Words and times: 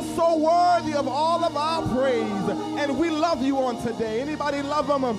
You're 0.00 0.16
so 0.16 0.36
worthy 0.38 0.94
of 0.94 1.06
all 1.06 1.44
of 1.44 1.54
our 1.54 1.82
praise. 1.94 2.48
And 2.80 2.98
we 2.98 3.10
love 3.10 3.42
you 3.42 3.58
on 3.58 3.82
today. 3.82 4.22
Anybody 4.22 4.62
love 4.62 4.86
him? 4.86 5.18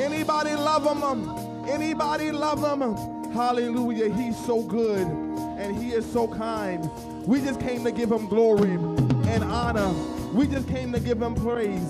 Anybody 0.00 0.54
love 0.54 0.84
him? 0.84 1.68
Anybody 1.68 2.30
love 2.30 2.60
him? 2.62 3.32
Hallelujah. 3.32 4.14
He's 4.14 4.36
so 4.46 4.62
good 4.62 5.04
and 5.04 5.76
he 5.76 5.90
is 5.90 6.06
so 6.12 6.28
kind. 6.28 6.88
We 7.26 7.40
just 7.40 7.58
came 7.58 7.82
to 7.82 7.90
give 7.90 8.12
him 8.12 8.28
glory 8.28 8.70
and 8.70 9.42
honor. 9.42 9.92
We 10.32 10.46
just 10.46 10.68
came 10.68 10.92
to 10.92 11.00
give 11.00 11.20
him 11.20 11.34
praise 11.34 11.88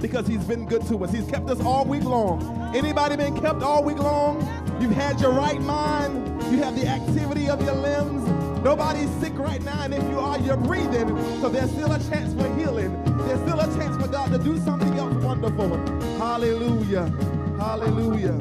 because 0.00 0.28
he's 0.28 0.44
been 0.44 0.66
good 0.66 0.86
to 0.86 1.02
us. 1.02 1.12
He's 1.12 1.26
kept 1.26 1.50
us 1.50 1.60
all 1.62 1.84
week 1.84 2.04
long. 2.04 2.72
Anybody 2.76 3.16
been 3.16 3.36
kept 3.40 3.60
all 3.60 3.82
week 3.82 3.98
long? 3.98 4.38
You've 4.80 4.92
had 4.92 5.20
your 5.20 5.32
right 5.32 5.60
mind. 5.60 6.28
You 6.52 6.62
have 6.62 6.76
the 6.76 6.86
activity 6.86 7.48
of 7.48 7.60
your 7.60 7.74
limbs. 7.74 8.23
Nobody's 8.64 9.10
sick 9.20 9.38
right 9.38 9.62
now, 9.62 9.82
and 9.82 9.92
if 9.92 10.02
you 10.04 10.18
are, 10.18 10.38
you're 10.38 10.56
breathing. 10.56 11.06
So 11.42 11.50
there's 11.50 11.70
still 11.70 11.92
a 11.92 11.98
chance 12.08 12.32
for 12.32 12.48
healing. 12.56 12.90
There's 13.26 13.40
still 13.42 13.60
a 13.60 13.66
chance 13.76 14.02
for 14.02 14.08
God 14.10 14.32
to 14.32 14.38
do 14.38 14.58
something 14.60 14.94
else 14.94 15.14
wonderful. 15.22 15.76
Hallelujah. 16.16 17.12
Hallelujah. 17.58 18.38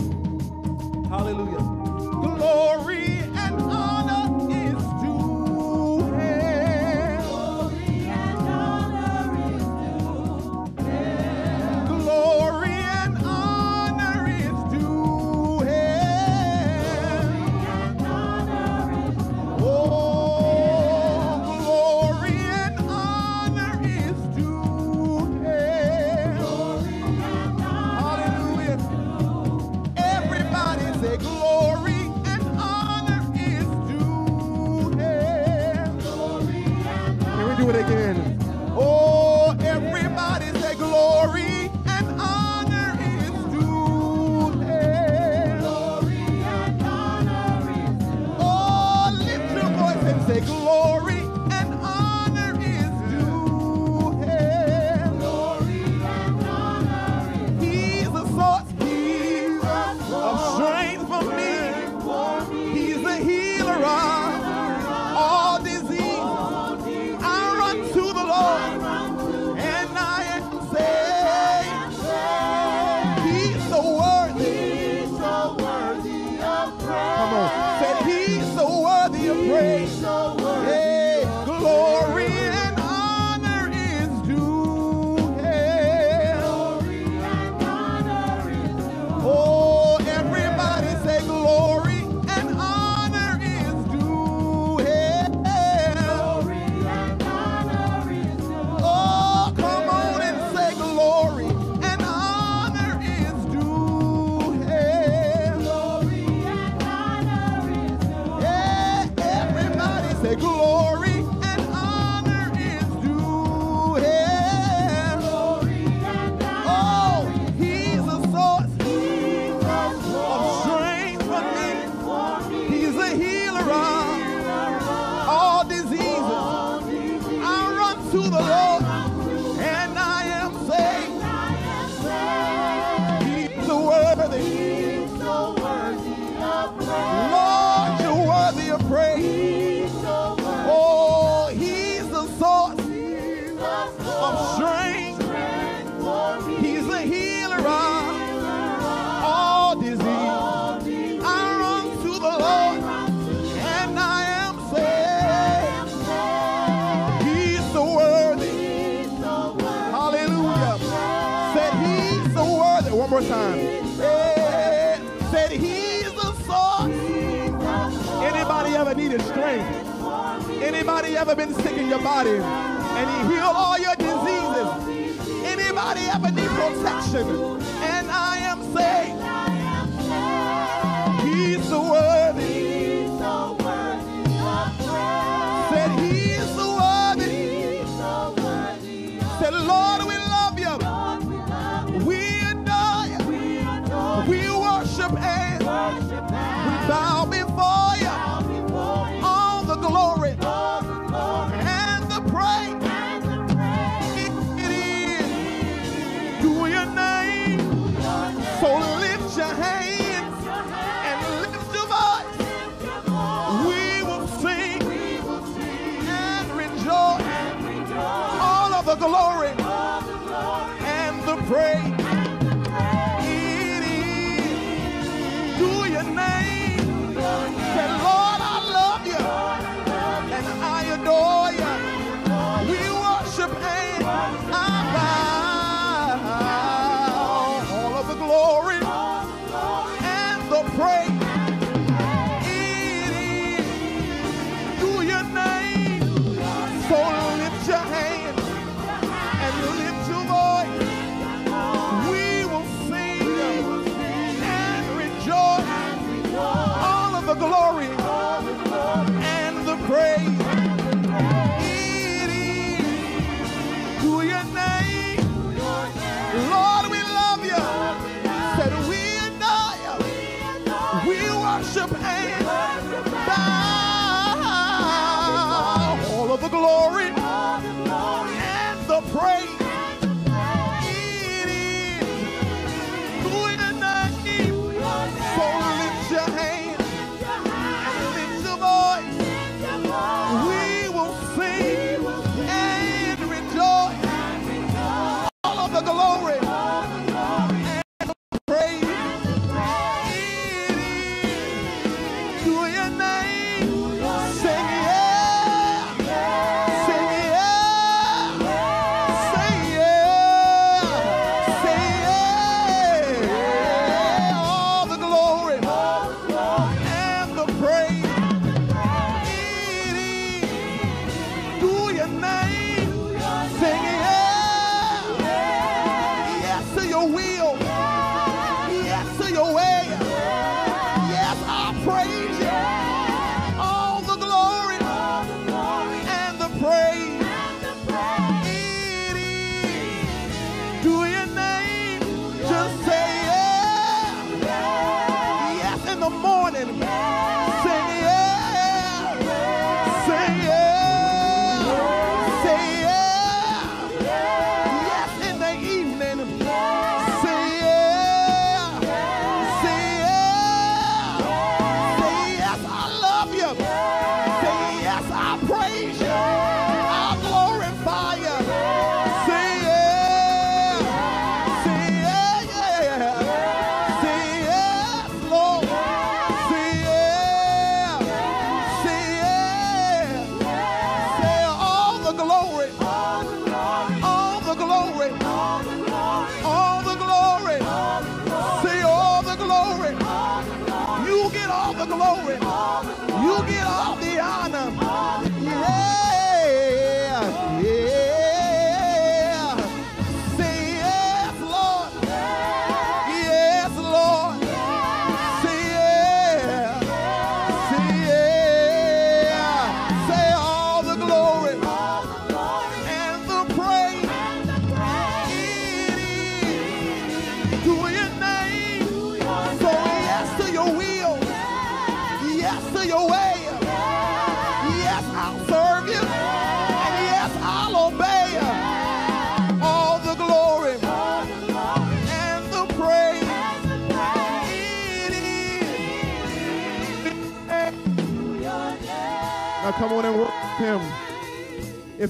Hallelujah. 1.10 1.60
Glory. 2.38 3.03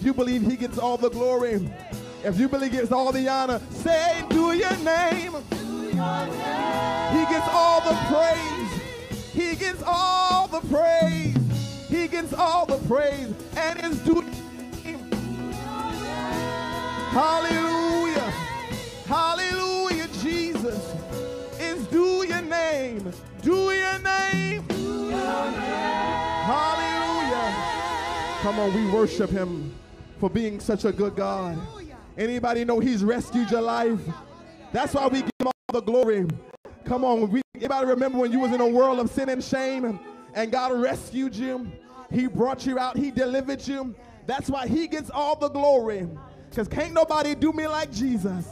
You 0.03 0.13
believe 0.13 0.41
he 0.41 0.57
gets 0.57 0.77
all 0.77 0.97
the 0.97 1.09
glory, 1.09 1.65
if 2.25 2.37
you 2.37 2.49
believe 2.49 2.73
he 2.73 2.77
gets 2.77 2.91
all 2.91 3.13
the 3.13 3.25
honor, 3.29 3.61
say 3.69 4.21
to 4.31 4.51
your 4.51 4.75
name. 4.79 5.31
He 7.13 7.23
gets 7.31 7.47
all 7.49 7.79
the 7.79 7.95
praise. 8.11 8.81
He 9.31 9.55
gets 9.55 9.81
all 9.85 10.49
the 10.49 10.59
praise. 10.67 11.37
He 11.87 12.09
gets 12.09 12.33
all 12.33 12.65
the 12.65 12.79
praise. 12.79 13.33
And 13.55 13.79
it's 13.79 13.99
due. 13.99 14.25
Hallelujah. 17.11 18.33
Hallelujah, 19.07 20.09
Jesus. 20.21 20.95
It's 21.57 21.85
due 21.87 22.25
your 22.27 22.41
name. 22.41 23.09
Due 23.41 23.71
your 23.71 23.99
name. 23.99 24.67
Hallelujah. 26.43 27.53
Come 28.41 28.59
on, 28.59 28.73
we 28.73 28.91
worship 28.91 29.29
him 29.29 29.73
for 30.23 30.29
being 30.29 30.57
such 30.57 30.85
a 30.85 30.91
good 30.93 31.17
God. 31.17 31.59
Anybody 32.17 32.63
know 32.63 32.79
he's 32.79 33.03
rescued 33.03 33.51
your 33.51 33.59
life? 33.59 33.99
That's 34.71 34.93
why 34.93 35.07
we 35.07 35.19
give 35.19 35.31
him 35.37 35.47
all 35.47 35.53
the 35.73 35.81
glory. 35.81 36.25
Come 36.85 37.03
on, 37.03 37.29
we, 37.29 37.41
anybody 37.53 37.87
remember 37.87 38.19
when 38.19 38.31
you 38.31 38.39
was 38.39 38.53
in 38.53 38.61
a 38.61 38.67
world 38.69 39.01
of 39.01 39.09
sin 39.09 39.27
and 39.27 39.43
shame 39.43 39.99
and 40.33 40.49
God 40.49 40.79
rescued 40.79 41.35
you? 41.35 41.69
He 42.09 42.27
brought 42.27 42.65
you 42.65 42.79
out, 42.79 42.95
he 42.95 43.11
delivered 43.11 43.67
you. 43.67 43.93
That's 44.25 44.49
why 44.49 44.65
he 44.65 44.87
gets 44.87 45.09
all 45.09 45.37
the 45.37 45.49
glory. 45.49 46.07
Because 46.49 46.69
can't 46.69 46.93
nobody 46.93 47.35
do 47.35 47.51
me 47.51 47.67
like 47.67 47.91
Jesus. 47.91 48.47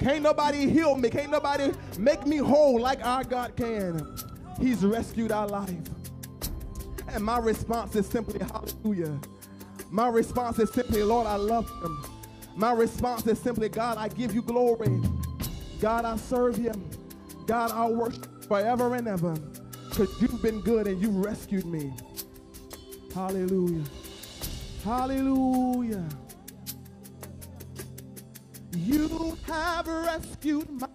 Can't 0.00 0.22
nobody 0.22 0.66
heal 0.66 0.96
me. 0.96 1.10
Can't 1.10 1.30
nobody 1.30 1.72
make 1.98 2.26
me 2.26 2.38
whole 2.38 2.80
like 2.80 3.04
our 3.04 3.22
God 3.22 3.54
can. 3.54 4.16
He's 4.58 4.82
rescued 4.82 5.30
our 5.30 5.46
life. 5.46 5.76
And 7.08 7.22
my 7.22 7.36
response 7.36 7.96
is 7.96 8.06
simply 8.06 8.40
hallelujah. 8.40 9.20
My 9.92 10.08
response 10.08 10.58
is 10.58 10.70
simply, 10.70 11.02
Lord, 11.02 11.26
I 11.26 11.36
love 11.36 11.68
him. 11.82 12.02
My 12.56 12.72
response 12.72 13.26
is 13.26 13.38
simply, 13.38 13.68
God, 13.68 13.98
I 13.98 14.08
give 14.08 14.34
you 14.34 14.40
glory. 14.40 15.02
God, 15.82 16.06
I 16.06 16.16
serve 16.16 16.58
you. 16.58 16.72
God, 17.46 17.72
I'll 17.72 17.94
worship 17.94 18.46
forever 18.46 18.94
and 18.94 19.06
ever. 19.06 19.34
Because 19.90 20.08
you've 20.22 20.40
been 20.40 20.62
good 20.62 20.86
and 20.86 21.00
you 21.02 21.10
rescued 21.10 21.66
me. 21.66 21.92
Hallelujah. 23.14 23.84
Hallelujah. 24.82 26.08
You 28.74 29.36
have 29.46 29.86
rescued 29.86 30.70
my 30.70 30.88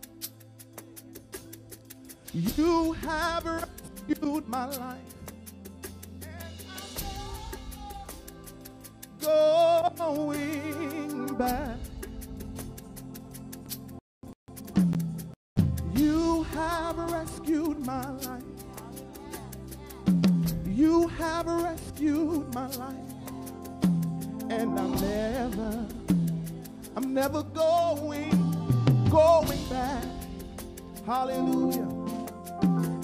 You 2.34 2.94
have 2.94 3.46
rescued 3.46 4.48
my 4.50 4.66
life. 4.66 5.17
Going 9.20 10.68
back. 11.38 11.78
You 15.96 16.44
have 16.44 16.98
rescued 17.12 17.80
my 17.86 18.10
life. 18.10 18.44
You 20.66 21.08
have 21.08 21.48
rescued 21.48 22.54
my 22.54 22.68
life. 22.68 22.96
And 24.50 24.80
I'm 24.80 24.92
never, 25.02 25.86
I'm 26.96 27.14
never 27.14 27.44
going, 27.44 28.30
going 29.10 29.64
back. 29.70 30.06
Hallelujah. 31.06 31.88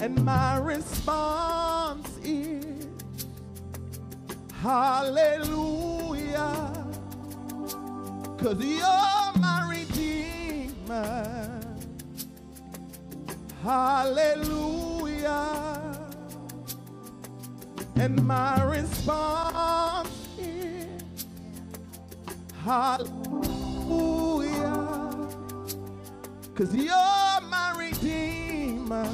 And 0.00 0.24
my 0.24 0.58
response 0.58 2.08
is 2.22 2.53
Hallelujah. 4.64 6.40
Cause 8.38 8.64
you're 8.64 9.32
my 9.38 9.66
redeemer. 9.68 11.60
Hallelujah. 13.62 15.20
And 17.96 18.24
my 18.26 18.62
response 18.64 20.08
is 20.38 21.26
hallelujah. 22.64 23.10
Cause 26.54 26.74
you're 26.74 27.40
my 27.50 27.74
redeemer. 27.76 29.04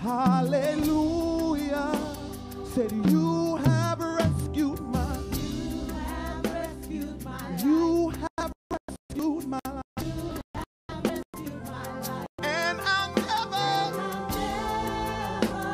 Hallelujah. 0.00 1.43
Said 2.74 2.90
you 3.08 3.54
have 3.54 4.00
rescued 4.00 4.80
my 4.80 5.16
life. 5.16 5.30
you 7.62 8.12
have 8.36 8.52
rescued 8.68 9.46
my 9.46 9.60
life. 9.64 9.84
And 12.42 12.80
I'll 12.80 13.14
never 13.14 14.00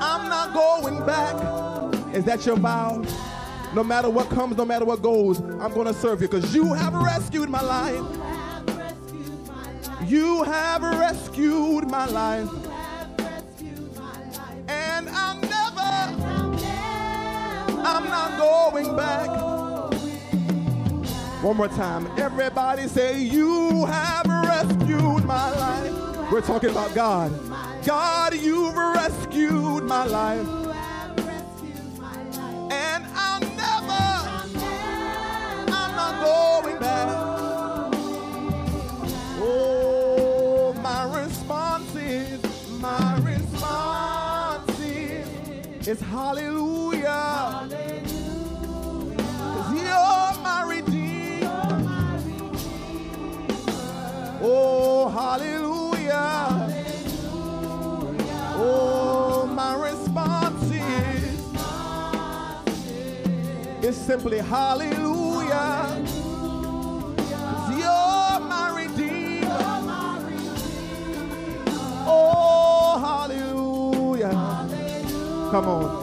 I'm 0.03 0.29
not 0.29 0.53
going 0.53 1.07
back. 1.07 2.15
Is 2.15 2.27
that 2.27 2.45
your 2.45 2.57
vow? 2.57 3.03
No 3.75 3.83
matter 3.83 4.11
what 4.11 4.29
comes, 4.29 4.59
no 4.59 4.67
matter 4.67 4.85
what 4.85 5.01
goes, 5.01 5.41
I'm 5.41 5.73
going 5.73 5.87
to 5.87 5.95
serve 5.95 6.21
you 6.21 6.29
because 6.29 6.55
you 6.55 6.75
have 6.75 6.93
rescued 6.93 7.49
my 7.49 7.63
life. 7.63 8.05
You 10.07 10.43
have 10.43 10.83
rescued 10.83 11.89
my 11.91 12.05
life. 12.05 12.70
Not 18.11 18.39
going 18.39 18.97
back. 18.97 19.29
One 21.43 21.57
more 21.57 21.69
time. 21.69 22.07
Everybody 22.19 22.87
say, 22.87 23.19
You 23.19 23.87
have 23.87 24.27
rescued 24.27 25.25
my 25.25 25.51
life. 25.51 26.31
We're 26.31 26.43
talking 26.43 26.71
about 26.71 26.95
God. 26.95 27.33
God, 27.85 28.35
you've 28.35 28.77
rescued 28.77 29.85
my 29.85 30.05
life. 30.05 30.47
And 32.71 33.05
I'll 33.15 33.41
never, 33.41 34.05
I'm 35.73 35.97
not 35.97 36.23
going 36.23 36.79
back. 36.79 37.09
Oh, 39.41 40.75
my 40.83 41.23
response 41.23 41.97
is, 41.97 42.43
my 42.81 43.17
response 43.19 44.79
is, 44.81 45.89
is 45.89 46.01
hallelujah. 46.01 46.71
Cause 47.07 47.90
Oh, 54.43 55.09
hallelujah. 55.09 56.75
Oh, 58.57 59.47
my 59.47 59.75
response 59.75 60.63
is, 60.71 61.51
is 63.85 63.97
simply 63.97 64.39
hallelujah. 64.39 66.05
'Cause 67.17 67.71
you're 67.71 68.41
my 68.49 68.71
redeemer. 68.75 69.65
Oh, 72.07 72.99
hallelujah. 72.99 74.31
Come 75.51 75.69
on. 75.69 76.00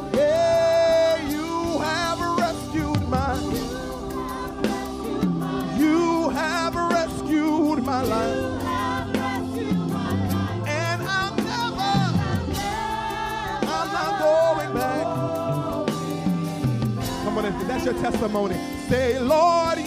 Testimony. 18.02 18.56
Say, 18.88 19.20
Lord, 19.20 19.80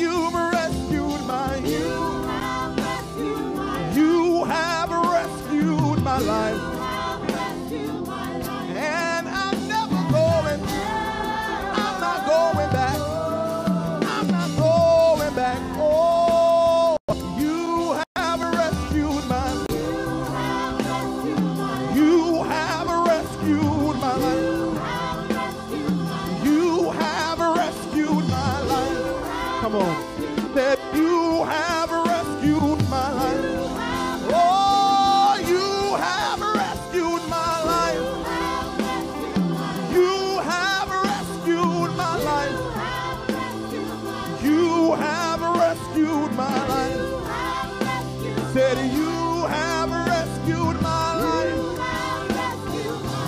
Said 48.71 48.93
you 48.93 49.47
have 49.47 49.91
rescued 49.91 50.81
my 50.81 51.17
life. 51.17 51.59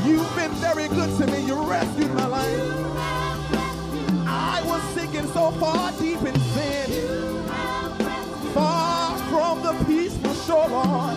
You've 0.06 0.36
been 0.36 0.52
very 0.62 0.86
good 0.86 1.18
to 1.18 1.26
me. 1.26 1.44
You 1.44 1.68
rescued 1.68 2.14
my 2.14 2.26
life. 2.26 2.60
I 4.24 4.62
was 4.64 4.80
sinking 4.94 5.26
so 5.32 5.50
far 5.50 5.90
deep 5.98 6.22
in 6.22 6.38
sin, 6.54 7.42
far 8.54 9.18
from 9.30 9.64
the 9.64 9.84
peaceful 9.84 10.34
shore, 10.46 10.68
Lord. 10.68 11.16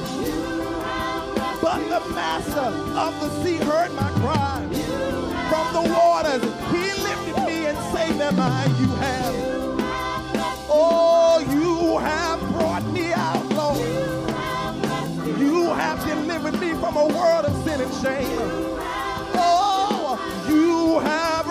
But 1.62 1.82
the 1.88 2.02
master 2.16 2.72
of 3.06 3.14
the 3.22 3.30
sea 3.44 3.58
heard 3.58 3.94
my 3.94 4.10
cry. 4.22 4.66
From 5.52 5.72
the 5.72 5.94
waters, 5.94 6.42
he 6.72 6.84
lifted 7.04 7.46
me 7.46 7.68
and 7.68 7.78
saved. 7.94 8.22
I, 8.22 8.66
you 8.80 8.88
have. 8.88 9.36
Oh, 10.68 11.46
you 11.52 12.00
have 12.00 12.35
delivered 16.52 16.76
me 16.76 16.80
from 16.80 16.96
a 16.96 17.08
world 17.08 17.46
of 17.46 17.56
sin 17.64 17.82
and 17.82 17.94
shame. 17.96 18.38
Oh, 19.38 20.20
you 20.48 21.00
have 21.00 21.45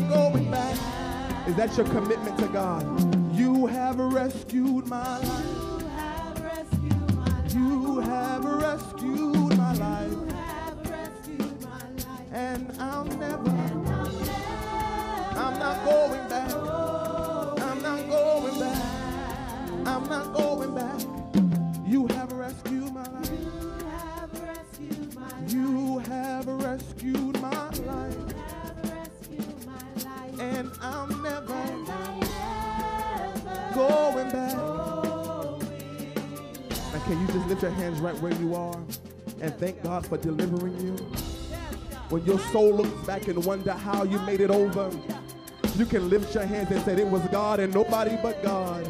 not 0.00 0.08
going 0.08 0.50
back. 0.50 0.76
Is 1.46 1.54
that 1.56 1.76
your 1.76 1.86
commitment 1.86 2.38
to 2.38 2.48
God? 2.48 2.84
You 3.36 3.66
have 3.66 3.98
rescued 3.98 4.86
my 4.86 5.18
life. 5.18 5.46
You 7.54 8.00
have 8.00 8.44
rescued 8.44 9.56
my 9.56 9.72
life. 9.74 10.12
And 12.32 12.72
I'll 12.80 13.04
never, 13.04 13.50
I'm 15.36 15.58
not 15.60 15.84
going 15.84 16.28
back. 16.28 16.52
I'm 17.62 17.82
not 17.82 18.08
going 18.08 18.60
back. 18.60 18.82
I'm 19.86 20.08
not 20.08 20.32
going 20.32 20.53
can 37.04 37.20
you 37.20 37.26
just 37.26 37.46
lift 37.48 37.62
your 37.62 37.70
hands 37.72 38.00
right 38.00 38.18
where 38.20 38.32
you 38.34 38.54
are 38.54 38.76
and 39.40 39.54
thank 39.58 39.82
God 39.82 40.06
for 40.06 40.16
delivering 40.16 40.78
you? 40.80 40.94
When 42.08 42.24
your 42.24 42.38
soul 42.38 42.72
looks 42.72 43.06
back 43.06 43.28
and 43.28 43.44
wonder 43.44 43.72
how 43.72 44.04
you 44.04 44.18
made 44.20 44.40
it 44.40 44.50
over, 44.50 44.90
you 45.76 45.84
can 45.84 46.08
lift 46.08 46.34
your 46.34 46.46
hands 46.46 46.70
and 46.70 46.82
say, 46.84 46.94
It 46.94 47.06
was 47.06 47.22
God 47.28 47.60
and 47.60 47.74
nobody 47.74 48.16
but 48.22 48.42
God. 48.42 48.86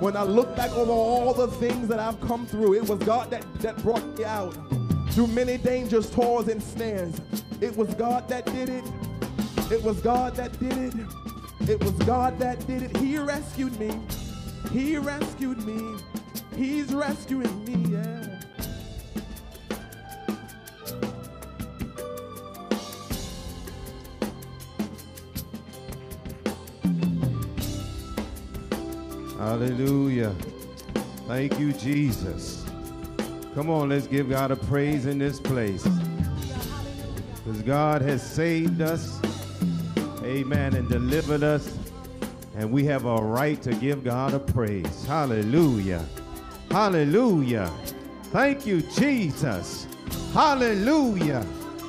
When 0.00 0.16
I 0.16 0.24
look 0.24 0.54
back 0.56 0.70
over 0.72 0.92
all 0.92 1.32
the 1.32 1.48
things 1.48 1.88
that 1.88 1.98
I've 1.98 2.20
come 2.20 2.46
through, 2.46 2.74
it 2.74 2.88
was 2.88 2.98
God 3.00 3.30
that, 3.30 3.44
that 3.60 3.82
brought 3.82 4.04
me 4.18 4.24
out 4.24 4.54
through 5.10 5.28
many 5.28 5.56
dangers, 5.56 6.10
toils, 6.10 6.48
and 6.48 6.62
snares. 6.62 7.20
It 7.60 7.76
was 7.76 7.94
God 7.94 8.28
that 8.28 8.44
did 8.46 8.68
it. 8.68 8.84
It 9.72 9.82
was 9.82 10.00
God 10.00 10.36
that 10.36 10.58
did 10.60 10.76
it. 10.76 10.94
It 11.68 11.82
was 11.82 11.92
God 12.04 12.38
that 12.38 12.64
did 12.66 12.84
it. 12.84 12.96
He 12.98 13.18
rescued 13.18 13.78
me. 13.80 13.98
He 14.70 14.96
rescued 14.98 15.64
me. 15.66 15.98
He's 16.58 16.92
rescuing 16.92 17.64
me, 17.64 17.92
yeah. 17.92 18.40
Hallelujah. 29.38 30.34
Thank 31.28 31.60
you, 31.60 31.72
Jesus. 31.74 32.64
Come 33.54 33.70
on, 33.70 33.90
let's 33.90 34.08
give 34.08 34.28
God 34.28 34.50
a 34.50 34.56
praise 34.56 35.06
in 35.06 35.16
this 35.16 35.38
place. 35.38 35.84
Because 37.44 37.62
God 37.62 38.02
has 38.02 38.20
saved 38.20 38.80
us, 38.80 39.20
amen, 40.24 40.74
and 40.74 40.88
delivered 40.88 41.44
us, 41.44 41.72
and 42.56 42.72
we 42.72 42.84
have 42.86 43.04
a 43.04 43.14
right 43.14 43.62
to 43.62 43.72
give 43.76 44.02
God 44.02 44.34
a 44.34 44.40
praise. 44.40 45.04
Hallelujah. 45.06 46.04
Hallelujah. 46.70 47.72
Thank 48.24 48.66
you, 48.66 48.82
Jesus. 48.82 49.86
Hallelujah. 50.34 51.44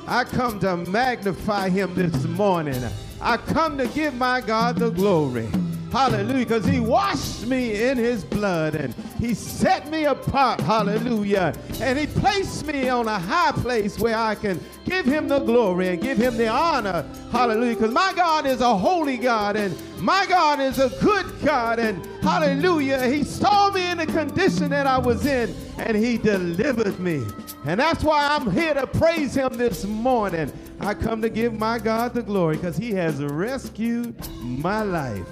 I 0.06 0.24
come 0.24 0.58
to 0.60 0.76
magnify 0.76 1.68
him 1.68 1.94
this 1.94 2.24
morning. 2.24 2.82
I 3.20 3.36
come 3.36 3.76
to 3.76 3.86
give 3.88 4.14
my 4.14 4.40
God 4.40 4.76
the 4.76 4.90
glory. 4.90 5.48
Hallelujah. 5.90 6.46
Because 6.46 6.64
he 6.64 6.80
washed 6.80 7.46
me 7.46 7.82
in 7.82 7.98
his 7.98 8.24
blood 8.24 8.74
and 8.74 8.94
he 9.18 9.34
set 9.34 9.88
me 9.90 10.04
apart. 10.04 10.60
Hallelujah. 10.60 11.52
And 11.80 11.98
he 11.98 12.06
placed 12.06 12.66
me 12.66 12.88
on 12.88 13.08
a 13.08 13.18
high 13.18 13.52
place 13.52 13.98
where 13.98 14.16
I 14.16 14.34
can 14.36 14.60
give 14.84 15.04
him 15.04 15.28
the 15.28 15.40
glory 15.40 15.88
and 15.88 16.00
give 16.00 16.18
him 16.18 16.36
the 16.36 16.48
honor. 16.48 17.04
Hallelujah. 17.32 17.74
Because 17.74 17.92
my 17.92 18.12
God 18.14 18.46
is 18.46 18.60
a 18.60 18.76
holy 18.76 19.16
God 19.16 19.56
and 19.56 19.76
my 20.00 20.26
God 20.26 20.60
is 20.60 20.78
a 20.78 20.90
good 21.02 21.26
God. 21.44 21.78
And 21.78 22.04
hallelujah. 22.22 23.06
He 23.08 23.24
saw 23.24 23.70
me 23.70 23.90
in 23.90 23.98
the 23.98 24.06
condition 24.06 24.70
that 24.70 24.86
I 24.86 24.98
was 24.98 25.26
in 25.26 25.54
and 25.78 25.96
he 25.96 26.18
delivered 26.18 26.98
me. 27.00 27.24
And 27.64 27.80
that's 27.80 28.04
why 28.04 28.28
I'm 28.28 28.50
here 28.50 28.74
to 28.74 28.86
praise 28.86 29.34
him 29.34 29.52
this 29.54 29.84
morning. 29.84 30.52
I 30.80 30.94
come 30.94 31.20
to 31.22 31.28
give 31.28 31.58
my 31.58 31.78
God 31.78 32.14
the 32.14 32.22
glory 32.22 32.56
because 32.56 32.76
he 32.76 32.92
has 32.92 33.22
rescued 33.22 34.14
my 34.40 34.82
life. 34.82 35.26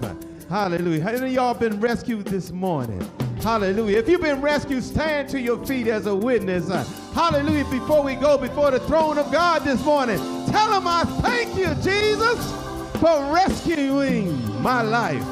Hallelujah. 0.49 1.07
Of 1.07 1.31
y'all 1.31 1.53
been 1.53 1.79
rescued 1.79 2.27
this 2.27 2.51
morning? 2.51 3.03
Hallelujah. 3.43 3.99
If 3.99 4.09
you've 4.09 4.23
been 4.23 4.41
rescued, 4.41 4.83
stand 4.83 5.29
to 5.29 5.41
your 5.41 5.63
feet 5.67 5.89
as 5.89 6.07
a 6.07 6.15
witness. 6.15 6.71
Uh, 6.71 6.85
hallelujah. 7.13 7.67
Before 7.67 8.03
we 8.03 8.15
go 8.15 8.39
before 8.39 8.71
the 8.71 8.81
throne 8.81 9.19
of 9.19 9.31
God 9.31 9.63
this 9.65 9.85
morning, 9.85 10.17
tell 10.47 10.73
him 10.73 10.89
I 10.89 11.05
thank 11.21 11.55
you, 11.55 11.67
Jesus, 11.83 12.51
for 12.99 13.31
rescuing 13.31 14.63
my 14.63 14.81
life. 14.81 15.23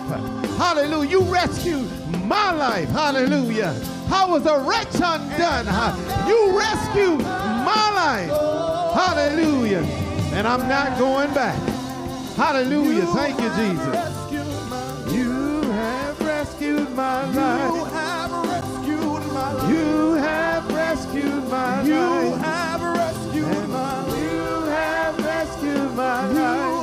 Hallelujah. 0.59 1.09
You 1.11 1.23
rescued 1.23 1.89
my 2.25 2.53
life. 2.53 2.91
Hallelujah. 2.91 3.75
I 4.11 4.27
was 4.27 4.45
a 4.45 4.59
wretch 4.61 4.95
undone. 4.97 6.29
You 6.29 6.59
rescued 6.59 7.21
my 7.21 7.91
life. 7.97 8.95
Hallelujah. 8.95 9.81
And 10.35 10.47
I'm 10.47 10.69
not 10.69 10.99
going 10.99 11.33
back. 11.33 11.57
Hallelujah. 12.37 13.07
Thank 13.07 13.41
you, 13.41 13.49
Jesus 13.57 14.06
rescued 16.67 16.97
my 16.97 17.25
life. 17.27 17.75
You 17.75 17.85
have 17.85 18.33
rescued 18.45 19.33
my 19.33 19.53
life. 19.53 19.69
You 19.69 20.15
have 20.15 20.71
rescued 20.71 21.49
my 21.51 21.81
life. 21.81 21.87
You 21.87 22.33
have 22.33 22.83
rescued 22.83 23.69
my 23.71 24.03
life. 24.03 24.19
You 24.19 24.67
have 24.75 25.19
rescued 25.25 25.97
my 25.97 26.23
life. 26.27 26.77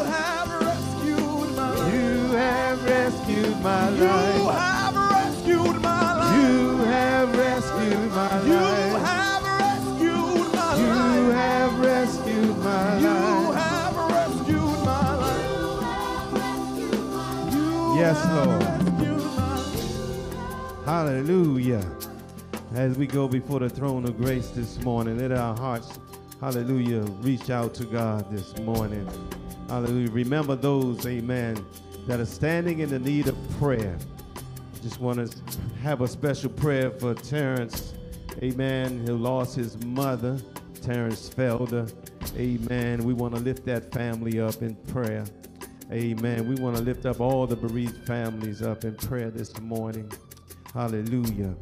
You 1.93 2.31
have 2.33 2.83
rescued 2.85 3.61
my 3.63 3.89
life. 3.89 4.35
You 4.35 4.47
have 4.47 4.95
rescued 4.95 5.81
my 5.81 6.13
life. 6.13 6.37
You 6.37 6.77
have 6.85 7.35
rescued 7.37 8.11
my 8.11 8.39
life. 8.39 8.47
You 8.47 8.59
have 8.99 9.43
rescued 9.43 10.53
my 10.53 10.69
life. 10.69 11.13
You 11.13 11.31
have 11.31 11.79
rescued 11.79 12.57
my 12.57 12.97
life. 12.97 13.03
You 13.03 13.51
have 13.51 13.95
rescued 13.97 14.85
my 14.85 15.15
life. 15.15 15.41
You 15.43 15.81
have 15.81 16.33
rescued 16.33 17.03
my 17.11 17.33
life. 17.43 17.97
Yes, 17.99 18.19
Lord. 18.31 18.62
Hallelujah. 20.85 21.81
As 22.73 22.97
we 22.97 23.07
go 23.07 23.29
before 23.29 23.61
the 23.61 23.69
throne 23.69 24.03
of 24.03 24.17
grace 24.17 24.49
this 24.49 24.81
morning, 24.81 25.17
let 25.17 25.31
our 25.31 25.55
hearts, 25.55 25.97
hallelujah, 26.41 27.03
reach 27.21 27.49
out 27.49 27.73
to 27.75 27.85
God 27.85 28.29
this 28.29 28.57
morning. 28.59 29.07
Hallelujah. 29.69 30.11
Remember 30.11 30.57
those, 30.57 31.07
amen, 31.07 31.65
that 32.05 32.19
are 32.19 32.25
standing 32.25 32.79
in 32.79 32.89
the 32.89 32.99
need 32.99 33.29
of 33.29 33.37
prayer. 33.59 33.97
Just 34.81 34.99
want 34.99 35.25
to 35.25 35.41
have 35.81 36.01
a 36.01 36.07
special 36.07 36.49
prayer 36.49 36.91
for 36.91 37.13
Terrence, 37.13 37.93
amen, 38.41 39.07
who 39.07 39.15
lost 39.15 39.55
his 39.55 39.81
mother, 39.85 40.37
Terrence 40.81 41.29
Felder. 41.29 41.89
Amen. 42.35 43.05
We 43.05 43.13
want 43.13 43.35
to 43.35 43.39
lift 43.39 43.65
that 43.67 43.93
family 43.93 44.41
up 44.41 44.61
in 44.61 44.75
prayer. 44.75 45.23
Amen. 45.93 46.45
We 46.45 46.55
want 46.55 46.75
to 46.75 46.83
lift 46.83 47.05
up 47.05 47.21
all 47.21 47.47
the 47.47 47.55
bereaved 47.55 48.05
families 48.05 48.61
up 48.61 48.83
in 48.83 48.95
prayer 48.95 49.31
this 49.31 49.57
morning. 49.61 50.11
Hallelujah. 50.73 51.53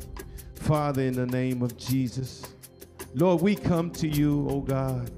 Father, 0.55 1.01
in 1.01 1.13
the 1.13 1.25
name 1.25 1.61
of 1.61 1.75
Jesus, 1.75 2.43
Lord, 3.13 3.41
we 3.41 3.55
come 3.55 3.91
to 3.91 4.07
you, 4.07 4.47
oh 4.49 4.61
God, 4.61 5.11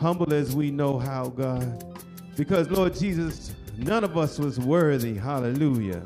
humble 0.00 0.34
as 0.34 0.56
we 0.56 0.72
know 0.72 0.98
how, 0.98 1.28
God, 1.28 1.84
because, 2.36 2.68
Lord 2.68 2.94
Jesus, 2.96 3.54
none 3.78 4.02
of 4.02 4.18
us 4.18 4.40
was 4.40 4.58
worthy. 4.58 5.14
Hallelujah. 5.14 6.02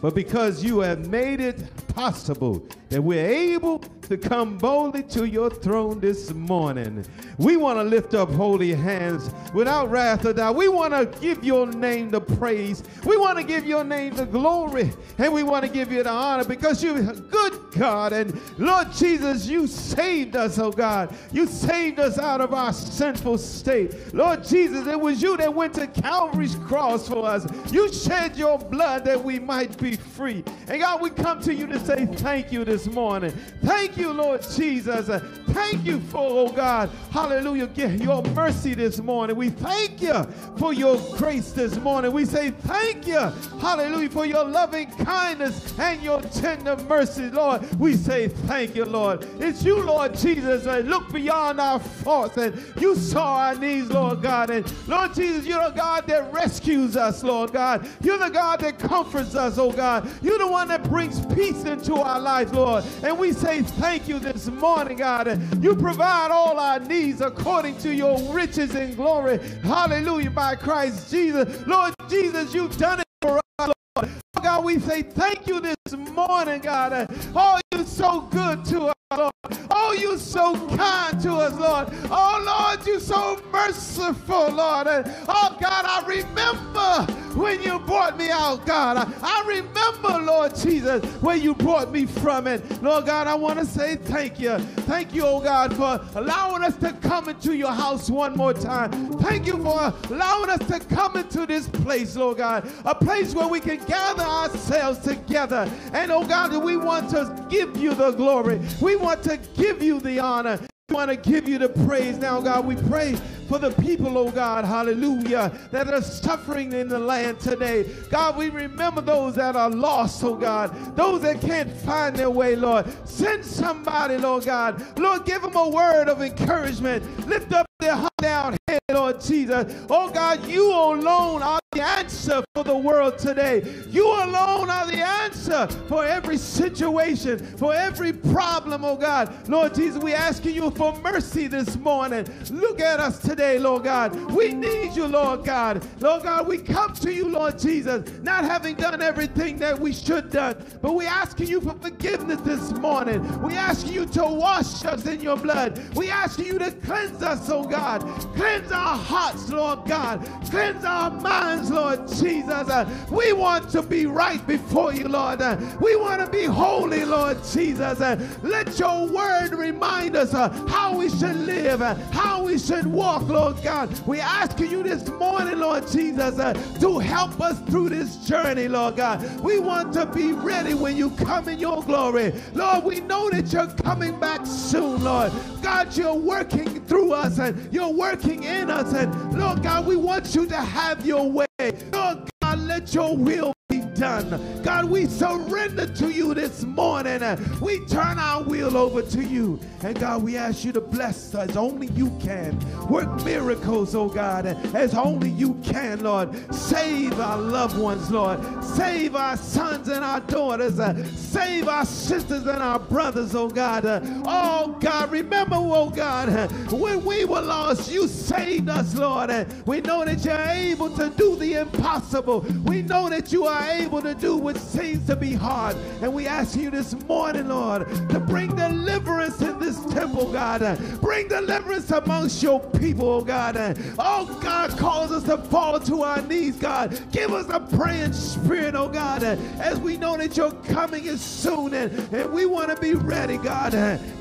But 0.00 0.14
because 0.14 0.64
you 0.64 0.78
have 0.78 1.06
made 1.08 1.40
it 1.40 1.62
possible 1.94 2.66
that 2.88 3.02
we're 3.02 3.26
able 3.26 3.78
to 4.02 4.16
come 4.16 4.58
boldly 4.58 5.02
to 5.02 5.24
your 5.24 5.50
throne 5.50 5.98
this 5.98 6.32
morning. 6.32 7.04
We 7.38 7.56
want 7.56 7.78
to 7.78 7.82
lift 7.82 8.14
up 8.14 8.30
holy 8.30 8.74
hands 8.74 9.30
without 9.54 9.90
wrath 9.90 10.26
or 10.26 10.32
doubt. 10.32 10.56
We 10.56 10.68
want 10.68 10.92
to 10.92 11.06
give 11.20 11.42
your 11.42 11.66
name 11.66 12.10
the 12.10 12.20
praise. 12.20 12.82
We 13.04 13.16
want 13.16 13.38
to 13.38 13.44
give 13.44 13.66
your 13.66 13.82
name 13.82 14.14
the 14.14 14.26
glory. 14.26 14.92
And 15.18 15.32
we 15.32 15.42
want 15.42 15.64
to 15.64 15.70
give 15.70 15.90
you 15.90 16.02
the 16.02 16.10
honor 16.10 16.44
because 16.44 16.84
you're 16.84 16.98
a 16.98 17.14
good 17.14 17.58
God. 17.72 18.12
And 18.12 18.38
Lord 18.58 18.92
Jesus, 18.92 19.46
you 19.46 19.66
saved 19.66 20.36
us, 20.36 20.58
oh 20.58 20.70
God. 20.70 21.14
You 21.32 21.46
saved 21.46 21.98
us 21.98 22.18
out 22.18 22.40
of 22.40 22.52
our 22.52 22.72
sinful 22.72 23.38
state. 23.38 24.14
Lord 24.14 24.44
Jesus, 24.44 24.86
it 24.86 25.00
was 25.00 25.22
you 25.22 25.36
that 25.38 25.52
went 25.52 25.74
to 25.74 25.86
Calvary's 25.86 26.56
cross 26.56 27.08
for 27.08 27.26
us. 27.26 27.46
You 27.72 27.92
shed 27.92 28.36
your 28.36 28.58
blood 28.58 29.04
that 29.06 29.22
we 29.22 29.38
might 29.38 29.78
be 29.78 29.96
free. 29.96 30.44
And 30.68 30.80
God, 30.80 31.00
we 31.00 31.10
come 31.10 31.40
to 31.42 31.54
you 31.54 31.66
to 31.68 31.83
say 31.84 32.06
thank 32.06 32.52
you 32.52 32.64
this 32.64 32.86
morning. 32.86 33.30
Thank 33.62 33.96
you, 33.96 34.12
Lord 34.12 34.42
Jesus. 34.56 35.08
Thank 35.48 35.84
you 35.84 36.00
for, 36.00 36.18
oh 36.20 36.50
God, 36.50 36.90
hallelujah, 37.10 37.68
your 37.90 38.22
mercy 38.22 38.74
this 38.74 38.98
morning. 39.00 39.36
We 39.36 39.50
thank 39.50 40.00
you 40.02 40.24
for 40.56 40.72
your 40.72 40.96
grace 41.16 41.52
this 41.52 41.76
morning. 41.76 42.12
We 42.12 42.24
say 42.24 42.50
thank 42.50 43.06
you, 43.06 43.20
hallelujah, 43.60 44.08
for 44.08 44.26
your 44.26 44.44
loving 44.44 44.90
kindness 44.90 45.78
and 45.78 46.02
your 46.02 46.20
tender 46.22 46.76
mercy, 46.88 47.30
Lord. 47.30 47.62
We 47.78 47.94
say 47.94 48.28
thank 48.28 48.74
you, 48.74 48.84
Lord. 48.84 49.26
It's 49.38 49.62
you, 49.62 49.82
Lord 49.82 50.16
Jesus, 50.16 50.64
that 50.64 50.86
look 50.86 51.12
beyond 51.12 51.60
our 51.60 51.78
faults 51.78 52.36
and 52.36 52.60
you 52.80 52.94
saw 52.94 53.38
our 53.38 53.54
needs, 53.54 53.90
Lord 53.90 54.22
God. 54.22 54.50
And 54.50 54.72
Lord 54.88 55.14
Jesus, 55.14 55.46
you're 55.46 55.62
the 55.70 55.76
God 55.76 56.06
that 56.08 56.32
rescues 56.32 56.96
us, 56.96 57.22
Lord 57.22 57.52
God. 57.52 57.86
You're 58.00 58.18
the 58.18 58.30
God 58.30 58.60
that 58.60 58.78
comforts 58.78 59.34
us, 59.34 59.58
oh 59.58 59.72
God. 59.72 60.08
You're 60.22 60.38
the 60.38 60.46
one 60.46 60.68
that 60.68 60.82
brings 60.84 61.24
peace 61.34 61.64
into 61.74 61.96
our 61.96 62.20
lives, 62.20 62.52
Lord. 62.52 62.84
And 63.02 63.18
we 63.18 63.32
say 63.32 63.62
thank 63.62 64.08
you 64.08 64.18
this 64.18 64.46
morning, 64.46 64.96
God. 64.96 65.40
You 65.62 65.74
provide 65.74 66.30
all 66.30 66.58
our 66.58 66.78
needs 66.78 67.20
according 67.20 67.78
to 67.78 67.92
your 67.92 68.16
riches 68.32 68.74
and 68.74 68.96
glory. 68.96 69.38
Hallelujah, 69.62 70.30
by 70.30 70.54
Christ 70.54 71.10
Jesus. 71.10 71.66
Lord 71.66 71.92
Jesus, 72.08 72.54
you've 72.54 72.76
done 72.78 73.00
it 73.00 73.06
for 73.20 73.38
us, 73.58 73.68
Lord. 73.96 74.08
Oh, 74.36 74.40
God, 74.42 74.64
we 74.64 74.78
say 74.78 75.02
thank 75.02 75.46
you 75.48 75.60
this 75.60 75.92
morning, 75.92 76.60
God. 76.60 77.08
Oh, 77.34 77.58
you're 77.72 77.84
so 77.84 78.20
good 78.22 78.64
to 78.66 78.86
us, 78.86 78.93
Lord. 79.16 79.32
Oh, 79.70 79.92
you're 79.92 80.18
so 80.18 80.54
kind 80.76 81.20
to 81.20 81.32
us, 81.34 81.58
Lord. 81.58 81.88
Oh, 82.10 82.42
Lord, 82.44 82.86
you're 82.86 83.00
so 83.00 83.40
merciful, 83.52 84.50
Lord. 84.50 84.86
And, 84.86 85.04
oh, 85.28 85.56
God, 85.60 85.84
I 85.84 86.04
remember 86.06 87.12
when 87.34 87.62
you 87.62 87.78
brought 87.80 88.16
me 88.16 88.30
out, 88.30 88.64
God. 88.64 88.96
I, 88.96 89.12
I 89.22 89.44
remember, 89.46 90.24
Lord 90.24 90.54
Jesus, 90.56 91.04
where 91.20 91.36
you 91.36 91.54
brought 91.54 91.92
me 91.92 92.06
from 92.06 92.46
it. 92.46 92.82
Lord 92.82 93.06
God, 93.06 93.26
I 93.26 93.34
want 93.34 93.58
to 93.58 93.66
say 93.66 93.96
thank 93.96 94.38
you. 94.40 94.58
Thank 94.58 95.14
you, 95.14 95.24
oh 95.26 95.40
God, 95.40 95.74
for 95.76 96.00
allowing 96.18 96.62
us 96.62 96.76
to 96.78 96.92
come 96.92 97.28
into 97.28 97.54
your 97.56 97.72
house 97.72 98.08
one 98.08 98.36
more 98.36 98.54
time. 98.54 98.90
Thank 99.18 99.46
you 99.46 99.62
for 99.62 99.92
allowing 100.10 100.50
us 100.50 100.66
to 100.68 100.80
come 100.80 101.16
into 101.16 101.46
this 101.46 101.68
place, 101.68 102.16
Lord 102.16 102.38
God, 102.38 102.70
a 102.84 102.94
place 102.94 103.34
where 103.34 103.48
we 103.48 103.60
can 103.60 103.84
gather 103.84 104.22
ourselves 104.22 105.00
together. 105.00 105.70
And, 105.92 106.10
oh 106.12 106.24
God, 106.26 106.54
we 106.64 106.76
want 106.76 107.10
to 107.10 107.46
give 107.50 107.76
you 107.76 107.94
the 107.94 108.12
glory. 108.12 108.60
We 108.80 108.96
want 109.04 109.22
to 109.24 109.36
give 109.54 109.82
you 109.82 110.00
the 110.00 110.18
honor. 110.18 110.58
We 110.88 110.94
want 110.94 111.10
to 111.10 111.16
give 111.16 111.46
you 111.46 111.58
the 111.58 111.68
praise 111.68 112.16
now, 112.16 112.40
God. 112.40 112.66
We 112.66 112.76
pray 112.76 113.16
for 113.48 113.58
the 113.58 113.70
people, 113.72 114.16
oh 114.16 114.30
God, 114.30 114.64
hallelujah, 114.64 115.52
that 115.70 115.88
are 115.88 116.00
suffering 116.00 116.72
in 116.72 116.88
the 116.88 116.98
land 116.98 117.38
today. 117.38 117.84
God, 118.10 118.36
we 118.36 118.48
remember 118.48 119.02
those 119.02 119.34
that 119.34 119.56
are 119.56 119.70
lost, 119.70 120.24
oh 120.24 120.34
God, 120.34 120.96
those 120.96 121.20
that 121.22 121.40
can't 121.42 121.70
find 121.70 122.16
their 122.16 122.30
way, 122.30 122.56
Lord. 122.56 122.86
Send 123.06 123.44
somebody, 123.44 124.16
Lord 124.16 124.44
God. 124.44 124.98
Lord, 124.98 125.26
give 125.26 125.42
them 125.42 125.56
a 125.56 125.68
word 125.68 126.08
of 126.08 126.22
encouragement. 126.22 127.04
Lift 127.28 127.52
up 127.52 127.66
their 127.80 127.96
heart 127.96 128.13
down 128.24 128.56
head, 128.68 128.80
Lord 128.90 129.20
Jesus. 129.20 129.86
Oh 129.90 130.08
God, 130.10 130.46
you 130.46 130.72
alone 130.72 131.42
are 131.42 131.60
the 131.72 131.82
answer 131.82 132.42
for 132.54 132.64
the 132.64 132.76
world 132.76 133.18
today. 133.18 133.62
You 133.90 134.06
alone 134.06 134.70
are 134.70 134.86
the 134.86 135.04
answer 135.04 135.66
for 135.88 136.04
every 136.06 136.38
situation, 136.38 137.38
for 137.58 137.74
every 137.74 138.12
problem, 138.12 138.84
oh 138.84 138.96
God. 138.96 139.48
Lord 139.48 139.74
Jesus, 139.74 140.02
we 140.02 140.14
asking 140.14 140.54
you 140.54 140.70
for 140.70 140.98
mercy 141.00 141.48
this 141.48 141.76
morning. 141.76 142.26
Look 142.50 142.80
at 142.80 143.00
us 143.00 143.18
today, 143.18 143.58
Lord 143.58 143.84
God. 143.84 144.14
We 144.32 144.54
need 144.54 144.96
you, 144.96 145.06
Lord 145.06 145.44
God. 145.44 145.84
Lord 146.00 146.22
God, 146.22 146.46
we 146.46 146.58
come 146.58 146.94
to 146.94 147.12
you, 147.12 147.28
Lord 147.28 147.58
Jesus, 147.58 148.10
not 148.22 148.44
having 148.44 148.76
done 148.76 149.02
everything 149.02 149.58
that 149.58 149.78
we 149.78 149.92
should 149.92 150.30
done, 150.30 150.56
but 150.80 150.94
we 150.94 151.06
asking 151.06 151.48
you 151.48 151.60
for 151.60 151.74
forgiveness 151.74 152.40
this 152.40 152.72
morning. 152.72 153.20
We 153.42 153.54
asking 153.54 153.92
you 153.92 154.06
to 154.06 154.24
wash 154.24 154.84
us 154.84 155.06
in 155.06 155.20
your 155.20 155.36
blood. 155.36 155.78
We 155.94 156.08
asking 156.08 156.46
you 156.46 156.58
to 156.60 156.70
cleanse 156.70 157.22
us, 157.22 157.50
oh 157.50 157.64
God. 157.64 158.13
Cleanse 158.36 158.72
our 158.72 158.96
hearts, 158.96 159.50
Lord 159.50 159.84
God. 159.86 160.28
Cleanse 160.50 160.84
our 160.84 161.10
minds, 161.10 161.70
Lord 161.70 162.08
Jesus. 162.08 162.68
We 163.10 163.32
want 163.32 163.70
to 163.70 163.82
be 163.82 164.06
right 164.06 164.44
before 164.46 164.92
you, 164.92 165.08
Lord. 165.08 165.40
We 165.80 165.96
want 165.96 166.20
to 166.24 166.30
be 166.30 166.44
holy, 166.44 167.04
Lord 167.04 167.38
Jesus. 167.44 168.00
Let 168.42 168.78
your 168.78 169.06
word 169.08 169.52
remind 169.52 170.16
us 170.16 170.32
how 170.32 170.96
we 170.96 171.08
should 171.08 171.36
live, 171.36 171.80
how 172.12 172.44
we 172.44 172.58
should 172.58 172.86
walk, 172.86 173.28
Lord 173.28 173.62
God. 173.62 173.90
We 174.06 174.20
ask 174.20 174.58
you 174.60 174.82
this 174.82 175.08
morning, 175.08 175.58
Lord 175.58 175.86
Jesus, 175.88 176.36
to 176.80 176.98
help 176.98 177.40
us 177.40 177.58
through 177.70 177.90
this 177.90 178.16
journey, 178.26 178.68
Lord 178.68 178.96
God. 178.96 179.22
We 179.40 179.58
want 179.58 179.92
to 179.94 180.06
be 180.06 180.32
ready 180.32 180.74
when 180.74 180.96
you 180.96 181.10
come 181.10 181.48
in 181.48 181.58
your 181.58 181.82
glory. 181.82 182.32
Lord, 182.54 182.84
we 182.84 183.00
know 183.00 183.30
that 183.30 183.52
you're 183.52 183.68
coming 183.68 184.18
back 184.20 184.46
soon, 184.46 185.02
Lord. 185.04 185.32
God, 185.62 185.96
you're 185.96 186.14
working 186.14 186.84
through 186.86 187.12
us 187.12 187.38
and 187.38 187.72
you're 187.72 187.92
working 187.96 188.44
in 188.44 188.70
us. 188.70 188.92
And 188.92 189.38
Lord 189.38 189.62
God, 189.62 189.86
we 189.86 189.96
want 189.96 190.34
you 190.34 190.46
to 190.46 190.56
have 190.56 191.06
your 191.06 191.30
way. 191.30 191.46
Lord 191.92 192.28
God, 192.42 192.58
let 192.58 192.94
your 192.94 193.16
will 193.16 193.54
be 193.80 193.94
done. 193.94 194.62
God, 194.62 194.86
we 194.86 195.06
surrender 195.06 195.86
to 195.86 196.10
you 196.10 196.34
this 196.34 196.62
morning. 196.64 197.20
We 197.60 197.84
turn 197.86 198.18
our 198.18 198.42
will 198.42 198.76
over 198.76 199.02
to 199.02 199.22
you. 199.22 199.58
And 199.82 199.98
God, 199.98 200.22
we 200.22 200.36
ask 200.36 200.64
you 200.64 200.72
to 200.72 200.80
bless 200.80 201.34
us 201.34 201.56
only 201.56 201.88
you 201.88 202.10
can. 202.20 202.58
Work 202.88 203.24
miracles, 203.24 203.94
oh 203.94 204.08
God, 204.08 204.46
as 204.74 204.94
only 204.94 205.30
you 205.30 205.54
can, 205.64 206.02
Lord. 206.02 206.54
Save 206.54 207.18
our 207.20 207.38
loved 207.38 207.78
ones, 207.78 208.10
Lord. 208.10 208.40
Save 208.64 209.16
our 209.16 209.36
sons 209.36 209.88
and 209.88 210.04
our 210.04 210.20
daughters. 210.20 210.76
Save 211.18 211.68
our 211.68 211.84
sisters 211.84 212.46
and 212.46 212.62
our 212.62 212.78
brothers, 212.78 213.34
oh 213.34 213.48
God. 213.48 213.84
Oh 214.26 214.76
God, 214.80 215.10
remember, 215.10 215.56
oh 215.56 215.90
God, 215.90 216.50
when 216.70 217.04
we 217.04 217.24
were 217.24 217.42
lost, 217.42 217.90
you 217.90 218.08
saved 218.08 218.68
us, 218.68 218.94
Lord. 218.94 219.30
We 219.66 219.80
know 219.80 220.04
that 220.04 220.24
you're 220.24 220.34
able 220.38 220.90
to 220.96 221.10
do 221.10 221.36
the 221.36 221.54
impossible. 221.54 222.40
We 222.64 222.82
know 222.82 223.08
that 223.10 223.32
you 223.32 223.44
are 223.44 223.63
able 223.70 224.02
to 224.02 224.14
do 224.14 224.36
what 224.36 224.56
seems 224.56 225.06
to 225.06 225.16
be 225.16 225.32
hard. 225.32 225.76
And 226.02 226.12
we 226.12 226.26
ask 226.26 226.56
you 226.56 226.70
this 226.70 226.94
morning, 227.06 227.48
Lord, 227.48 227.88
to 228.10 228.20
bring 228.20 228.54
deliverance 228.54 229.40
in 229.40 229.58
this 229.58 229.84
temple, 229.86 230.32
God. 230.32 230.78
Bring 231.00 231.28
deliverance 231.28 231.90
amongst 231.90 232.42
your 232.42 232.60
people, 232.60 233.08
oh 233.08 233.22
God. 233.22 233.56
Oh 233.98 234.38
God, 234.42 234.70
cause 234.78 235.12
us 235.12 235.24
to 235.24 235.38
fall 235.38 235.78
to 235.80 236.02
our 236.02 236.22
knees, 236.22 236.56
God. 236.56 236.98
Give 237.12 237.32
us 237.32 237.48
a 237.50 237.60
praying 237.60 238.12
spirit, 238.12 238.74
oh 238.74 238.88
God, 238.88 239.22
as 239.22 239.78
we 239.78 239.96
know 239.96 240.16
that 240.16 240.36
your 240.36 240.52
coming 240.64 241.04
is 241.06 241.20
soon 241.20 241.74
and, 241.74 241.92
and 242.12 242.32
we 242.32 242.46
want 242.46 242.70
to 242.74 242.80
be 242.80 242.94
ready, 242.94 243.36
God. 243.38 243.72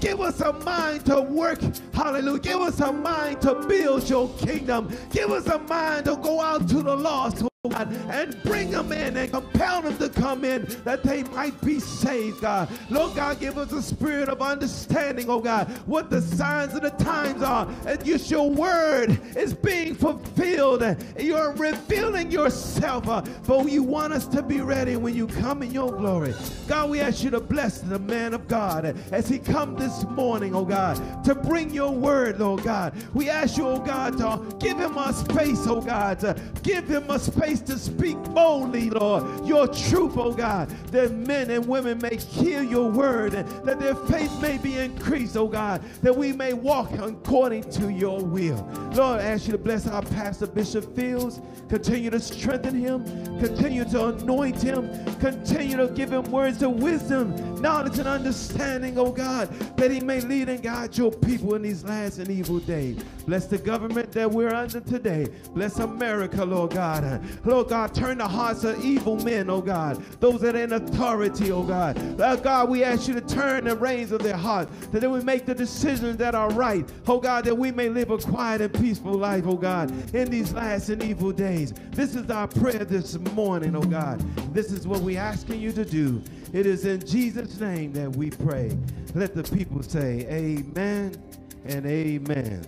Give 0.02 0.22
us 0.22 0.42
a 0.42 0.54
mind 0.54 1.06
to 1.06 1.22
work, 1.22 1.60
hallelujah. 1.94 2.40
Give 2.40 2.62
us 2.62 2.80
a 2.80 2.92
mind 2.92 3.42
to 3.42 3.56
build 3.68 4.10
your 4.10 4.30
kingdom. 4.38 4.96
Give 5.12 5.32
us 5.32 5.48
a 5.48 5.60
mind 5.60 6.06
to 6.06 6.16
go 6.18 6.42
out 6.42 6.68
to 6.70 6.82
the 6.82 6.96
lost. 6.96 7.44
God, 7.70 7.94
and 8.10 8.44
bring 8.44 8.72
them 8.72 8.92
in 8.92 9.16
and 9.16 9.32
compel 9.32 9.82
them 9.84 9.98
to 9.98 10.10
come 10.10 10.44
in 10.44 10.66
that 10.84 11.02
they 11.02 11.24
might 11.24 11.62
be 11.62 11.80
saved, 11.80 12.42
God. 12.42 12.68
Lord 12.90 13.16
God, 13.16 13.40
give 13.40 13.58
us 13.58 13.72
a 13.72 13.82
spirit 13.82 14.28
of 14.28 14.42
understanding, 14.42 15.30
oh 15.30 15.40
God, 15.40 15.70
what 15.86 16.10
the 16.10 16.22
signs 16.22 16.74
of 16.74 16.82
the 16.82 16.90
times 16.90 17.42
are. 17.42 17.66
And 17.86 18.04
just 18.04 18.30
your 18.30 18.50
word 18.50 19.18
is 19.38 19.54
being 19.54 19.96
fulfilled. 19.96 20.84
You're 21.18 21.54
revealing 21.54 22.32
yourself, 22.32 23.08
uh, 23.08 23.22
for 23.44 23.66
you 23.70 23.82
want 23.82 24.12
us 24.12 24.26
to 24.28 24.44
be 24.44 24.60
ready 24.60 24.98
when 24.98 25.16
you 25.16 25.26
come 25.26 25.64
in 25.64 25.72
your 25.72 25.90
glory. 25.90 26.34
God, 26.68 26.90
we 26.90 27.00
ask 27.00 27.24
you 27.24 27.30
to 27.30 27.40
bless 27.40 27.80
the 27.80 28.00
man 28.00 28.34
of 28.34 28.46
God 28.50 28.98
as 29.14 29.30
he 29.30 29.40
come 29.40 29.78
this 29.78 30.04
morning, 30.10 30.54
oh 30.54 30.66
God, 30.66 31.24
to 31.24 31.34
bring 31.34 31.74
your 31.74 31.92
word, 31.92 32.42
Lord 32.42 32.64
God. 32.64 32.94
We 33.14 33.30
ask 33.30 33.56
you, 33.56 33.66
oh 33.66 33.80
God, 33.80 34.18
to 34.18 34.58
give 34.58 34.78
him 34.78 34.98
a 34.98 35.14
space, 35.14 35.66
oh 35.66 35.80
God, 35.80 36.20
to 36.20 36.36
give 36.62 36.90
him 36.90 37.10
a 37.10 37.18
space 37.18 37.53
to 37.62 37.78
speak 37.78 38.18
boldly, 38.34 38.90
Lord, 38.90 39.46
your 39.46 39.68
truth, 39.68 40.18
oh 40.18 40.34
God, 40.34 40.70
that 40.92 41.12
men 41.12 41.50
and 41.52 41.66
women 41.68 42.00
may 42.00 42.16
hear 42.18 42.62
your 42.64 42.90
word 42.90 43.34
and 43.34 43.48
that 43.66 43.80
their 43.80 43.96
faith 43.96 44.32
may 44.42 44.58
be 44.58 44.78
increased, 44.78 45.38
oh 45.38 45.48
God, 45.48 45.82
that 46.02 46.16
we 46.16 46.34
may 46.34 46.54
walk 46.54 46.92
according 46.94 47.70
to 47.72 47.92
your 47.92 48.20
will. 48.20 48.68
Lord, 48.94 49.22
I 49.22 49.24
ask 49.24 49.46
you 49.48 49.54
to 49.54 49.58
bless 49.58 49.88
our 49.88 50.02
pastor, 50.02 50.48
Bishop 50.48 50.96
Fields. 50.96 51.42
Continue 51.70 52.10
to 52.12 52.20
strengthen 52.20 52.76
him. 52.76 53.04
Continue 53.40 53.86
to 53.86 54.08
anoint 54.08 54.62
him. 54.62 54.90
Continue 55.20 55.78
to 55.78 55.88
give 55.88 56.12
him 56.12 56.24
words 56.32 56.62
of 56.62 56.72
wisdom, 56.74 57.62
knowledge, 57.62 57.98
and 58.00 58.08
understanding, 58.08 58.98
oh 58.98 59.12
God, 59.12 59.50
that 59.78 59.90
he 59.90 60.00
may 60.00 60.22
lead 60.22 60.50
and 60.50 60.62
guide 60.62 60.98
your 60.98 61.12
people 61.12 61.56
in 61.56 61.62
these 61.62 61.84
last 61.84 62.20
and 62.20 62.30
evil 62.30 62.60
days. 62.60 63.04
Bless 63.26 63.48
the 63.48 63.58
government 63.58 64.12
that 64.12 64.30
we're 64.30 64.54
under 64.54 64.82
today. 64.82 65.28
Bless 65.54 65.80
America, 65.80 66.44
Lord 66.44 66.72
God. 66.72 67.22
Lord 67.46 67.68
God, 67.68 67.94
turn 67.94 68.20
the 68.20 68.28
hearts 68.28 68.64
of 68.64 68.84
evil 68.84 69.18
men, 69.18 69.50
oh 69.50 69.62
God, 69.62 70.02
those 70.20 70.40
that 70.42 70.56
are 70.56 70.64
in 70.64 70.74
authority, 70.74 71.52
oh 71.52 71.64
God. 71.64 71.98
Lord 72.18 72.42
God, 72.42 72.70
we 72.70 72.84
ask 72.84 73.08
you 73.08 73.14
to 73.16 73.22
turn 73.22 73.66
the 73.66 73.76
reins 73.76 74.12
of 74.12 74.24
their 74.24 74.38
heart, 74.38 74.70
that 74.92 75.02
they 75.02 75.08
will 75.08 75.24
make 75.24 75.46
the 75.46 75.54
decisions 75.54 76.18
that 76.18 76.36
are 76.36 76.50
right, 76.52 76.88
oh 77.08 77.20
God, 77.20 77.44
that 77.46 77.56
we 77.56 77.72
may 77.72 77.90
live 77.90 78.12
a 78.12 78.18
quiet 78.18 78.62
and 78.62 78.74
peaceful 78.74 79.14
life, 79.14 79.44
oh 79.46 79.58
God, 79.58 79.92
in 80.16 80.30
these 80.30 80.54
last 80.54 80.90
and 80.90 81.04
evil 81.04 81.32
days. 81.32 81.74
This 81.92 82.16
is 82.16 82.30
our 82.30 82.48
prayer 82.48 82.86
this 82.86 83.18
morning, 83.34 83.76
oh 83.76 83.82
God. 83.82 84.22
This 84.54 84.72
is 84.72 84.88
what 84.88 85.02
we're 85.02 85.20
asking 85.20 85.60
you 85.60 85.74
to 85.74 85.84
do. 85.84 86.22
It 86.54 86.66
is 86.66 86.86
in 86.86 87.06
Jesus' 87.06 87.60
name 87.60 87.92
that 87.94 88.16
we 88.16 88.30
pray. 88.30 88.78
Let 89.16 89.34
the 89.34 89.44
people 89.44 89.84
say, 89.84 90.26
Amen 90.30 91.22
and 91.66 91.86
Amen. 91.86 92.66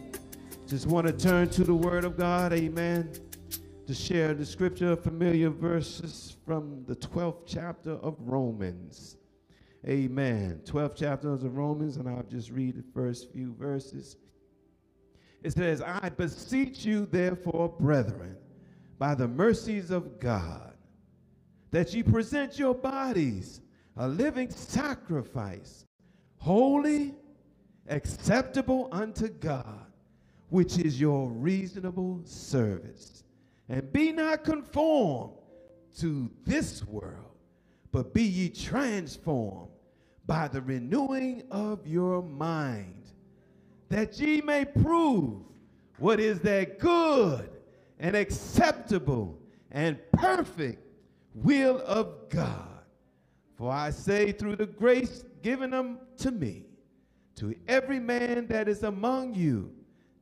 Just 0.67 0.87
want 0.87 1.05
to 1.05 1.13
turn 1.13 1.47
to 1.49 1.63
the 1.63 1.75
Word 1.75 2.03
of 2.05 2.17
God, 2.17 2.51
Amen 2.51 3.09
to 3.87 3.93
share 3.93 4.33
the 4.33 4.45
scripture, 4.45 4.95
familiar 4.95 5.49
verses 5.49 6.35
from 6.45 6.83
the 6.87 6.95
12th 6.95 7.43
chapter 7.45 7.91
of 7.91 8.15
Romans. 8.19 9.17
Amen. 9.87 10.61
12th 10.65 10.95
chapter 10.95 11.31
of 11.31 11.55
Romans, 11.55 11.97
and 11.97 12.09
I'll 12.09 12.23
just 12.23 12.49
read 12.49 12.75
the 12.75 12.83
first 12.93 13.31
few 13.31 13.53
verses. 13.53 14.17
It 15.43 15.53
says, 15.53 15.81
I 15.81 16.09
beseech 16.09 16.83
you, 16.85 17.05
therefore, 17.05 17.69
brethren, 17.69 18.35
by 18.97 19.13
the 19.13 19.27
mercies 19.27 19.91
of 19.91 20.19
God, 20.19 20.73
that 21.69 21.93
ye 21.93 22.01
present 22.01 22.57
your 22.57 22.73
bodies 22.73 23.61
a 23.97 24.07
living 24.07 24.49
sacrifice, 24.49 25.85
holy, 26.37 27.13
acceptable 27.87 28.89
unto 28.91 29.27
God, 29.27 29.85
which 30.49 30.79
is 30.79 30.99
your 30.99 31.29
reasonable 31.29 32.21
service. 32.23 33.24
And 33.67 33.91
be 33.91 34.11
not 34.11 34.43
conformed 34.43 35.33
to 35.99 36.29
this 36.45 36.85
world, 36.85 37.35
but 37.91 38.13
be 38.13 38.23
ye 38.23 38.49
transformed 38.49 39.69
by 40.27 40.47
the 40.47 40.61
renewing 40.61 41.43
of 41.51 41.87
your 41.87 42.21
mind, 42.21 43.05
that 43.89 44.19
ye 44.19 44.41
may 44.41 44.65
prove 44.65 45.41
what 45.97 46.19
is 46.19 46.39
that 46.41 46.79
good 46.79 47.49
and 47.99 48.15
acceptable 48.15 49.39
and 49.71 49.99
perfect 50.11 50.81
will 51.33 51.81
of 51.85 52.29
God. 52.29 52.69
For 53.57 53.71
I 53.71 53.91
say, 53.91 54.31
through 54.31 54.57
the 54.57 54.65
grace 54.65 55.23
given 55.41 55.73
um, 55.73 55.99
unto 56.11 56.31
me, 56.31 56.65
to 57.35 57.55
every 57.67 57.99
man 57.99 58.47
that 58.47 58.67
is 58.67 58.83
among 58.83 59.33
you, 59.33 59.71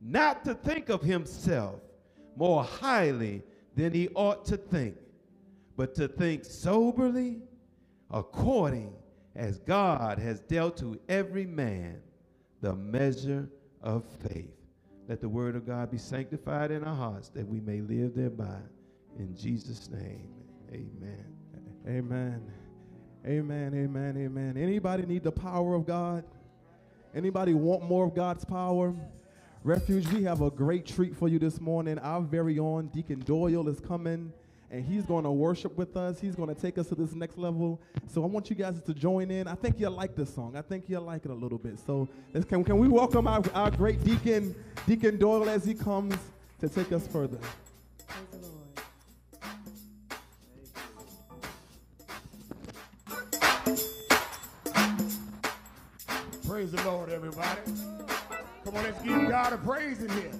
not 0.00 0.44
to 0.44 0.54
think 0.54 0.88
of 0.88 1.00
himself 1.00 1.80
more 2.36 2.64
highly 2.64 3.42
than 3.76 3.92
he 3.92 4.08
ought 4.14 4.44
to 4.46 4.56
think, 4.56 4.96
but 5.76 5.94
to 5.96 6.08
think 6.08 6.44
soberly, 6.44 7.38
according 8.10 8.92
as 9.34 9.58
God 9.58 10.18
has 10.18 10.40
dealt 10.40 10.76
to 10.78 10.98
every 11.08 11.46
man 11.46 12.00
the 12.60 12.74
measure 12.74 13.48
of 13.82 14.04
faith. 14.28 14.54
Let 15.08 15.20
the 15.20 15.28
word 15.28 15.56
of 15.56 15.66
God 15.66 15.90
be 15.90 15.98
sanctified 15.98 16.70
in 16.70 16.84
our 16.84 16.94
hearts 16.94 17.28
that 17.30 17.46
we 17.46 17.60
may 17.60 17.80
live 17.80 18.14
thereby. 18.14 18.58
In 19.18 19.36
Jesus' 19.36 19.90
name, 19.90 20.28
amen. 20.72 21.24
Amen. 21.86 22.42
Amen, 23.26 23.74
amen, 23.74 24.16
amen. 24.16 24.56
Anybody 24.56 25.04
need 25.06 25.22
the 25.22 25.32
power 25.32 25.74
of 25.74 25.86
God? 25.86 26.24
Anybody 27.14 27.54
want 27.54 27.82
more 27.84 28.06
of 28.06 28.14
God's 28.14 28.44
power? 28.44 28.94
Refuge, 29.64 30.06
we 30.08 30.22
have 30.24 30.42
a 30.42 30.50
great 30.50 30.84
treat 30.84 31.16
for 31.16 31.26
you 31.26 31.38
this 31.38 31.58
morning. 31.58 31.98
Our 32.00 32.20
very 32.20 32.58
own 32.58 32.88
Deacon 32.88 33.20
Doyle 33.20 33.66
is 33.66 33.80
coming 33.80 34.30
and 34.70 34.84
he's 34.84 35.06
going 35.06 35.24
to 35.24 35.30
worship 35.30 35.74
with 35.78 35.96
us. 35.96 36.20
He's 36.20 36.34
going 36.34 36.54
to 36.54 36.60
take 36.60 36.76
us 36.76 36.88
to 36.88 36.94
this 36.94 37.14
next 37.14 37.38
level. 37.38 37.80
So 38.06 38.22
I 38.22 38.26
want 38.26 38.50
you 38.50 38.56
guys 38.56 38.82
to 38.82 38.92
join 38.92 39.30
in. 39.30 39.48
I 39.48 39.54
think 39.54 39.80
you'll 39.80 39.92
like 39.92 40.16
this 40.16 40.34
song. 40.34 40.54
I 40.54 40.60
think 40.60 40.90
you'll 40.90 41.00
like 41.00 41.24
it 41.24 41.30
a 41.30 41.34
little 41.34 41.56
bit. 41.56 41.78
So 41.86 42.06
can, 42.46 42.62
can 42.62 42.76
we 42.76 42.88
welcome 42.88 43.26
our, 43.26 43.42
our 43.54 43.70
great 43.70 44.04
Deacon, 44.04 44.54
Deacon 44.86 45.16
Doyle 45.16 45.48
as 45.48 45.64
he 45.64 45.72
comes 45.72 46.14
to 46.60 46.68
take 46.68 46.92
us 46.92 47.08
further. 47.08 47.38
Praise 48.06 48.30
the 48.32 48.38
Lord. 48.42 48.68
Praise 56.46 56.70
the 56.70 56.84
Lord, 56.84 57.08
everybody. 57.08 58.13
Come 58.64 58.76
on, 58.76 58.82
let's 58.82 59.02
give 59.02 59.28
God 59.28 59.52
a 59.52 59.58
praise 59.58 60.02
in 60.02 60.08
here. 60.10 60.30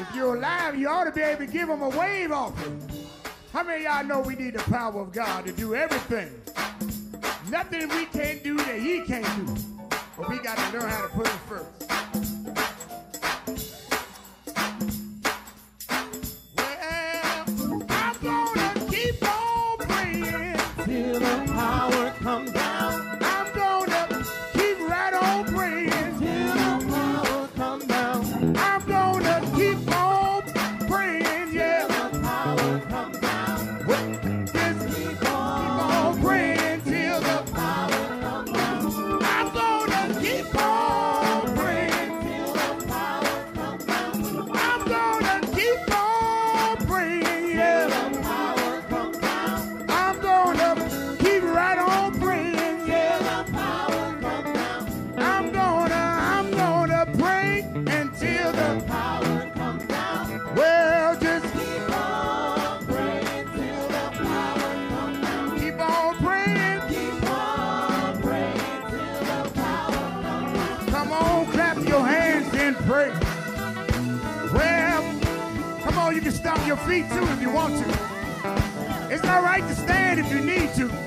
If 0.00 0.14
you're 0.14 0.36
alive, 0.36 0.78
you 0.78 0.88
ought 0.88 1.04
to 1.04 1.12
be 1.12 1.20
able 1.20 1.44
to 1.44 1.52
give 1.52 1.68
him 1.68 1.82
a 1.82 1.90
wave 1.90 2.32
offering. 2.32 2.80
How 3.52 3.62
many 3.62 3.84
y'all 3.84 4.02
know 4.02 4.20
we 4.20 4.34
need 4.34 4.54
the 4.54 4.62
power 4.70 4.98
of 4.98 5.12
God 5.12 5.44
to 5.44 5.52
do 5.52 5.74
everything? 5.74 6.32
Nothing 7.50 7.86
we 7.90 8.06
can't 8.06 8.42
do 8.42 8.56
that 8.56 8.78
he 8.78 9.02
can't 9.02 9.46
do. 9.46 9.54
But 10.16 10.30
we 10.30 10.38
got 10.38 10.56
to 10.56 10.78
learn 10.78 10.88
how 10.88 11.02
to 11.02 11.08
put 11.08 11.28
him 11.28 11.38
first. 11.46 12.01
Feet 76.92 77.08
too 77.08 77.24
if 77.24 77.40
you 77.40 77.50
want 77.50 77.74
to. 77.74 77.88
It's 79.10 79.24
all 79.24 79.40
right 79.40 79.66
to 79.66 79.74
stand 79.74 80.20
if 80.20 80.30
you 80.30 80.40
need 80.40 80.74
to. 80.74 81.01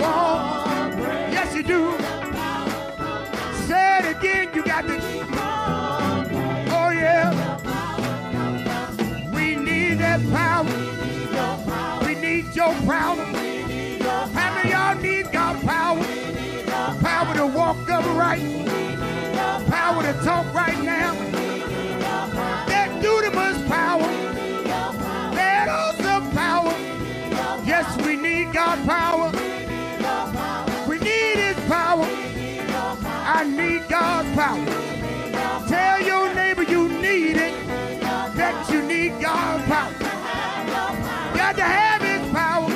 Yes, 0.00 1.54
you 1.54 1.62
do. 1.62 1.96
Say 3.66 3.98
it 3.98 4.16
again, 4.16 4.50
you 4.54 4.64
got 4.64 4.86
to. 4.86 4.98
Oh, 6.70 6.90
yeah. 6.90 7.30
We 9.34 9.56
need 9.56 9.98
that 9.98 10.20
power. 10.30 12.06
We 12.06 12.14
need 12.14 12.54
your 12.54 12.74
power. 12.86 13.24
How 14.34 14.54
many 14.54 14.70
y'all 14.70 14.96
need 14.96 15.32
God 15.32 15.62
power? 15.62 16.04
Power 17.00 17.34
to 17.36 17.46
walk 17.46 17.88
upright. 17.88 18.42
Power 19.68 20.02
to 20.02 20.12
talk 20.24 20.52
right 20.54 20.82
now. 20.82 21.33
Power. 34.44 34.58
We 34.60 35.68
Tell 35.68 36.02
your 36.02 36.34
neighbor 36.34 36.64
you 36.64 36.88
need 36.88 37.36
it. 37.36 37.54
That 38.38 38.68
you 38.70 38.82
need 38.82 39.12
God's 39.20 39.64
power. 39.64 39.92
Got 41.36 41.56
to 41.56 41.62
have 41.62 42.02
His 42.02 42.24
power. 42.32 42.68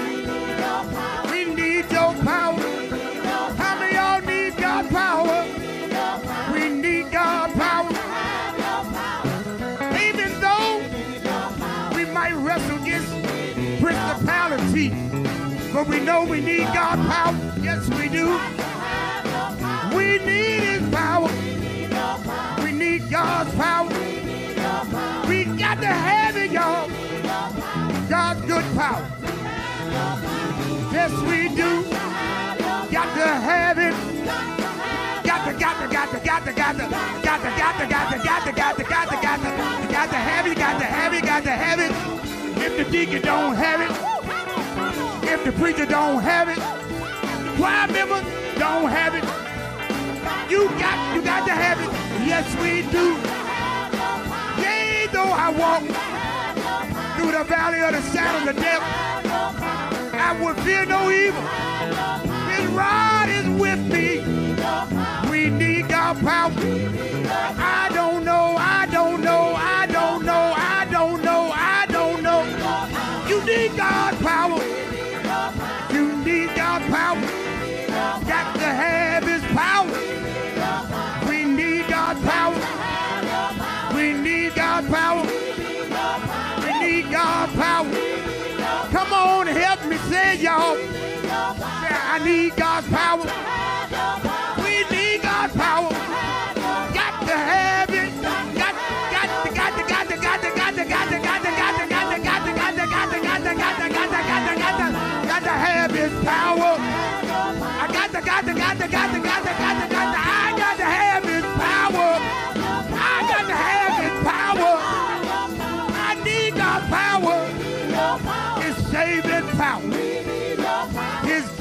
We 1.30 1.40
need 1.54 1.84
your 1.90 2.14
power. 2.24 2.60
How 3.62 3.78
many 3.78 3.94
y'all 3.96 4.20
need 4.22 4.56
God's 4.56 4.88
power? 4.88 5.46
We 6.52 6.68
need. 6.68 7.10
God's 7.12 7.54
power. 7.54 7.92
Even 10.06 10.30
though 10.40 10.74
We 11.96 12.04
might 12.04 12.34
wrestle 12.34 12.80
against 12.82 13.10
principality, 13.82 14.90
but 15.72 15.86
we 15.88 16.00
know 16.00 16.24
we 16.24 16.40
need 16.40 16.66
God's 16.72 17.04
power. 17.12 17.36
Yes, 17.60 17.88
we 17.98 18.08
do. 18.08 18.26
We 19.96 20.18
need 20.24 20.60
His 20.70 20.94
power. 20.94 21.47
God's 23.10 23.54
power. 23.54 23.88
We 25.28 25.44
got 25.56 25.80
to 25.80 25.86
have 25.86 26.36
it, 26.36 26.50
y'all. 26.50 26.88
God's 28.08 28.40
good 28.42 28.64
power. 28.76 29.06
Yes, 30.92 31.12
we 31.22 31.48
do. 31.56 31.84
Got 32.92 33.14
to 33.16 33.26
have 33.26 33.78
it. 33.78 33.94
Got 35.24 35.46
to, 35.46 35.58
got 35.58 35.80
to, 35.80 35.88
got 35.88 36.10
to, 36.10 36.18
got 36.20 36.44
to, 36.44 36.52
got 36.52 36.76
to, 36.76 36.82
got 36.82 37.42
to, 37.42 37.50
got 37.56 37.78
to, 37.78 37.86
got 37.88 38.10
to, 38.10 38.18
got 38.18 38.44
to, 38.44 38.52
got 38.52 38.76
to, 38.76 38.82
got 38.82 39.08
to, 39.08 39.16
got 39.16 39.40
to, 39.40 39.92
got 39.92 40.10
to 40.10 40.16
have 40.16 40.46
it, 40.46 40.58
got 40.58 40.78
to 40.78 40.84
have 40.84 41.14
it, 41.14 41.24
got 41.24 41.42
to 41.44 41.50
have 41.50 41.78
it. 41.80 42.62
If 42.62 42.76
the 42.76 42.90
deacon 42.90 43.22
don't 43.22 43.54
have 43.54 43.80
it, 43.80 45.28
if 45.30 45.44
the 45.44 45.52
preacher 45.52 45.86
don't 45.86 46.22
have 46.22 46.48
it, 46.50 46.58
choir 47.56 47.88
members 47.88 48.22
don't 48.58 48.90
have 48.90 49.14
it. 49.14 49.24
You 50.50 50.68
got, 50.78 51.14
you 51.16 51.22
got 51.22 51.46
to 51.46 51.52
have 51.52 51.80
it. 51.80 52.07
Yes, 52.28 52.46
we 52.60 52.82
do. 52.92 53.16
Yea, 54.62 55.06
though 55.10 55.32
I 55.32 55.48
walk 55.48 55.80
through 57.16 57.32
the 57.32 57.44
valley 57.44 57.80
of 57.80 57.92
the 57.92 58.02
shadow 58.12 58.38
of 58.40 58.54
the 58.54 58.60
death, 58.60 58.82
I 60.12 60.38
would 60.38 60.56
fear 60.60 60.84
no 60.84 61.10
evil. 61.10 61.40
His 62.52 62.66
rod 62.72 63.30
is 63.30 63.48
with 63.58 63.80
me. 63.90 64.20
We 65.30 65.48
need 65.48 65.88
God's 65.88 66.20
power. 66.20 66.52
I 67.58 67.90
don't 67.94 68.26
know, 68.26 68.56
I 68.58 68.86
don't 68.92 69.22
know, 69.22 69.54
I 69.56 69.77
God's 84.78 84.94
power. 84.94 85.26
We 86.62 86.70
need 86.78 87.10
God's 87.10 87.52
power. 87.54 87.90
Come 88.92 89.12
on, 89.12 89.46
help 89.48 89.84
me 89.86 89.96
say, 90.06 90.36
y'all. 90.38 90.78
I 90.78 92.20
need 92.24 92.54
God's 92.54 92.86
power. 92.86 93.26
We 94.62 94.86
need 94.94 95.22
God's 95.22 95.52
power. 95.56 95.90
Got 96.94 97.26
to 97.26 97.34
have 97.34 97.90
it. 97.90 98.22
Got, 98.22 98.74
got 99.10 99.42
to, 99.42 99.50
got 99.50 99.74
to, 99.74 99.82
got 99.82 100.06
to, 100.06 100.16
got 100.16 100.42
to, 100.42 100.50
got 100.54 100.74
to, 100.74 100.84
got 100.86 101.10
to, 101.10 101.18
got 101.18 101.34
to, 101.34 101.50
got 101.50 101.74
to, 101.74 101.88
got 101.88 102.06
to, 102.06 102.22
got 102.22 102.38
to, 102.38 102.54
got 102.54 102.76
to, 102.76 102.86
got 102.86 103.10
to, 103.10 103.10
got 103.10 103.10
to, 103.10 103.54
got 103.58 103.74
to, 103.74 103.88
got 103.88 103.88
to, 103.88 103.88
got 103.88 104.14
to, 104.14 104.54
got 104.58 104.78
to, 104.78 105.26
got 105.26 105.42
to, 105.42 105.50
have 105.50 105.90
His 105.90 106.12
power. 106.24 106.76
I 106.78 107.90
got 107.92 108.10
to, 108.12 108.20
got 108.22 108.44
to, 108.44 108.54
got 108.54 108.78
to, 108.78 108.86
got 108.86 109.12
to, 109.12 109.18
got 109.18 109.42
to, 109.42 109.48
got 109.48 109.62
to. 109.62 109.67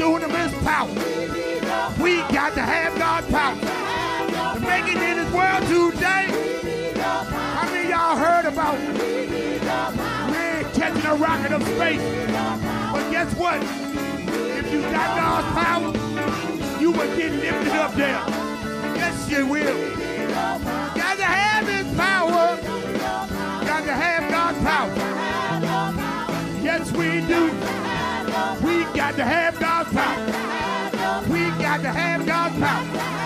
Dunamis 0.08 0.54
power. 0.64 0.88
We 2.02 2.18
got 2.34 2.54
to 2.54 2.62
have 2.62 2.98
God's 2.98 3.30
power. 3.30 3.56
To 4.54 4.60
make 4.62 4.88
it 4.88 4.96
in 4.96 5.18
this 5.18 5.32
world 5.34 5.64
today. 5.68 6.26
How 6.96 7.70
many 7.70 7.90
y'all 7.90 8.16
heard 8.16 8.46
about 8.46 8.80
man 10.32 10.64
catching 10.74 11.06
a 11.06 11.16
rocket 11.16 11.52
up 11.52 11.62
space? 11.64 12.00
But 12.94 13.12
guess 13.12 13.34
what? 13.36 13.62
If 13.62 14.72
you 14.72 14.82
got 14.84 15.10
God's 15.20 15.48
power, 15.60 15.92
you 16.80 16.92
will 16.92 17.18
get 17.18 17.34
lifted 17.34 17.74
up 17.74 17.94
there. 17.96 18.24
Yes, 18.96 19.30
you 19.30 19.46
will. 19.46 19.90
Got 20.96 21.18
to 21.18 21.26
have 21.26 21.68
His 21.68 21.98
power. 21.98 22.56
Got 23.66 23.84
to 23.84 23.94
have 23.94 24.32
God's 24.32 24.60
power. 24.60 24.94
Yes, 26.64 26.92
we 26.94 27.20
do. 27.28 27.52
We 28.66 28.84
got 28.96 29.16
to 29.16 29.26
have 29.26 29.57
power. 32.60 33.17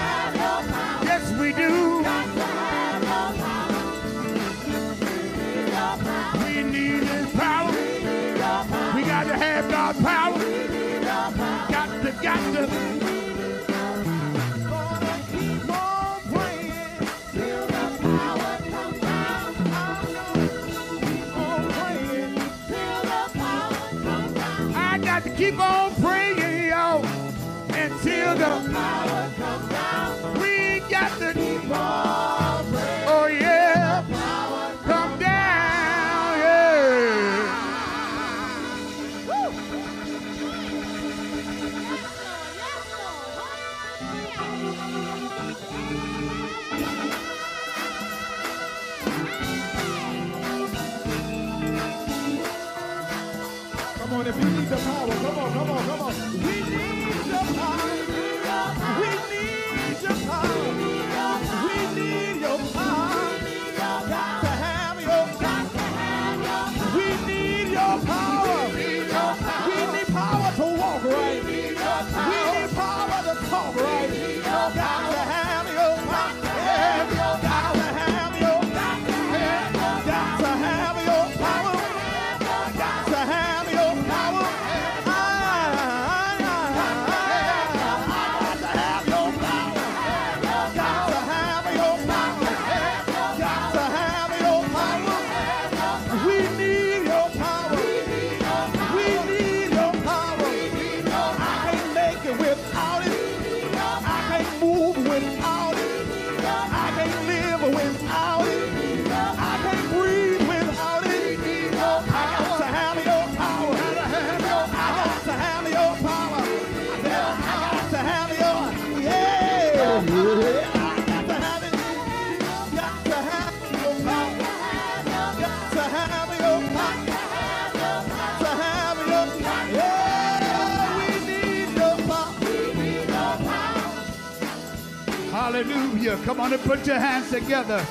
Come 136.23 136.39
on 136.39 136.53
and 136.53 136.61
put 136.61 136.85
your 136.85 136.99
hands 136.99 137.31
together. 137.31 137.83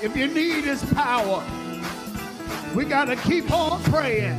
If 0.00 0.16
you 0.16 0.28
need 0.28 0.64
his 0.64 0.84
power, 0.92 1.44
we 2.74 2.84
got 2.84 3.06
to 3.06 3.16
keep 3.16 3.50
on 3.50 3.82
praying. 3.84 4.38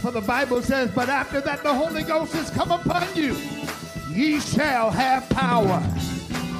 For 0.00 0.10
the 0.10 0.22
Bible 0.22 0.62
says, 0.62 0.90
but 0.94 1.10
after 1.10 1.42
that 1.42 1.62
the 1.62 1.74
Holy 1.74 2.02
Ghost 2.02 2.32
has 2.32 2.50
come 2.50 2.70
upon 2.70 3.06
you, 3.14 3.36
ye 4.10 4.40
shall 4.40 4.90
have 4.90 5.28
power. 5.28 5.80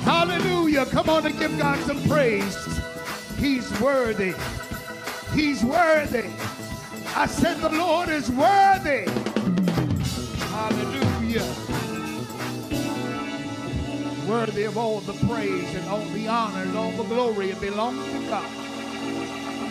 Hallelujah. 0.05 0.85
Come 0.87 1.09
on 1.09 1.25
and 1.25 1.39
give 1.39 1.57
God 1.59 1.79
some 1.87 2.03
praise. 2.05 2.55
He's 3.39 3.81
worthy. 3.81 4.35
He's 5.33 5.65
worthy. 5.65 6.31
I 7.17 7.27
said 7.27 7.59
the 7.59 7.71
Lord 7.71 8.11
is 8.11 8.31
worthy. 8.31 9.09
Hallelujah 10.51 11.74
worthy 14.27 14.65
of 14.65 14.77
all 14.77 15.01
the 15.01 15.13
praise 15.27 15.75
and 15.75 15.89
all 15.89 16.05
the 16.07 16.29
honor 16.29 16.63
and 16.63 16.77
all 16.77 16.91
the 16.93 17.05
glory. 17.05 17.51
It 17.51 17.61
belongs 17.61 18.05
to 18.13 18.19
God. 18.29 18.51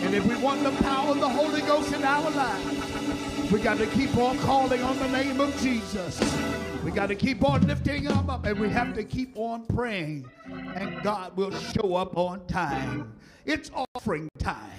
And 0.02 0.14
if 0.14 0.26
we 0.26 0.36
want 0.36 0.62
the 0.62 0.72
power 0.82 1.10
of 1.10 1.20
the 1.20 1.28
Holy 1.28 1.60
Ghost 1.62 1.92
in 1.92 2.04
our 2.04 2.30
lives, 2.30 3.50
we 3.50 3.60
got 3.60 3.78
to 3.78 3.86
keep 3.86 4.16
on 4.16 4.38
calling 4.40 4.82
on 4.82 4.98
the 4.98 5.08
name 5.08 5.40
of 5.40 5.56
Jesus. 5.60 6.20
We 6.84 6.90
got 6.90 7.06
to 7.06 7.14
keep 7.14 7.42
on 7.44 7.66
lifting 7.66 8.02
him 8.02 8.28
up 8.28 8.44
and 8.44 8.58
we 8.58 8.68
have 8.68 8.94
to 8.94 9.04
keep 9.04 9.32
on 9.36 9.64
praying. 9.66 10.28
And 10.74 11.02
God 11.02 11.36
will 11.36 11.52
show 11.52 11.94
up 11.94 12.16
on 12.16 12.46
time. 12.46 13.12
It's 13.46 13.70
offering 13.74 14.28
time. 14.38 14.70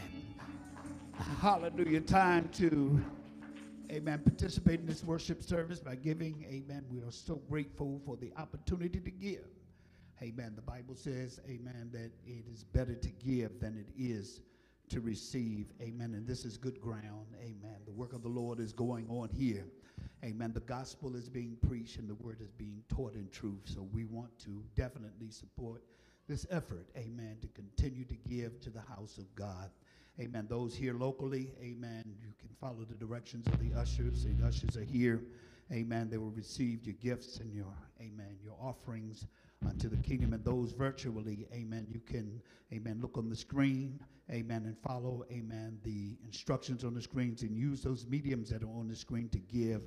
Hallelujah. 1.41 2.01
Time 2.01 2.49
to 2.53 3.03
amen, 3.91 4.19
participate 4.19 4.79
in 4.79 4.85
this 4.85 5.03
worship 5.03 5.41
service 5.41 5.79
by 5.79 5.95
giving, 5.95 6.45
amen. 6.49 6.83
We 6.91 6.99
are 6.99 7.11
so 7.11 7.35
grateful 7.49 8.01
for 8.05 8.17
the 8.17 8.31
opportunity 8.37 8.99
to 8.99 9.11
give. 9.11 9.45
Amen. 10.21 10.53
The 10.55 10.61
Bible 10.61 10.95
says, 10.95 11.41
amen, 11.47 11.89
that 11.91 12.11
it 12.25 12.45
is 12.51 12.63
better 12.63 12.95
to 12.95 13.09
give 13.23 13.59
than 13.59 13.77
it 13.77 13.89
is 13.97 14.41
to 14.89 15.01
receive. 15.01 15.67
Amen. 15.81 16.13
And 16.13 16.25
this 16.25 16.45
is 16.45 16.57
good 16.57 16.79
ground. 16.79 17.27
Amen. 17.41 17.77
The 17.85 17.91
work 17.91 18.13
of 18.13 18.21
the 18.21 18.29
Lord 18.29 18.59
is 18.59 18.71
going 18.71 19.07
on 19.09 19.29
here. 19.29 19.65
Amen. 20.23 20.53
The 20.53 20.61
gospel 20.61 21.15
is 21.15 21.27
being 21.27 21.57
preached 21.67 21.97
and 21.97 22.09
the 22.09 22.15
word 22.15 22.39
is 22.41 22.51
being 22.51 22.81
taught 22.87 23.15
in 23.15 23.29
truth. 23.29 23.61
So 23.65 23.87
we 23.93 24.05
want 24.05 24.37
to 24.39 24.63
definitely 24.75 25.31
support 25.31 25.83
this 26.27 26.45
effort. 26.49 26.87
Amen. 26.97 27.37
To 27.41 27.47
continue 27.49 28.05
to 28.05 28.15
give 28.15 28.59
to 28.61 28.69
the 28.69 28.81
house 28.81 29.17
of 29.17 29.33
God. 29.35 29.69
Amen. 30.19 30.47
Those 30.49 30.73
here 30.73 30.93
locally, 30.93 31.51
amen. 31.61 32.03
You 32.05 32.33
can 32.39 32.49
follow 32.61 32.85
the 32.87 32.95
directions 32.95 33.47
of 33.47 33.59
the 33.59 33.77
ushers. 33.77 34.23
The 34.23 34.47
ushers 34.47 34.77
are 34.77 34.83
here. 34.85 35.21
Amen. 35.73 36.09
They 36.09 36.17
will 36.17 36.31
receive 36.31 36.85
your 36.85 36.95
gifts 37.01 37.39
and 37.39 37.53
your, 37.53 37.73
amen, 37.99 38.37
your 38.41 38.55
offerings 38.61 39.25
Uh, 39.65 39.69
unto 39.69 39.89
the 39.89 39.97
kingdom. 39.97 40.33
And 40.33 40.43
those 40.43 40.71
virtually, 40.71 41.47
amen, 41.53 41.87
you 41.89 41.99
can, 41.99 42.41
amen, 42.73 42.99
look 43.01 43.17
on 43.17 43.29
the 43.29 43.35
screen, 43.35 43.99
amen, 44.31 44.65
and 44.65 44.77
follow, 44.77 45.23
amen, 45.31 45.79
the 45.83 46.17
instructions 46.25 46.83
on 46.83 46.93
the 46.93 47.01
screens 47.01 47.41
and 47.41 47.55
use 47.55 47.81
those 47.81 48.05
mediums 48.07 48.49
that 48.49 48.63
are 48.63 48.69
on 48.69 48.87
the 48.87 48.95
screen 48.95 49.29
to 49.29 49.39
give 49.39 49.81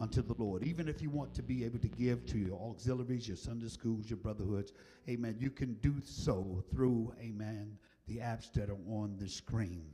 unto 0.00 0.22
the 0.22 0.34
Lord. 0.38 0.64
Even 0.64 0.88
if 0.88 1.00
you 1.02 1.10
want 1.10 1.34
to 1.34 1.42
be 1.42 1.64
able 1.64 1.78
to 1.78 1.88
give 1.88 2.26
to 2.26 2.38
your 2.38 2.60
auxiliaries, 2.60 3.28
your 3.28 3.36
Sunday 3.36 3.68
schools, 3.68 4.08
your 4.08 4.18
brotherhoods, 4.18 4.72
amen, 5.08 5.36
you 5.38 5.50
can 5.50 5.74
do 5.74 5.94
so 6.02 6.64
through, 6.70 7.12
amen, 7.20 7.76
the 8.06 8.18
apps 8.18 8.52
that 8.52 8.70
are 8.70 8.78
on 8.88 9.16
the 9.18 9.28
screen. 9.28 9.86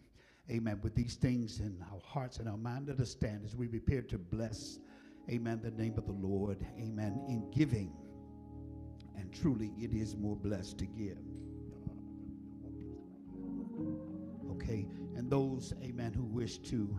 Amen. 0.50 0.80
With 0.82 0.96
these 0.96 1.14
things 1.14 1.60
in 1.60 1.76
our 1.92 2.00
hearts 2.04 2.38
and 2.38 2.48
our 2.48 2.56
mind, 2.56 2.90
understand 2.90 3.42
as 3.44 3.54
we 3.54 3.68
prepare 3.68 4.02
to 4.02 4.18
bless, 4.18 4.80
amen, 5.30 5.60
the 5.62 5.70
name 5.70 5.94
of 5.96 6.06
the 6.06 6.12
Lord, 6.12 6.66
amen, 6.76 7.20
in 7.28 7.48
giving. 7.52 7.92
And 9.16 9.32
truly, 9.32 9.72
it 9.78 9.92
is 9.92 10.16
more 10.16 10.36
blessed 10.36 10.78
to 10.78 10.86
give. 10.86 11.18
Okay. 14.52 14.86
And 15.16 15.30
those, 15.30 15.74
amen, 15.82 16.12
who 16.12 16.24
wish 16.24 16.58
to, 16.58 16.98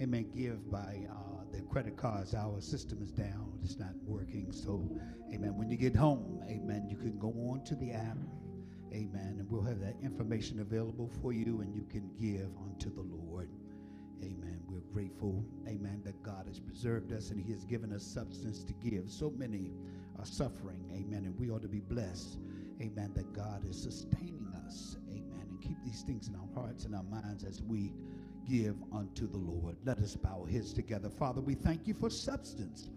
amen, 0.00 0.30
give 0.34 0.70
by 0.70 1.06
uh, 1.10 1.44
their 1.52 1.62
credit 1.62 1.96
cards, 1.96 2.34
our 2.34 2.60
system 2.60 3.02
is 3.02 3.10
down. 3.10 3.58
It's 3.62 3.78
not 3.78 3.94
working. 4.04 4.52
So, 4.52 4.90
amen, 5.32 5.56
when 5.56 5.70
you 5.70 5.76
get 5.76 5.94
home, 5.94 6.40
amen, 6.48 6.86
you 6.88 6.96
can 6.96 7.18
go 7.18 7.28
on 7.28 7.64
to 7.64 7.74
the 7.74 7.92
app 7.92 8.18
Amen. 8.94 9.36
And 9.38 9.50
we'll 9.50 9.62
have 9.62 9.80
that 9.80 9.96
information 10.02 10.60
available 10.60 11.10
for 11.22 11.32
you, 11.32 11.62
and 11.62 11.74
you 11.74 11.84
can 11.90 12.10
give 12.20 12.48
unto 12.62 12.94
the 12.94 13.00
Lord. 13.00 13.48
Amen. 14.22 14.60
We're 14.68 14.80
grateful, 14.92 15.44
amen, 15.66 16.02
that 16.04 16.22
God 16.22 16.46
has 16.46 16.60
preserved 16.60 17.12
us 17.12 17.30
and 17.30 17.40
He 17.40 17.52
has 17.52 17.64
given 17.64 17.92
us 17.92 18.04
substance 18.04 18.62
to 18.64 18.72
give. 18.74 19.10
So 19.10 19.30
many 19.30 19.72
are 20.22 20.26
suffering, 20.26 20.78
amen, 20.94 21.24
and 21.24 21.36
we 21.36 21.50
ought 21.50 21.62
to 21.62 21.68
be 21.68 21.80
blessed, 21.80 22.38
amen, 22.80 23.10
that 23.16 23.32
God 23.32 23.68
is 23.68 23.76
sustaining 23.82 24.46
us, 24.64 24.96
amen, 25.10 25.46
and 25.50 25.60
keep 25.60 25.76
these 25.84 26.02
things 26.02 26.28
in 26.28 26.36
our 26.36 26.62
hearts 26.62 26.84
and 26.84 26.94
our 26.94 27.02
minds 27.02 27.42
as 27.42 27.60
we 27.60 27.92
give 28.48 28.76
unto 28.92 29.28
the 29.28 29.38
Lord. 29.38 29.76
Let 29.84 29.98
us 29.98 30.14
bow 30.14 30.42
our 30.42 30.48
heads 30.48 30.72
together. 30.72 31.10
Father, 31.10 31.40
we 31.40 31.54
thank 31.54 31.88
you 31.88 31.94
for 31.94 32.08
substance 32.08 32.88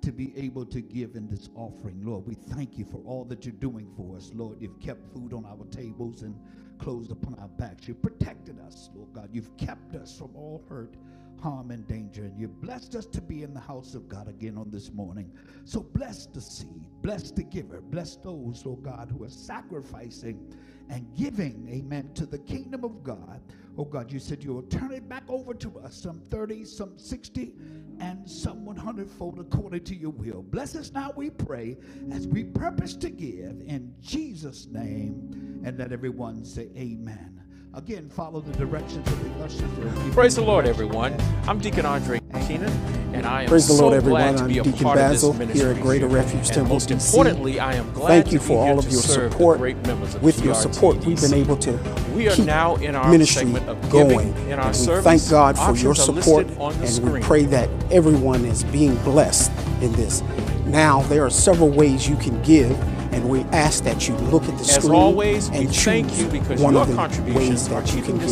to 0.00 0.10
be 0.10 0.32
able 0.38 0.64
to 0.66 0.80
give 0.80 1.16
in 1.16 1.28
this 1.28 1.50
offering. 1.54 2.02
Lord, 2.02 2.26
we 2.26 2.34
thank 2.34 2.78
you 2.78 2.86
for 2.86 3.02
all 3.04 3.24
that 3.26 3.44
you're 3.44 3.52
doing 3.52 3.90
for 3.94 4.16
us. 4.16 4.30
Lord, 4.34 4.56
you've 4.60 4.80
kept 4.80 5.12
food 5.12 5.34
on 5.34 5.44
our 5.44 5.66
tables 5.70 6.22
and 6.22 6.34
clothes 6.78 7.10
upon 7.10 7.38
our 7.40 7.48
backs. 7.48 7.88
You've 7.88 8.00
protected 8.00 8.58
us, 8.60 8.88
Lord 8.94 9.12
God. 9.12 9.28
You've 9.32 9.54
kept 9.58 9.94
us 9.96 10.16
from 10.16 10.34
all 10.34 10.64
hurt, 10.66 10.94
harm, 11.40 11.70
and 11.70 11.86
danger. 11.86 12.22
And 12.22 12.38
you 12.38 12.48
blessed 12.48 12.94
us 12.94 13.06
to 13.06 13.20
be 13.20 13.42
in 13.42 13.54
the 13.54 13.60
house 13.60 13.94
of 13.94 14.08
God 14.08 14.28
again 14.28 14.56
on 14.56 14.70
this 14.70 14.92
morning. 14.92 15.32
So 15.64 15.80
bless 15.80 16.26
the 16.26 16.40
seed, 16.40 16.86
bless 17.02 17.30
the 17.30 17.42
giver, 17.42 17.80
bless 17.80 18.16
those, 18.16 18.64
Lord 18.64 18.82
God, 18.82 19.10
who 19.10 19.24
are 19.24 19.30
sacrificing 19.30 20.54
and 20.88 21.06
giving, 21.16 21.68
amen, 21.70 22.10
to 22.14 22.26
the 22.26 22.38
kingdom 22.38 22.84
of 22.84 23.02
God. 23.02 23.40
Oh 23.78 23.84
God, 23.84 24.10
you 24.12 24.18
said 24.18 24.42
you 24.42 24.52
will 24.52 24.62
turn 24.62 24.92
it 24.92 25.08
back 25.08 25.22
over 25.28 25.54
to 25.54 25.78
us, 25.78 25.94
some 25.94 26.20
30, 26.30 26.64
some 26.64 26.98
60, 26.98 27.54
and 28.00 28.28
some 28.28 28.64
100 28.64 29.08
fold 29.08 29.38
according 29.38 29.84
to 29.84 29.94
your 29.94 30.10
will. 30.10 30.42
Bless 30.42 30.74
us 30.74 30.92
now, 30.92 31.12
we 31.16 31.30
pray, 31.30 31.76
as 32.12 32.26
we 32.26 32.44
purpose 32.44 32.94
to 32.96 33.10
give 33.10 33.62
in 33.66 33.94
Jesus' 34.00 34.66
name. 34.66 35.62
And 35.64 35.78
let 35.78 35.92
everyone 35.92 36.44
say, 36.44 36.68
Amen. 36.76 37.39
Again, 37.72 38.08
follow 38.10 38.40
the 38.40 38.52
directions 38.54 39.06
of 39.12 39.22
the 39.38 39.44
ushers. 39.44 40.12
Praise 40.14 40.34
the 40.34 40.42
Lord, 40.42 40.66
everyone. 40.66 41.16
I'm 41.46 41.60
Deacon 41.60 41.86
Andre 41.86 42.18
Keenan, 42.48 42.68
and 43.14 43.24
I 43.24 43.42
am 43.42 43.48
Praise 43.48 43.68
the 43.68 43.74
so 43.74 43.88
Lord, 43.88 44.02
glad 44.02 44.34
everyone. 44.34 44.36
to 44.36 44.42
I'm 44.42 44.48
be 44.48 44.58
a 44.58 44.62
Deacon 44.64 44.82
part 44.82 44.96
Basil 44.96 45.30
of 45.30 45.38
this 45.38 45.52
here 45.52 45.68
at 45.70 45.80
Greater 45.80 46.08
Refuge 46.08 46.46
and 46.46 46.52
Temple, 46.52 46.74
most 46.74 46.88
DC. 46.88 47.14
importantly, 47.14 47.60
I 47.60 47.74
am 47.74 47.92
glad 47.92 48.08
Thank 48.08 48.32
you 48.32 48.40
for 48.40 48.58
all 48.66 48.80
of 48.80 48.90
your 48.90 49.00
support. 49.00 49.58
Great 49.58 49.76
members 49.86 50.16
of 50.16 50.22
With 50.22 50.44
your 50.44 50.54
support, 50.56 50.96
we've 51.06 51.20
been 51.20 51.32
able 51.32 51.56
to 51.58 51.78
We 52.16 52.28
are 52.28 52.32
keep 52.34 52.46
now 52.46 52.74
in 52.76 52.96
our 52.96 53.08
ministry 53.08 53.44
segment 53.44 53.68
of 53.68 53.88
going. 53.88 54.34
in 54.48 54.54
our 54.54 54.66
And 54.66 54.66
we 54.68 54.74
service. 54.74 55.04
thank 55.04 55.30
God 55.30 55.56
for 55.56 55.76
your 55.76 55.92
Options 55.92 56.08
are 56.18 56.22
support, 56.22 56.46
on 56.58 56.72
the 56.74 56.80
and 56.86 56.88
screen. 56.92 57.12
we 57.12 57.20
pray 57.20 57.44
that 57.44 57.68
everyone 57.92 58.44
is 58.46 58.64
being 58.64 58.96
blessed 59.04 59.52
in 59.80 59.92
this. 59.92 60.24
Now, 60.66 61.02
there 61.02 61.24
are 61.24 61.30
several 61.30 61.68
ways 61.70 62.08
you 62.08 62.16
can 62.16 62.40
give, 62.42 62.76
and 63.12 63.28
we 63.28 63.40
ask 63.52 63.84
that 63.84 64.08
you 64.08 64.16
look 64.16 64.44
at 64.44 64.56
the 64.58 64.64
As 64.64 64.74
screen 64.76 64.92
always, 64.94 65.50
we 65.50 65.56
and 65.58 65.74
thank 65.76 66.08
choose 66.08 66.22
you 66.22 66.28
because 66.28 66.60
one 66.60 66.74
your 66.74 66.82
of 66.82 66.88
the 67.26 67.32
ways 67.32 67.68
that 67.68 67.94
you 67.94 68.02
can 68.02 68.18
give. 68.18 68.30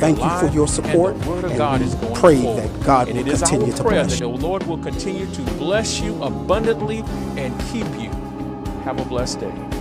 Thank 0.00 0.18
you 0.18 0.30
for 0.40 0.48
your 0.54 0.68
support, 0.68 1.14
and 1.14 1.22
the 1.24 1.30
word 1.30 1.44
of 1.44 1.50
and 1.52 1.58
God 1.58 1.80
we 1.80 1.86
is 1.86 1.94
going 1.96 2.14
pray 2.14 2.42
forward. 2.42 2.62
that 2.64 2.86
God 2.86 3.08
and 3.08 3.18
will 3.18 3.28
it 3.28 3.32
is 3.32 3.42
continue 3.42 3.72
our 3.72 3.76
to 3.78 3.82
bless 3.84 4.10
that 4.12 4.20
you. 4.20 4.36
the 4.36 4.46
Lord 4.46 4.62
will 4.66 4.78
continue 4.78 5.26
to 5.34 5.42
bless 5.58 6.00
you 6.00 6.22
abundantly 6.22 6.98
and 7.36 7.58
keep 7.72 7.86
you. 8.00 8.10
Have 8.84 9.00
a 9.00 9.04
blessed 9.04 9.40
day. 9.40 9.79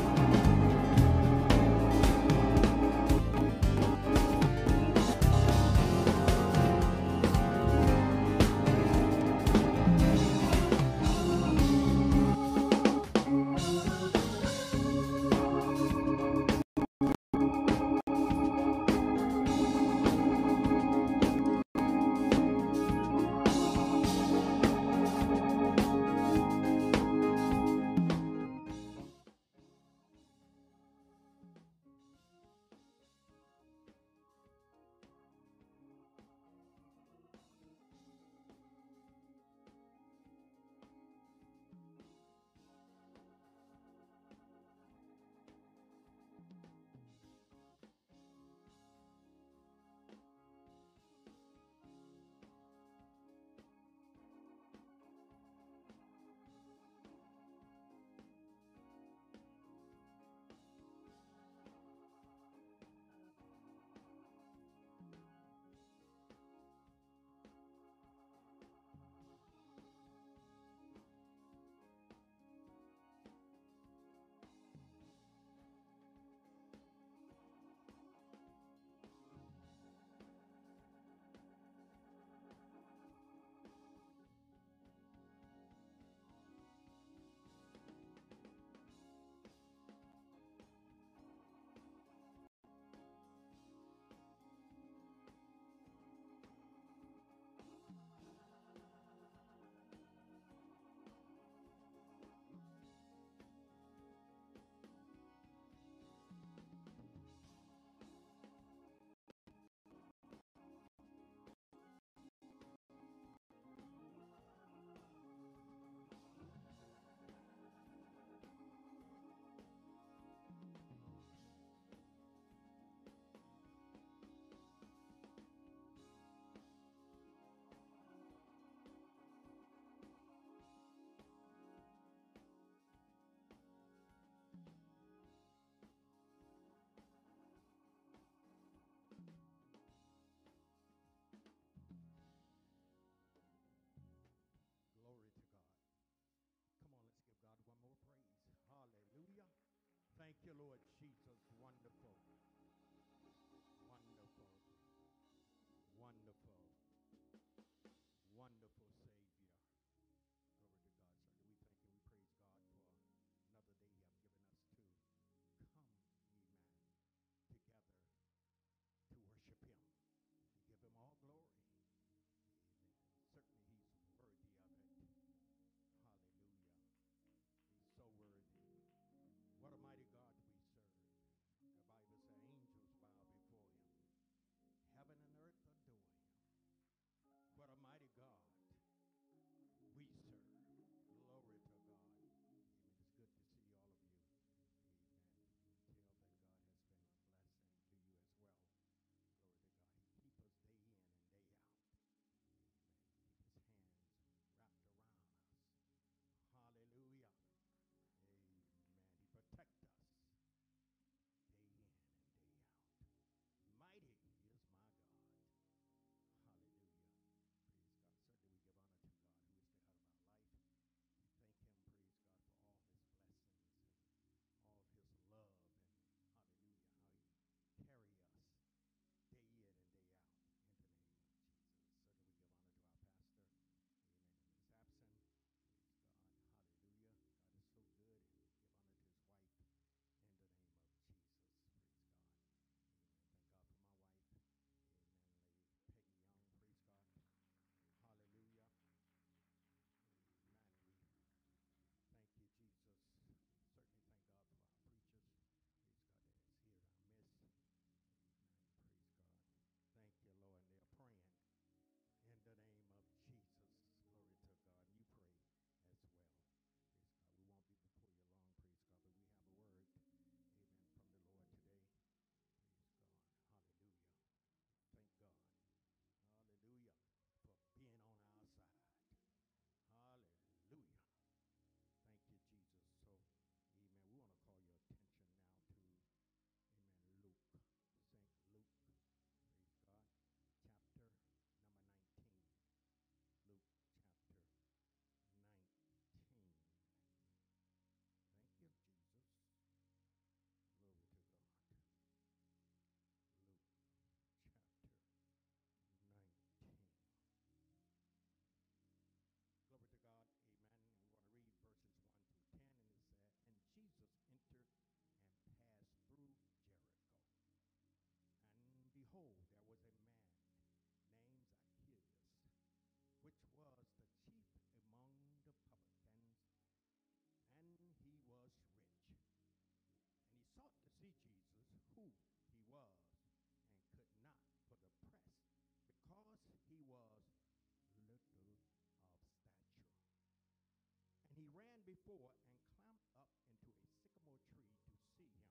and 342.09 342.41
climbed 342.65 343.05
up 343.21 343.29
into 343.53 343.69
a 343.69 343.93
sycamore 343.93 344.41
tree 344.49 344.65
to 344.89 344.97
see 345.13 345.29
him, 345.29 345.45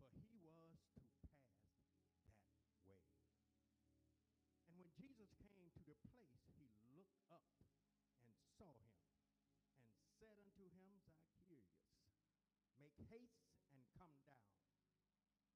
for 0.00 0.08
he 0.32 0.40
was 0.40 0.80
to 0.96 1.04
pass 1.28 1.44
that 2.56 2.72
way. 2.88 3.04
And 4.64 4.80
when 4.80 4.88
Jesus 4.96 5.28
came 5.44 5.68
to 5.76 5.84
the 5.84 6.00
place, 6.08 6.40
he 6.56 6.72
looked 6.96 7.28
up 7.28 7.44
and 8.24 8.32
saw 8.56 8.72
him, 8.80 8.96
and 9.76 10.08
said 10.16 10.40
unto 10.40 10.72
him, 10.72 11.04
Zacchaeus, 11.04 11.84
make 12.80 12.96
haste 13.12 13.44
and 13.76 13.84
come 13.92 14.16
down, 14.24 14.56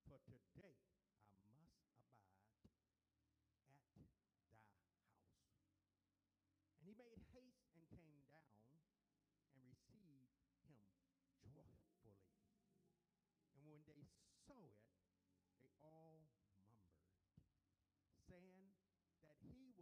for 0.04 0.20
today 0.28 0.95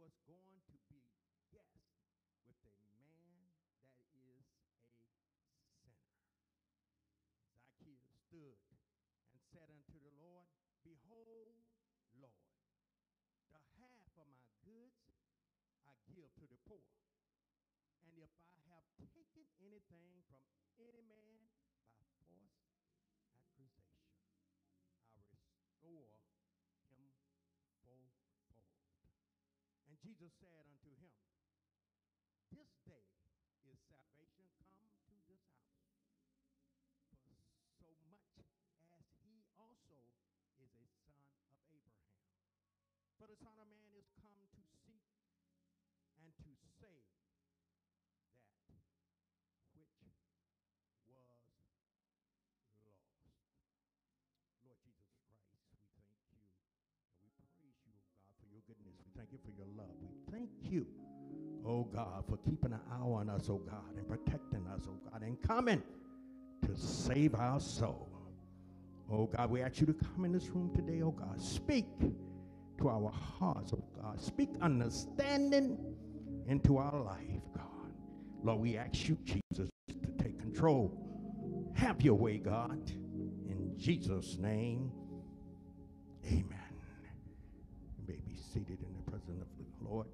was 0.05 0.21
going 0.29 0.61
to 0.69 0.77
be 0.85 1.01
guest 1.49 1.81
with 2.45 2.61
a 2.61 2.73
man 2.93 3.49
that 3.57 3.73
is 3.73 3.89
a 3.89 4.05
sinner. 4.13 4.45
Zacchaeus 7.49 8.05
stood 8.29 8.61
and 9.33 9.41
said 9.49 9.65
unto 9.65 9.97
the 9.97 10.13
Lord, 10.21 10.45
Behold, 10.85 11.57
Lord, 12.21 12.53
the 13.49 13.57
half 13.81 14.05
of 14.21 14.29
my 14.29 14.45
goods 14.61 15.09
I 15.89 15.97
give 16.13 16.29
to 16.37 16.45
the 16.53 16.61
poor. 16.69 16.85
And 18.05 18.13
if 18.21 18.29
I 18.45 18.61
have 18.77 18.85
taken 19.09 19.49
anything 19.57 20.21
from 20.29 20.45
any 20.77 21.01
man 21.01 21.49
Jesus 30.05 30.37
said 30.37 30.53
unto 30.69 30.93
him, 31.01 31.09
This 32.53 32.69
day 32.85 33.14
thank 59.25 59.31
you 59.31 59.39
for 59.43 59.57
your 59.57 59.67
love. 59.77 59.95
We 60.01 60.31
thank 60.31 60.49
you, 60.61 60.85
oh 61.65 61.83
God, 61.83 62.23
for 62.29 62.37
keeping 62.37 62.73
an 62.73 62.79
eye 62.91 63.01
on 63.01 63.29
us, 63.29 63.49
oh 63.49 63.57
God, 63.57 63.97
and 63.97 64.07
protecting 64.07 64.67
us, 64.67 64.81
oh 64.87 64.99
God, 65.11 65.21
and 65.23 65.41
coming 65.41 65.81
to 66.63 66.77
save 66.77 67.33
our 67.35 67.59
soul. 67.59 68.09
Oh 69.11 69.25
God, 69.25 69.49
we 69.49 69.61
ask 69.61 69.79
you 69.79 69.87
to 69.87 69.93
come 69.93 70.25
in 70.25 70.31
this 70.31 70.47
room 70.49 70.71
today, 70.75 71.01
oh 71.01 71.11
God. 71.11 71.41
Speak 71.41 71.85
to 72.79 72.89
our 72.89 73.11
hearts, 73.11 73.73
oh 73.73 73.83
God. 73.99 74.21
Speak 74.21 74.49
understanding 74.61 75.77
into 76.47 76.77
our 76.77 76.99
life, 76.99 77.41
God. 77.55 77.93
Lord, 78.43 78.59
we 78.59 78.77
ask 78.77 79.07
you, 79.07 79.17
Jesus, 79.23 79.69
to 79.87 80.23
take 80.23 80.39
control. 80.39 81.71
Have 81.73 82.01
your 82.01 82.15
way, 82.15 82.37
God. 82.37 82.91
In 83.47 83.73
Jesus' 83.77 84.37
name, 84.37 84.91
amen. 86.27 86.45
You 87.97 88.03
may 88.07 88.19
be 88.27 88.35
seated 88.35 88.79
in 88.81 88.94
presence 89.25 89.51
of 89.59 89.65
the 89.79 89.89
Lord. 89.89 90.07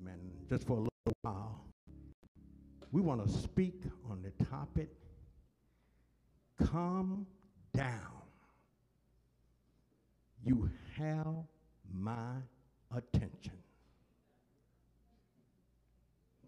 Amen. 0.00 0.18
Just 0.48 0.66
for 0.66 0.74
a 0.74 0.80
little 0.80 1.16
while, 1.22 1.64
we 2.90 3.00
want 3.00 3.24
to 3.26 3.32
speak 3.32 3.82
on 4.10 4.22
the 4.22 4.44
topic 4.44 4.88
calm 6.64 7.26
down. 7.74 8.22
You 10.44 10.70
have 10.96 11.36
my 11.92 12.34
attention. 12.94 13.52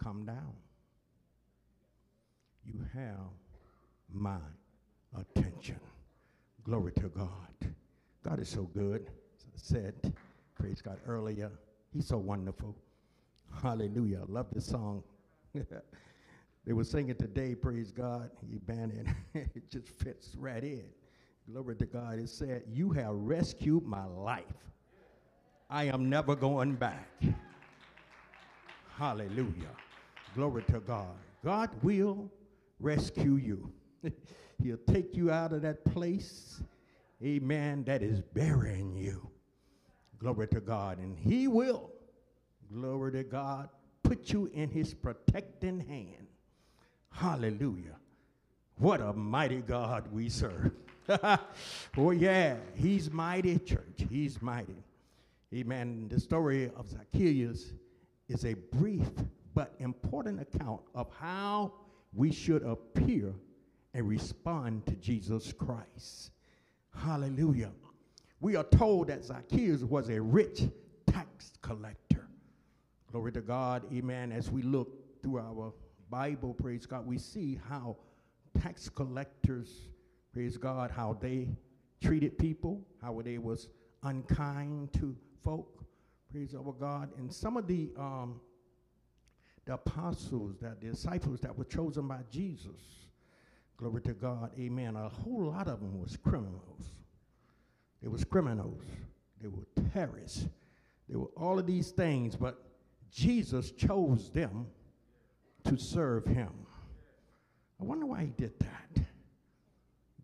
Calm 0.02 0.26
down. 0.26 0.52
You 2.64 2.84
have 2.94 3.30
my 4.12 4.38
attention. 5.18 5.78
Glory 6.64 6.92
to 6.92 7.08
God. 7.08 7.74
God 8.24 8.40
is 8.40 8.48
so 8.48 8.62
good. 8.74 9.10
Said, 9.56 9.94
praise 10.64 10.80
God 10.80 10.96
earlier. 11.06 11.52
He's 11.92 12.06
so 12.06 12.16
wonderful. 12.16 12.74
Hallelujah. 13.62 14.22
I 14.26 14.32
love 14.32 14.46
this 14.50 14.64
song. 14.64 15.02
they 15.52 16.72
were 16.72 16.84
singing 16.84 17.16
today, 17.16 17.54
praise 17.54 17.92
God. 17.92 18.30
He 18.50 18.56
banned 18.56 18.92
it. 19.34 19.46
it 19.54 19.70
just 19.70 19.88
fits 19.88 20.34
right 20.38 20.64
in. 20.64 20.86
Glory 21.52 21.76
to 21.76 21.84
God. 21.84 22.18
It 22.18 22.30
said, 22.30 22.62
You 22.72 22.88
have 22.92 23.12
rescued 23.14 23.84
my 23.84 24.06
life. 24.06 24.44
I 25.68 25.84
am 25.84 26.08
never 26.08 26.34
going 26.34 26.76
back. 26.76 27.10
Hallelujah. 28.96 29.74
Glory 30.34 30.62
to 30.70 30.80
God. 30.80 31.18
God 31.44 31.68
will 31.82 32.32
rescue 32.80 33.36
you. 33.36 33.70
He'll 34.62 34.78
take 34.90 35.14
you 35.14 35.30
out 35.30 35.52
of 35.52 35.60
that 35.60 35.84
place, 35.84 36.62
amen, 37.22 37.84
that 37.84 38.02
is 38.02 38.22
burying 38.22 38.96
you. 38.96 39.28
Glory 40.18 40.48
to 40.48 40.60
God. 40.60 40.98
And 40.98 41.16
He 41.18 41.48
will, 41.48 41.90
glory 42.72 43.12
to 43.12 43.24
God, 43.24 43.68
put 44.02 44.32
you 44.32 44.50
in 44.54 44.68
His 44.68 44.94
protecting 44.94 45.80
hand. 45.80 46.26
Hallelujah. 47.10 47.96
What 48.78 49.00
a 49.00 49.12
mighty 49.12 49.60
God 49.60 50.08
we 50.12 50.28
serve. 50.28 50.72
oh, 51.96 52.10
yeah, 52.10 52.56
He's 52.74 53.10
mighty, 53.10 53.58
church. 53.58 54.04
He's 54.10 54.40
mighty. 54.42 54.82
Amen. 55.54 56.08
The 56.10 56.18
story 56.18 56.70
of 56.76 56.88
Zacchaeus 56.88 57.72
is 58.28 58.44
a 58.44 58.54
brief 58.54 59.08
but 59.54 59.74
important 59.78 60.40
account 60.40 60.80
of 60.94 61.08
how 61.18 61.72
we 62.12 62.32
should 62.32 62.62
appear 62.64 63.32
and 63.92 64.08
respond 64.08 64.84
to 64.86 64.92
Jesus 64.96 65.52
Christ. 65.52 66.32
Hallelujah. 66.92 67.70
We 68.40 68.56
are 68.56 68.64
told 68.64 69.08
that 69.08 69.24
Zacchaeus 69.24 69.82
was 69.82 70.08
a 70.08 70.20
rich 70.20 70.62
tax 71.06 71.52
collector. 71.62 72.28
Glory 73.10 73.32
to 73.32 73.40
God, 73.40 73.84
amen. 73.92 74.32
As 74.32 74.50
we 74.50 74.62
look 74.62 75.22
through 75.22 75.38
our 75.38 75.72
Bible, 76.10 76.54
praise 76.54 76.86
God, 76.86 77.06
we 77.06 77.18
see 77.18 77.60
how 77.68 77.96
tax 78.60 78.88
collectors, 78.88 79.88
praise 80.32 80.56
God, 80.56 80.90
how 80.90 81.16
they 81.20 81.48
treated 82.02 82.36
people, 82.38 82.82
how 83.00 83.20
they 83.24 83.38
was 83.38 83.68
unkind 84.02 84.92
to 84.94 85.16
folk, 85.42 85.84
praise 86.30 86.54
our 86.54 86.72
God. 86.72 87.10
And 87.16 87.32
some 87.32 87.56
of 87.56 87.66
the 87.66 87.90
um, 87.96 88.40
the 89.64 89.74
apostles, 89.74 90.56
the 90.60 90.76
disciples 90.80 91.40
that 91.40 91.56
were 91.56 91.64
chosen 91.64 92.06
by 92.06 92.20
Jesus. 92.30 93.08
Glory 93.76 94.02
to 94.02 94.12
God, 94.12 94.50
amen. 94.58 94.96
A 94.96 95.08
whole 95.08 95.46
lot 95.46 95.68
of 95.68 95.80
them 95.80 96.00
was 96.00 96.16
criminals. 96.16 96.92
They 98.04 98.10
was 98.10 98.22
criminals. 98.22 98.82
They 99.40 99.48
were 99.48 99.66
terrorists. 99.94 100.46
They 101.08 101.16
were 101.16 101.30
all 101.38 101.58
of 101.58 101.66
these 101.66 101.90
things, 101.90 102.36
but 102.36 102.62
Jesus 103.10 103.70
chose 103.70 104.30
them 104.30 104.66
to 105.64 105.78
serve 105.78 106.26
him. 106.26 106.50
I 107.80 107.84
wonder 107.84 108.04
why 108.04 108.20
he 108.20 108.32
did 108.36 108.52
that. 108.60 109.04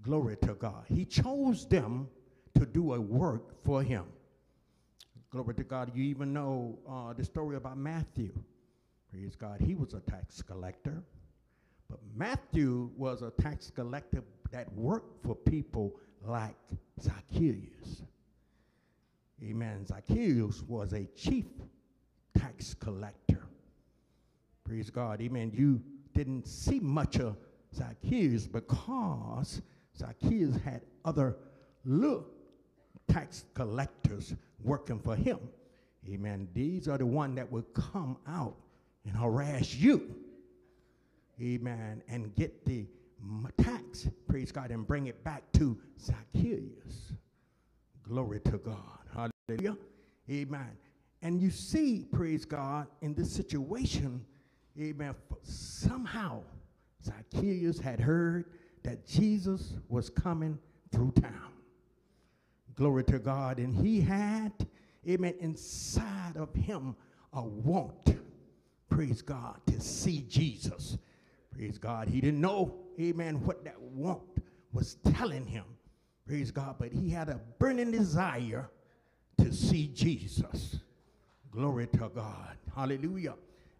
Glory 0.03 0.37
to 0.43 0.53
God. 0.55 0.85
He 0.89 1.07
chose 1.07 1.67
them 1.67 2.09
to 2.59 2.67
do 2.67 2.93
a 2.93 3.01
work 3.01 3.65
for 3.65 3.83
him. 3.83 4.05
Glory 5.31 5.55
to 5.55 5.65
God. 5.65 5.91
You 5.95 6.05
even 6.05 6.35
know 6.35 6.79
uh, 6.87 7.15
the 7.15 7.25
story 7.25 7.57
about 7.57 7.79
Matthew. 7.79 8.33
Praise 9.11 9.37
God. 9.37 9.59
He 9.59 9.75
was 9.75 9.95
a 9.95 10.01
tax 10.01 10.43
collector. 10.43 11.03
But 11.89 12.01
Matthew 12.15 12.91
was 12.95 13.23
a 13.23 13.31
tax 13.31 13.71
collector 13.71 14.23
that 14.51 14.71
worked 14.75 15.25
for 15.25 15.35
people 15.35 15.95
like 16.25 16.57
Zacchaeus. 17.01 18.03
Amen. 19.43 19.87
Zacchaeus 19.87 20.63
was 20.69 20.93
a 20.93 21.07
chief 21.17 21.47
tax 22.37 22.75
collector. 22.75 23.43
Praise 24.65 24.91
God. 24.91 25.21
Amen. 25.21 25.51
You 25.55 25.83
didn't 26.15 26.47
see 26.47 26.79
much 26.79 27.19
of 27.19 27.37
Zacchaeus 27.75 28.47
because 28.47 29.63
Zacchaeus 29.97 30.57
had 30.65 30.83
other 31.05 31.37
little 31.85 32.27
tax 33.09 33.45
collectors 33.55 34.35
working 34.63 34.99
for 34.99 35.17
him. 35.17 35.39
Amen. 36.09 36.49
These 36.55 36.89
are 36.89 36.99
the 36.99 37.07
one 37.07 37.35
that 37.35 37.51
would 37.51 37.73
come 37.75 38.17
out 38.27 38.57
and 39.05 39.17
harass 39.17 39.75
you. 39.75 40.15
Amen. 41.41 42.03
And 42.09 42.35
get 42.35 42.65
the 42.65 42.87
tax, 43.59 44.09
praise 44.29 44.53
God, 44.53 44.71
and 44.71 44.87
bring 44.87 45.07
it 45.07 45.23
back 45.25 45.43
to 45.53 45.79
Zacchaeus. 45.99 47.13
Glory 48.03 48.41
to 48.41 48.59
God. 48.59 49.31
Hallelujah. 49.49 49.77
Amen. 50.31 50.77
And 51.23 51.41
you 51.41 51.51
see, 51.51 52.07
praise 52.13 52.45
God, 52.45 52.87
in 53.03 53.15
this 53.15 53.31
situation, 53.33 54.25
amen, 54.79 55.15
somehow 55.43 56.43
Zacchaeus 57.05 57.79
had 57.79 58.01
heard 58.01 58.47
that 58.83 59.07
Jesus 59.07 59.75
was 59.89 60.09
coming 60.09 60.59
through 60.91 61.13
town. 61.21 61.53
Glory 62.75 63.05
to 63.05 63.19
God. 63.19 63.59
And 63.59 63.75
he 63.75 64.01
had, 64.01 64.53
amen, 65.09 65.35
inside 65.41 66.37
of 66.37 66.55
him 66.55 66.97
a 67.33 67.43
want 67.43 68.17
praise 69.01 69.23
God, 69.23 69.59
to 69.67 69.81
see 69.81 70.27
Jesus. 70.29 70.99
Praise 71.53 71.79
God. 71.79 72.09
He 72.09 72.21
didn't 72.21 72.41
know, 72.41 72.75
amen, 73.01 73.45
what 73.45 73.65
that 73.65 73.81
want 73.81 74.23
was 74.73 74.97
telling 75.15 75.47
him. 75.47 75.65
Praise 76.27 76.51
God. 76.51 76.77
But 76.79 76.93
he 76.93 77.11
had 77.11 77.29
a 77.29 77.41
burning 77.59 77.91
desire 77.91 78.71
to 79.39 79.53
see 79.53 79.89
Jesus. 79.89 80.79
Glory 81.51 81.89
to 81.89 82.11
God. 82.15 82.57
Hallelujah. 82.75 83.35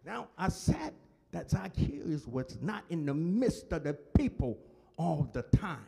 Now, 0.05 0.27
I 0.37 0.49
said 0.49 0.93
that 1.31 1.49
Zacchaeus 1.49 2.27
was 2.27 2.57
not 2.61 2.83
in 2.89 3.05
the 3.05 3.13
midst 3.13 3.71
of 3.71 3.83
the 3.83 3.93
people 3.93 4.57
all 4.97 5.29
the 5.33 5.43
time, 5.43 5.85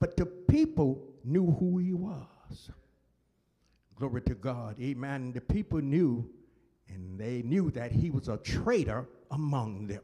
but 0.00 0.16
the 0.16 0.26
people 0.26 1.00
knew 1.24 1.52
who 1.60 1.78
he 1.78 1.92
was. 1.92 2.70
Glory 3.96 4.22
to 4.22 4.34
God. 4.34 4.80
Amen. 4.80 5.32
The 5.32 5.40
people 5.40 5.80
knew 5.80 6.28
and 6.88 7.18
they 7.18 7.42
knew 7.42 7.70
that 7.72 7.92
he 7.92 8.10
was 8.10 8.28
a 8.28 8.38
traitor 8.38 9.06
among 9.30 9.86
them. 9.86 10.02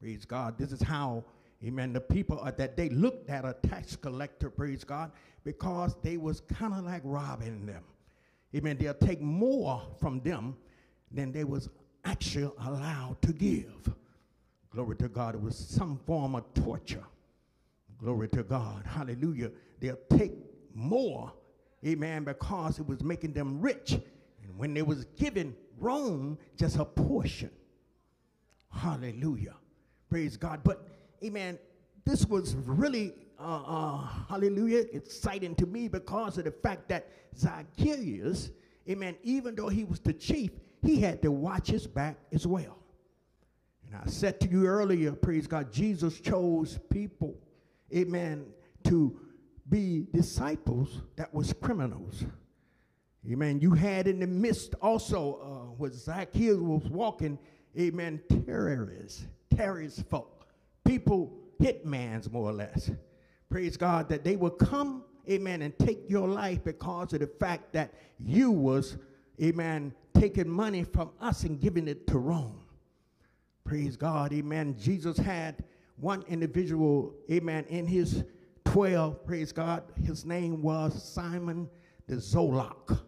Praise 0.00 0.24
God. 0.24 0.56
This 0.58 0.72
is 0.72 0.80
how, 0.82 1.24
amen, 1.64 1.92
the 1.92 2.00
people 2.00 2.42
that 2.56 2.76
they 2.76 2.88
looked 2.88 3.28
at 3.28 3.44
a 3.44 3.54
tax 3.68 3.96
collector, 3.96 4.48
praise 4.48 4.82
God, 4.82 5.12
because 5.44 5.94
they 6.02 6.16
was 6.16 6.40
kind 6.40 6.72
of 6.72 6.84
like 6.84 7.02
robbing 7.04 7.66
them. 7.66 7.84
Amen. 8.54 8.78
They'll 8.78 8.94
take 8.94 9.20
more 9.20 9.82
from 10.00 10.20
them 10.20 10.56
than 11.12 11.32
they 11.32 11.44
was 11.44 11.68
actually 12.04 12.50
allowed 12.64 13.20
to 13.22 13.32
give. 13.32 13.92
Glory 14.70 14.96
to 14.96 15.08
God. 15.08 15.34
It 15.34 15.42
was 15.42 15.56
some 15.56 16.00
form 16.06 16.34
of 16.34 16.44
torture. 16.54 17.04
Glory 17.98 18.28
to 18.28 18.42
God. 18.42 18.84
Hallelujah. 18.86 19.50
They'll 19.80 19.98
take 20.08 20.32
more, 20.74 21.32
amen, 21.86 22.24
because 22.24 22.78
it 22.78 22.86
was 22.86 23.02
making 23.02 23.34
them 23.34 23.60
rich 23.60 23.92
And 23.92 24.58
when 24.58 24.72
they 24.74 24.82
was 24.82 25.04
given 25.16 25.54
Rome 25.78 26.38
just 26.56 26.76
a 26.76 26.84
portion. 26.84 27.50
Hallelujah. 28.72 29.56
Praise 30.10 30.36
God. 30.36 30.60
But, 30.64 30.86
amen, 31.24 31.58
this 32.04 32.26
was 32.26 32.56
really, 32.56 33.14
uh, 33.38 33.62
uh, 33.64 34.08
hallelujah, 34.28 34.84
exciting 34.92 35.54
to 35.54 35.66
me 35.66 35.86
because 35.86 36.36
of 36.36 36.44
the 36.44 36.50
fact 36.50 36.88
that 36.88 37.08
Zacchaeus, 37.36 38.50
amen, 38.88 39.16
even 39.22 39.54
though 39.54 39.68
he 39.68 39.84
was 39.84 40.00
the 40.00 40.12
chief, 40.12 40.50
he 40.82 41.00
had 41.00 41.22
to 41.22 41.30
watch 41.30 41.68
his 41.68 41.86
back 41.86 42.16
as 42.32 42.46
well. 42.46 42.76
And 43.86 43.94
I 43.94 44.06
said 44.06 44.40
to 44.40 44.48
you 44.48 44.66
earlier, 44.66 45.12
praise 45.12 45.46
God, 45.46 45.72
Jesus 45.72 46.20
chose 46.20 46.78
people, 46.90 47.36
amen, 47.94 48.46
to 48.84 49.16
be 49.68 50.06
disciples 50.12 51.02
that 51.16 51.32
was 51.32 51.52
criminals. 51.52 52.24
Amen. 53.30 53.60
You 53.60 53.72
had 53.72 54.08
in 54.08 54.18
the 54.18 54.26
midst 54.26 54.74
also 54.80 55.38
uh, 55.42 55.74
where 55.76 55.92
Zacchaeus 55.92 56.58
was 56.58 56.82
walking, 56.90 57.38
amen, 57.78 58.20
terrorists, 58.46 59.26
terrorist 59.54 60.04
folk, 60.08 60.46
people, 60.84 61.32
hitmans 61.60 62.30
more 62.30 62.48
or 62.48 62.52
less. 62.52 62.90
Praise 63.48 63.76
God 63.76 64.08
that 64.08 64.24
they 64.24 64.36
will 64.36 64.50
come, 64.50 65.04
amen, 65.28 65.62
and 65.62 65.78
take 65.78 66.08
your 66.08 66.28
life 66.28 66.64
because 66.64 67.12
of 67.12 67.20
the 67.20 67.26
fact 67.26 67.72
that 67.72 67.92
you 68.18 68.50
was, 68.50 68.96
amen, 69.42 69.92
taking 70.14 70.48
money 70.48 70.84
from 70.84 71.10
us 71.20 71.44
and 71.44 71.60
giving 71.60 71.88
it 71.88 72.06
to 72.06 72.18
Rome. 72.18 72.60
Praise 73.64 73.96
God, 73.96 74.32
amen. 74.32 74.76
Jesus 74.78 75.16
had 75.16 75.64
one 75.96 76.22
individual, 76.28 77.14
amen, 77.30 77.64
in 77.68 77.86
his 77.86 78.24
12, 78.64 79.24
praise 79.26 79.52
God. 79.52 79.82
His 80.02 80.24
name 80.24 80.62
was 80.62 81.02
Simon 81.02 81.68
the 82.10 82.20
Zealot. 82.20 82.98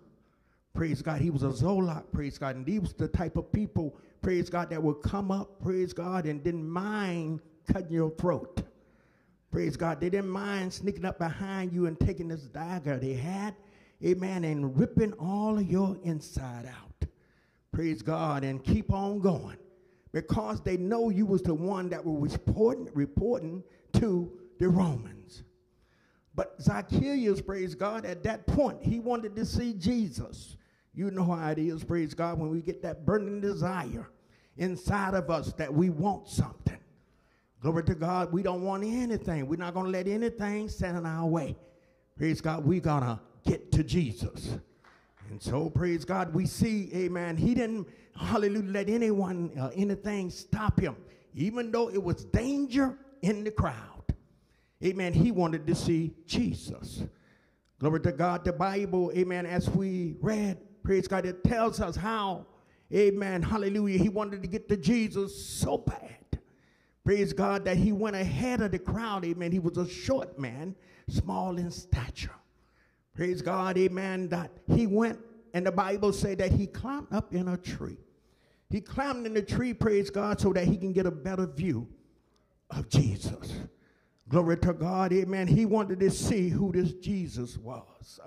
Praise 0.75 1.03
God. 1.03 1.21
He 1.21 1.31
was 1.31 1.43
a 1.43 1.53
Zealot, 1.53 2.11
praise 2.13 2.39
God. 2.39 2.57
And 2.57 2.67
he 2.67 2.79
was 2.79 2.93
the 2.95 3.09
type 3.09 3.37
of 3.37 3.53
people, 3.53 3.97
praise 4.23 4.49
God, 4.49 4.71
that 4.71 4.83
would 4.83 5.03
come 5.03 5.31
up, 5.31 5.61
praise 5.61 5.93
God, 5.93 6.27
and 6.27 6.43
didn't 6.43 6.69
mind 6.69 7.41
cutting 7.71 7.93
your 7.93 8.11
throat. 8.11 8.63
Praise 9.51 9.77
God. 9.77 10.01
They 10.01 10.09
didn't 10.09 10.31
mind 10.31 10.73
sneaking 10.73 11.05
up 11.05 11.19
behind 11.19 11.73
you 11.73 11.87
and 11.87 12.01
taking 12.01 12.29
this 12.29 12.43
dagger 12.43 12.99
they 12.99 13.13
had, 13.13 13.55
amen, 14.03 14.45
and 14.45 14.79
ripping 14.79 15.13
all 15.15 15.59
of 15.59 15.71
your 15.71 15.99
inside 16.05 16.67
out. 16.67 17.09
Praise 17.71 18.01
God. 18.01 18.45
And 18.45 18.65
keep 18.65 18.93
on 18.93 19.21
going. 19.21 19.59
Because 20.13 20.61
they 20.63 20.77
know 20.77 21.11
you 21.11 21.27
was 21.27 21.43
the 21.43 21.55
one 21.55 21.89
that 21.91 22.05
was 22.05 22.33
reporting, 22.33 22.89
reporting 22.95 23.63
to 23.95 24.31
the 24.59 24.69
Romans. 24.69 25.43
But 26.35 26.55
Zacchaeus, 26.61 27.41
praise 27.41 27.75
God, 27.75 28.05
at 28.05 28.23
that 28.25 28.47
point, 28.47 28.83
he 28.83 29.01
wanted 29.01 29.37
to 29.37 29.45
see 29.45 29.75
Jesus. 29.75 30.57
You 30.95 31.11
know 31.11 31.25
how 31.25 31.51
it 31.51 31.59
is, 31.59 31.85
praise 31.85 32.15
God, 32.15 32.39
when 32.39 32.51
we 32.51 32.61
get 32.61 32.83
that 32.83 33.07
burning 33.07 33.41
desire 33.41 34.09
inside 34.57 35.15
of 35.15 35.31
us 35.31 35.53
that 35.55 35.73
we 35.73 35.89
want 35.91 36.29
something. 36.29 36.79
Glory 37.63 37.85
to 37.85 37.95
God, 37.95 38.33
we 38.33 38.43
don't 38.43 38.63
want 38.63 38.85
anything. 38.85 39.47
We're 39.47 39.57
not 39.57 39.73
going 39.73 39.87
to 39.87 39.93
let 39.93 40.07
anything 40.07 40.69
stand 40.69 40.99
in 40.99 41.07
our 41.07 41.27
way. 41.27 41.57
Praise 42.19 42.41
God, 42.41 42.65
we're 42.65 42.81
going 42.81 43.03
to 43.03 43.21
get 43.45 43.73
to 43.73 43.85
Jesus. 43.85 44.59
And 45.31 45.41
so, 45.41 45.71
praise 45.71 46.05
God, 46.05 46.35
we 46.35 46.45
see, 46.45 46.91
amen, 46.93 47.39
he 47.39 47.55
didn't, 47.55 47.89
hallelujah, 48.15 48.71
let 48.71 48.91
anyone, 48.91 49.51
uh, 49.59 49.71
anything 49.75 50.29
stop 50.29 50.79
him, 50.79 50.97
even 51.35 51.71
though 51.71 51.89
it 51.89 52.03
was 52.03 52.25
danger 52.27 52.99
in 53.23 53.45
the 53.45 53.51
crowd. 53.51 54.05
Amen, 54.85 55.15
he 55.15 55.31
wanted 55.31 55.67
to 55.69 55.75
see 55.75 56.13
Jesus. 56.27 57.05
Glory 57.79 58.01
to 58.01 58.13
God, 58.13 58.45
the 58.45 58.53
Bible, 58.53 59.11
amen, 59.17 59.47
as 59.47 59.71
we 59.71 60.17
read 60.21 60.59
Praise 60.83 61.07
God. 61.07 61.27
It 61.27 61.45
tells 61.45 61.81
us 61.81 61.97
how, 61.97 62.47
amen, 62.93 63.43
hallelujah, 63.43 63.99
he 63.99 64.09
wanted 64.09 64.43
to 64.43 64.49
get 64.49 64.69
to 64.69 64.77
Jesus 64.77 65.45
so 65.45 65.79
bad. 65.79 66.09
Praise 67.05 67.33
God 67.33 67.65
that 67.65 67.77
he 67.77 67.93
went 67.93 68.17
ahead 68.17 68.61
of 68.61 68.71
the 68.71 68.79
crowd, 68.79 69.25
amen. 69.25 69.53
He 69.53 69.59
was 69.59 69.77
a 69.77 69.89
short 69.89 70.39
man, 70.39 70.75
small 71.09 71.57
in 71.57 71.71
stature. 71.71 72.35
Praise 73.15 73.43
God, 73.43 73.77
amen, 73.77 74.29
that 74.29 74.51
he 74.75 74.87
went, 74.87 75.19
and 75.53 75.67
the 75.67 75.73
Bible 75.73 76.13
say 76.13 76.35
that 76.37 76.53
he 76.53 76.67
climbed 76.67 77.13
up 77.13 77.35
in 77.35 77.49
a 77.49 77.57
tree. 77.57 77.99
He 78.71 78.81
climbed 78.81 79.27
in 79.27 79.35
the 79.35 79.43
tree, 79.43 79.75
praise 79.75 80.11
God, 80.11 80.41
so 80.41 80.53
that 80.53 80.65
he 80.65 80.77
can 80.77 80.93
get 80.93 81.07
a 81.07 81.11
better 81.11 81.47
view 81.47 81.89
of 82.71 82.89
Jesus. 82.89 83.53
Glory 84.29 84.57
to 84.59 84.73
God, 84.73 85.13
amen. 85.13 85.47
He 85.47 85.67
wanted 85.67 86.01
to 86.01 86.11
see 86.11 86.49
who 86.49 86.73
this 86.73 86.93
Jesus 86.95 87.59
was. 87.59 88.21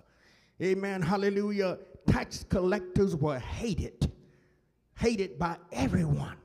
Amen, 0.62 1.02
hallelujah 1.02 1.80
tax 2.08 2.46
collectors 2.50 3.16
were 3.16 3.40
hated, 3.40 4.12
hated 4.98 5.38
by 5.38 5.58
everyone. 5.72 6.38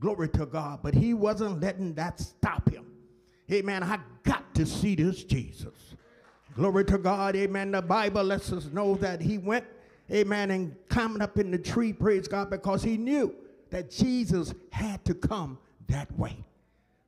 Glory 0.00 0.28
to 0.30 0.46
God. 0.46 0.80
But 0.82 0.94
he 0.94 1.14
wasn't 1.14 1.60
letting 1.60 1.94
that 1.94 2.20
stop 2.20 2.68
him. 2.68 2.86
Amen. 3.50 3.82
I 3.82 3.98
got 4.22 4.54
to 4.54 4.66
see 4.66 4.94
this 4.94 5.24
Jesus. 5.24 5.74
Glory 6.54 6.84
to 6.86 6.98
God. 6.98 7.36
Amen. 7.36 7.70
The 7.70 7.82
Bible 7.82 8.24
lets 8.24 8.52
us 8.52 8.66
know 8.66 8.94
that 8.96 9.20
he 9.20 9.38
went, 9.38 9.64
amen, 10.12 10.50
and 10.50 10.76
climbed 10.88 11.22
up 11.22 11.38
in 11.38 11.50
the 11.50 11.58
tree, 11.58 11.92
praise 11.92 12.28
God, 12.28 12.50
because 12.50 12.82
he 12.82 12.96
knew 12.96 13.34
that 13.70 13.90
Jesus 13.90 14.54
had 14.70 15.04
to 15.04 15.14
come 15.14 15.58
that 15.88 16.10
way. 16.18 16.36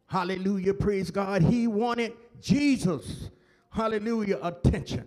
Hallelujah. 0.07 0.75
Praise 0.75 1.11
God. 1.11 1.43
He 1.43 1.67
wanted 1.67 2.15
Jesus, 2.41 3.31
hallelujah, 3.71 4.39
attention. 4.43 5.07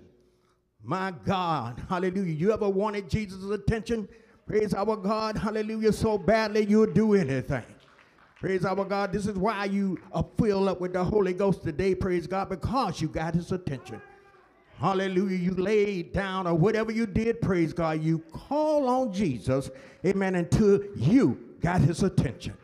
My 0.83 1.13
God, 1.25 1.81
hallelujah. 1.87 2.33
You 2.33 2.51
ever 2.51 2.67
wanted 2.67 3.09
Jesus' 3.09 3.49
attention? 3.49 4.07
Praise 4.45 4.73
our 4.73 4.97
God, 4.97 5.37
hallelujah, 5.37 5.93
so 5.93 6.17
badly 6.17 6.65
you'll 6.65 6.91
do 6.91 7.13
anything. 7.13 7.63
Praise 8.41 8.65
our 8.65 8.83
God. 8.83 9.13
This 9.13 9.25
is 9.25 9.37
why 9.37 9.63
you 9.65 9.97
are 10.11 10.25
filled 10.37 10.67
up 10.67 10.81
with 10.81 10.91
the 10.91 11.03
Holy 11.03 11.31
Ghost 11.31 11.63
today, 11.63 11.95
praise 11.95 12.27
God, 12.27 12.49
because 12.49 13.01
you 13.01 13.07
got 13.07 13.33
his 13.33 13.53
attention. 13.53 14.01
Hallelujah. 14.77 15.37
You 15.37 15.51
laid 15.51 16.11
down 16.11 16.45
or 16.45 16.53
whatever 16.53 16.91
you 16.91 17.05
did, 17.05 17.39
praise 17.39 17.71
God. 17.71 18.03
You 18.03 18.19
call 18.19 18.89
on 18.89 19.13
Jesus, 19.13 19.71
amen, 20.05 20.35
until 20.35 20.81
you 20.97 21.39
got 21.61 21.79
his 21.79 22.03
attention. 22.03 22.57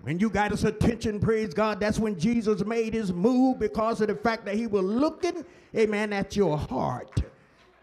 When 0.00 0.18
you 0.18 0.30
got 0.30 0.52
his 0.52 0.64
attention, 0.64 1.20
praise 1.20 1.52
God, 1.52 1.80
that's 1.80 1.98
when 1.98 2.18
Jesus 2.18 2.64
made 2.64 2.94
his 2.94 3.12
move 3.12 3.58
because 3.58 4.00
of 4.00 4.08
the 4.08 4.14
fact 4.14 4.46
that 4.46 4.54
he 4.54 4.66
was 4.66 4.84
looking, 4.84 5.44
amen, 5.76 6.14
at 6.14 6.34
your 6.34 6.56
heart. 6.56 7.22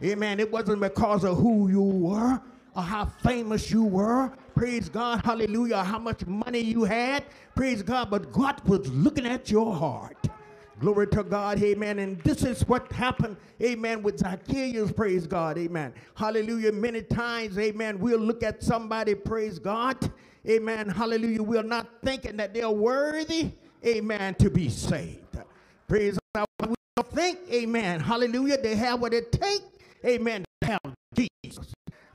Amen. 0.03 0.39
It 0.39 0.51
wasn't 0.51 0.81
because 0.81 1.23
of 1.23 1.37
who 1.37 1.69
you 1.69 1.81
were 1.81 2.41
or 2.75 2.83
how 2.83 3.05
famous 3.05 3.69
you 3.69 3.83
were. 3.83 4.31
Praise 4.55 4.89
God. 4.89 5.21
Hallelujah. 5.25 5.83
How 5.83 5.99
much 5.99 6.25
money 6.25 6.59
you 6.59 6.83
had. 6.85 7.25
Praise 7.55 7.83
God. 7.83 8.09
But 8.09 8.31
God 8.31 8.61
was 8.67 8.87
looking 8.89 9.25
at 9.25 9.51
your 9.51 9.75
heart. 9.75 10.27
Glory 10.79 11.07
to 11.07 11.23
God, 11.23 11.61
amen. 11.61 11.99
And 11.99 12.21
this 12.21 12.43
is 12.43 12.65
what 12.65 12.89
happened, 12.93 13.35
amen, 13.61 14.01
with 14.01 14.19
Zacchaeus, 14.19 14.93
praise 14.93 15.27
God, 15.27 15.57
amen. 15.57 15.93
Hallelujah. 16.15 16.71
Many 16.71 17.01
times, 17.01 17.57
amen, 17.59 17.99
we'll 17.99 18.19
look 18.19 18.43
at 18.43 18.63
somebody, 18.63 19.13
praise 19.13 19.59
God, 19.59 19.97
amen. 20.47 20.87
Hallelujah. 20.87 21.43
We're 21.43 21.63
not 21.63 21.89
thinking 22.01 22.37
that 22.37 22.53
they're 22.53 22.69
worthy, 22.69 23.51
amen, 23.85 24.35
to 24.35 24.49
be 24.49 24.69
saved. 24.69 25.39
Praise 25.89 26.17
God. 26.33 26.45
We 26.61 26.75
don't 26.95 27.11
think, 27.11 27.39
amen, 27.51 27.99
hallelujah, 27.99 28.61
they 28.61 28.75
have 28.75 29.01
what 29.01 29.13
it 29.13 29.33
takes 29.33 29.65
amen, 30.05 30.45
to 30.61 30.79
Jesus. 31.15 31.73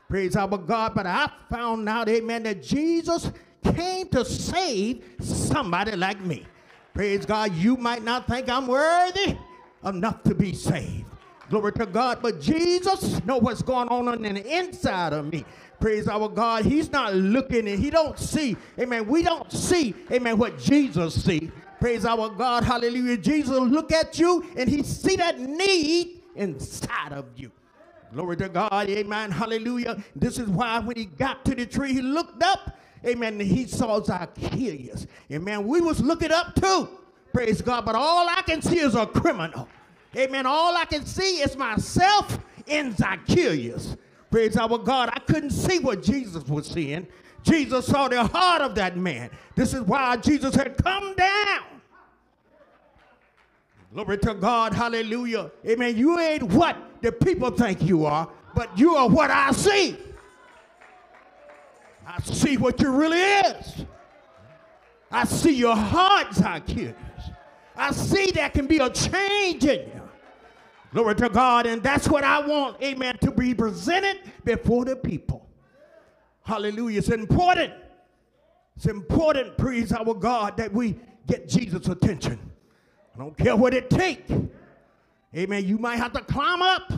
Praise 0.08 0.36
our 0.36 0.58
God. 0.58 0.94
But 0.94 1.06
I 1.06 1.30
found 1.50 1.88
out, 1.88 2.08
amen, 2.08 2.44
that 2.44 2.62
Jesus 2.62 3.30
came 3.74 4.08
to 4.08 4.24
save 4.24 5.02
somebody 5.20 5.96
like 5.96 6.20
me. 6.20 6.46
Praise 6.92 7.26
God. 7.26 7.54
You 7.54 7.76
might 7.76 8.04
not 8.04 8.26
think 8.26 8.48
I'm 8.48 8.66
worthy 8.66 9.36
enough 9.84 10.22
to 10.24 10.34
be 10.34 10.54
saved. 10.54 11.04
Glory 11.50 11.72
to 11.72 11.86
God. 11.86 12.20
But 12.22 12.40
Jesus 12.40 13.24
know 13.24 13.38
what's 13.38 13.62
going 13.62 13.88
on 13.88 14.08
on 14.08 14.22
the 14.22 14.58
inside 14.58 15.12
of 15.12 15.30
me. 15.30 15.44
Praise 15.80 16.08
our 16.08 16.28
God. 16.28 16.64
He's 16.64 16.90
not 16.90 17.14
looking 17.14 17.68
and 17.68 17.78
he 17.78 17.90
don't 17.90 18.18
see. 18.18 18.56
Amen. 18.78 19.06
We 19.06 19.22
don't 19.22 19.50
see, 19.52 19.94
amen, 20.10 20.38
what 20.38 20.58
Jesus 20.58 21.22
see. 21.22 21.50
Praise 21.80 22.06
our 22.06 22.30
God. 22.30 22.64
Hallelujah. 22.64 23.18
Jesus 23.18 23.50
look 23.50 23.92
at 23.92 24.18
you 24.18 24.46
and 24.56 24.70
he 24.70 24.82
see 24.82 25.16
that 25.16 25.38
need 25.38 26.22
inside 26.36 27.12
of 27.12 27.26
you. 27.36 27.50
Glory 28.14 28.36
to 28.36 28.48
God. 28.48 28.88
Amen. 28.88 29.32
Hallelujah. 29.32 30.02
This 30.14 30.38
is 30.38 30.48
why 30.48 30.78
when 30.78 30.96
he 30.96 31.06
got 31.06 31.44
to 31.46 31.54
the 31.54 31.66
tree, 31.66 31.92
he 31.92 32.00
looked 32.00 32.44
up. 32.44 32.78
Amen. 33.04 33.40
he 33.40 33.66
saw 33.66 34.00
Zacchaeus. 34.00 35.08
Amen. 35.32 35.66
We 35.66 35.80
was 35.80 36.00
looking 36.00 36.30
up 36.30 36.54
too. 36.54 36.88
Praise 37.32 37.60
God. 37.60 37.84
But 37.84 37.96
all 37.96 38.28
I 38.28 38.42
can 38.42 38.62
see 38.62 38.78
is 38.78 38.94
a 38.94 39.04
criminal. 39.04 39.68
Amen. 40.16 40.46
All 40.46 40.76
I 40.76 40.84
can 40.84 41.04
see 41.04 41.38
is 41.42 41.56
myself 41.56 42.38
in 42.68 42.94
Zacchaeus. 42.96 43.96
Praise 44.30 44.56
our 44.56 44.78
God. 44.78 45.10
I 45.12 45.18
couldn't 45.18 45.50
see 45.50 45.80
what 45.80 46.00
Jesus 46.00 46.46
was 46.46 46.68
seeing. 46.68 47.08
Jesus 47.42 47.86
saw 47.86 48.06
the 48.06 48.24
heart 48.24 48.62
of 48.62 48.76
that 48.76 48.96
man. 48.96 49.28
This 49.56 49.74
is 49.74 49.82
why 49.82 50.16
Jesus 50.18 50.54
had 50.54 50.76
come 50.76 51.16
down. 51.16 51.64
Glory 53.92 54.18
to 54.18 54.34
God. 54.34 54.72
Hallelujah. 54.72 55.50
Amen. 55.66 55.96
You 55.96 56.18
ain't 56.20 56.44
what 56.44 56.76
the 57.04 57.12
people 57.12 57.50
think 57.50 57.82
you 57.82 58.06
are, 58.06 58.28
but 58.54 58.76
you 58.78 58.96
are 58.96 59.08
what 59.08 59.30
I 59.30 59.52
see. 59.52 59.96
I 62.06 62.20
see 62.22 62.56
what 62.56 62.80
you 62.80 62.90
really 62.90 63.20
is. 63.20 63.84
I 65.10 65.24
see 65.24 65.54
your 65.54 65.76
hearts 65.76 66.38
heart, 66.38 66.64
Zacchaeus. 66.66 66.94
I 67.76 67.92
see 67.92 68.30
there 68.30 68.48
can 68.50 68.66
be 68.66 68.78
a 68.78 68.88
change 68.90 69.64
in 69.64 69.80
you. 69.80 70.00
Glory 70.92 71.14
to 71.16 71.28
God. 71.28 71.66
And 71.66 71.82
that's 71.82 72.08
what 72.08 72.24
I 72.24 72.46
want, 72.46 72.82
amen, 72.82 73.18
to 73.18 73.30
be 73.30 73.54
presented 73.54 74.18
before 74.44 74.84
the 74.84 74.96
people. 74.96 75.46
Hallelujah. 76.42 76.98
It's 76.98 77.08
important. 77.08 77.72
It's 78.76 78.86
important, 78.86 79.56
praise 79.56 79.92
our 79.92 80.14
God, 80.14 80.56
that 80.56 80.72
we 80.72 80.96
get 81.26 81.48
Jesus' 81.48 81.86
attention. 81.86 82.38
I 83.14 83.18
don't 83.18 83.36
care 83.36 83.54
what 83.54 83.74
it 83.74 83.88
takes. 83.88 84.30
Amen. 85.36 85.66
You 85.66 85.78
might 85.78 85.96
have 85.96 86.12
to 86.12 86.20
climb 86.20 86.62
up. 86.62 86.92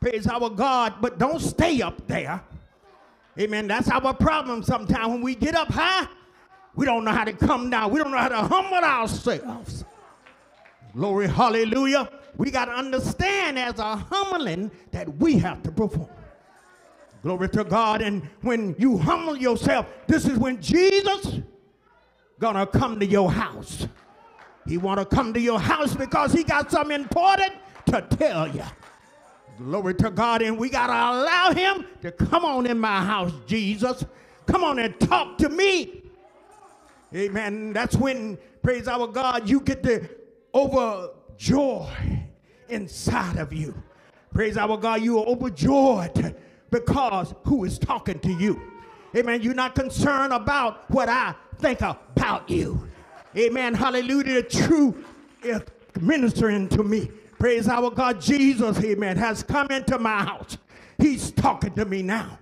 Praise 0.00 0.26
our 0.26 0.50
God, 0.50 0.94
but 1.00 1.18
don't 1.18 1.40
stay 1.40 1.80
up 1.82 2.06
there. 2.06 2.42
Amen. 3.38 3.68
That's 3.68 3.88
our 3.88 4.14
problem 4.14 4.62
sometimes. 4.62 5.08
When 5.08 5.22
we 5.22 5.34
get 5.34 5.54
up 5.54 5.68
high, 5.68 6.06
we 6.74 6.86
don't 6.86 7.04
know 7.04 7.12
how 7.12 7.24
to 7.24 7.32
come 7.32 7.70
down. 7.70 7.90
We 7.90 8.00
don't 8.00 8.10
know 8.10 8.18
how 8.18 8.28
to 8.28 8.42
humble 8.42 8.76
ourselves. 8.76 9.84
Glory, 10.94 11.28
hallelujah. 11.28 12.08
We 12.36 12.50
got 12.50 12.66
to 12.66 12.72
understand 12.72 13.58
as 13.58 13.78
a 13.78 13.96
humbling 13.96 14.70
that 14.90 15.16
we 15.18 15.38
have 15.38 15.62
to 15.64 15.72
perform. 15.72 16.08
Glory 17.22 17.48
to 17.50 17.64
God. 17.64 18.02
And 18.02 18.22
when 18.42 18.74
you 18.78 18.98
humble 18.98 19.36
yourself, 19.36 19.86
this 20.06 20.26
is 20.26 20.38
when 20.38 20.60
Jesus 20.60 21.40
gonna 22.40 22.66
come 22.66 22.98
to 23.00 23.06
your 23.06 23.30
house. 23.30 23.86
He 24.66 24.78
wanna 24.78 25.04
come 25.04 25.32
to 25.34 25.40
your 25.40 25.60
house 25.60 25.94
because 25.94 26.32
he 26.32 26.44
got 26.44 26.70
something 26.70 26.94
important 26.94 27.52
to 27.86 28.02
tell 28.02 28.48
you. 28.48 28.64
Glory 29.58 29.94
to 29.94 30.10
God. 30.10 30.42
And 30.42 30.58
we 30.58 30.70
gotta 30.70 30.92
allow 30.92 31.52
him 31.52 31.86
to 32.02 32.12
come 32.12 32.44
on 32.44 32.66
in 32.66 32.78
my 32.78 33.04
house, 33.04 33.32
Jesus. 33.46 34.04
Come 34.46 34.64
on 34.64 34.78
and 34.78 34.98
talk 35.00 35.38
to 35.38 35.48
me. 35.48 36.02
Amen. 37.14 37.72
That's 37.72 37.96
when, 37.96 38.38
praise 38.62 38.88
our 38.88 39.06
God, 39.06 39.48
you 39.48 39.60
get 39.60 39.82
the 39.82 40.08
overjoy 40.54 41.88
inside 42.68 43.36
of 43.38 43.52
you. 43.52 43.74
Praise 44.32 44.56
our 44.56 44.76
God, 44.78 45.02
you 45.02 45.18
are 45.18 45.26
overjoyed 45.26 46.34
because 46.70 47.34
who 47.44 47.64
is 47.64 47.78
talking 47.78 48.18
to 48.20 48.32
you? 48.32 48.60
Amen. 49.16 49.42
You're 49.42 49.54
not 49.54 49.74
concerned 49.74 50.32
about 50.32 50.90
what 50.90 51.08
I 51.08 51.34
think 51.58 51.82
about 51.82 52.48
you. 52.48 52.88
Amen. 53.36 53.74
Hallelujah. 53.74 54.42
The 54.42 54.48
truth 54.48 55.06
is 55.42 55.60
ministering 56.00 56.68
to 56.70 56.82
me. 56.82 57.10
Praise 57.38 57.68
our 57.68 57.90
God. 57.90 58.20
Jesus, 58.20 58.78
amen, 58.84 59.16
has 59.16 59.42
come 59.42 59.68
into 59.70 59.98
my 59.98 60.22
house. 60.22 60.58
He's 60.98 61.30
talking 61.32 61.74
to 61.74 61.84
me 61.84 62.02
now. 62.02 62.38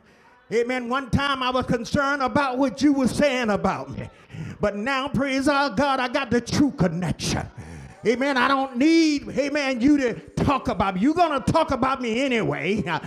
Amen. 0.52 0.88
One 0.88 1.10
time 1.10 1.42
I 1.42 1.50
was 1.50 1.66
concerned 1.66 2.22
about 2.22 2.58
what 2.58 2.82
you 2.82 2.92
were 2.92 3.08
saying 3.08 3.50
about 3.50 3.96
me. 3.96 4.10
But 4.60 4.76
now, 4.76 5.08
praise 5.08 5.48
our 5.48 5.70
God, 5.70 6.00
I 6.00 6.08
got 6.08 6.30
the 6.30 6.40
true 6.40 6.72
connection. 6.72 7.48
Amen. 8.06 8.36
I 8.36 8.48
don't 8.48 8.76
need, 8.76 9.28
amen, 9.30 9.80
you 9.80 9.96
to 9.98 10.14
talk 10.44 10.68
about 10.68 10.94
me. 10.96 11.02
You're 11.02 11.14
going 11.14 11.40
to 11.42 11.52
talk 11.52 11.70
about 11.70 12.00
me 12.02 12.22
anyway. 12.22 12.82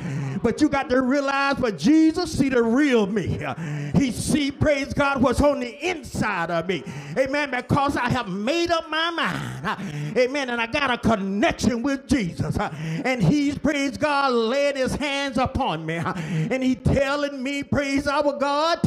But 0.44 0.62
you 0.62 0.70
got 0.70 0.90
to 0.90 1.02
realize, 1.02 1.56
but 1.58 1.78
Jesus 1.78 2.38
see 2.38 2.50
the 2.50 2.62
real 2.62 3.08
me. 3.08 3.40
He 3.96 4.12
see, 4.12 4.52
praise 4.52 4.94
God, 4.94 5.22
what's 5.22 5.40
on 5.42 5.62
the 5.62 5.88
inside 5.88 6.52
of 6.52 6.68
me. 6.68 6.84
Amen. 7.18 7.52
Because 7.52 7.96
I 7.96 8.10
have 8.10 8.28
made 8.28 8.72
up 8.72 8.90
my 8.90 9.12
mind. 9.12 10.18
Amen. 10.18 10.50
And 10.50 10.60
I 10.60 10.68
got 10.68 10.92
a 10.92 10.98
connection 10.98 11.82
with 11.84 12.08
Jesus. 12.08 12.58
And 12.60 13.24
he's, 13.24 13.58
praise 13.58 13.98
God, 13.98 14.34
laid 14.34 14.76
his 14.76 14.96
hands 14.96 15.38
upon 15.38 15.86
me. 15.86 15.96
And 15.98 16.64
he 16.64 16.76
telling 16.76 17.42
me, 17.42 17.64
praise 17.64 18.08
our 18.08 18.38
God, 18.38 18.80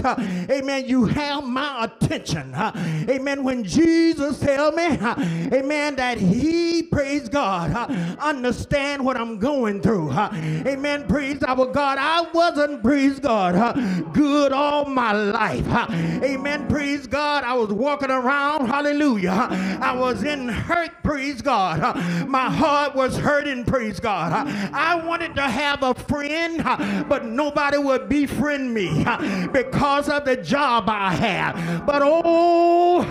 amen, 0.51 0.87
you 0.89 1.05
have 1.07 1.45
my 1.45 1.85
attention. 1.85 2.55
Amen. 2.55 3.45
When 3.45 3.65
Jesus 3.65 4.39
tell 4.39 4.73
me, 4.73 4.85
amen, 4.87 5.96
that 5.97 6.19
he, 6.19 6.83
praise 6.83 7.29
God, 7.29 7.71
uh, 7.73 8.17
understand 8.21 9.05
what 9.05 9.17
I'm 9.17 9.39
going 9.39 9.81
through. 9.83 10.11
Uh, 10.11 10.31
amen. 10.67 11.07
Praise 11.09 11.43
our 11.43 11.67
God. 11.67 11.99
I 12.01 12.23
wasn't, 12.33 12.83
praise 12.83 13.19
God, 13.21 13.55
uh, 13.55 13.73
good 14.13 14.53
all 14.53 14.85
my 14.87 15.13
life. 15.13 15.67
Amen. 16.23 16.67
Praise 16.69 17.07
God. 17.07 17.45
I 17.45 17.55
was 17.55 17.71
walking 17.73 18.11
around. 18.11 18.67
Hallelujah. 18.69 19.49
I 19.81 19.95
was 19.97 20.23
in 20.23 20.49
hurt. 20.49 20.91
Praise 21.03 21.41
God. 21.43 21.81
My 22.29 22.51
heart 22.51 22.95
was 22.95 23.17
hurting. 23.17 23.65
Praise 23.65 24.01
God. 24.01 24.33
I 24.73 24.95
wanted 25.05 25.35
to 25.37 25.43
have 25.43 25.83
a 25.83 25.95
friend, 25.95 26.63
but 27.09 27.25
nobody 27.25 27.79
would 27.79 28.09
befriend 28.09 28.73
me 28.75 29.05
because 29.53 30.09
of 30.09 30.25
the 30.25 30.37
job 30.37 30.85
I 30.89 31.13
had. 31.15 31.87
But 31.87 32.03
oh, 32.05 33.03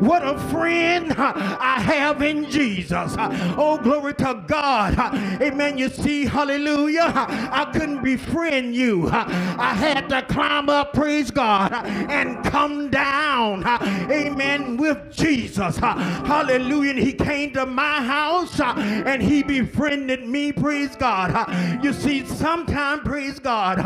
what 0.00 0.26
a 0.26 0.38
friend 0.50 1.12
I 1.16 1.80
have 1.80 2.22
in 2.22 2.31
Jesus. 2.50 3.14
Oh, 3.18 3.78
glory 3.82 4.14
to 4.14 4.42
God. 4.46 4.98
Amen. 5.42 5.78
You 5.78 5.88
see, 5.88 6.26
hallelujah. 6.26 7.12
I 7.14 7.70
couldn't 7.72 8.02
befriend 8.02 8.74
you. 8.74 9.08
I 9.10 9.74
had 9.74 10.08
to 10.10 10.22
climb 10.22 10.68
up, 10.68 10.92
praise 10.92 11.30
God, 11.30 11.72
and 11.72 12.44
come 12.44 12.90
down. 12.90 13.64
Amen. 13.66 14.76
With 14.76 15.12
Jesus. 15.12 15.76
Hallelujah. 15.78 16.90
And 16.90 16.98
he 16.98 17.12
came 17.12 17.52
to 17.54 17.66
my 17.66 18.02
house 18.02 18.60
and 18.60 19.22
he 19.22 19.42
befriended 19.42 20.26
me, 20.26 20.52
praise 20.52 20.96
God. 20.96 21.32
You 21.84 21.92
see, 21.92 22.24
sometimes, 22.26 23.02
praise 23.04 23.38
God. 23.38 23.78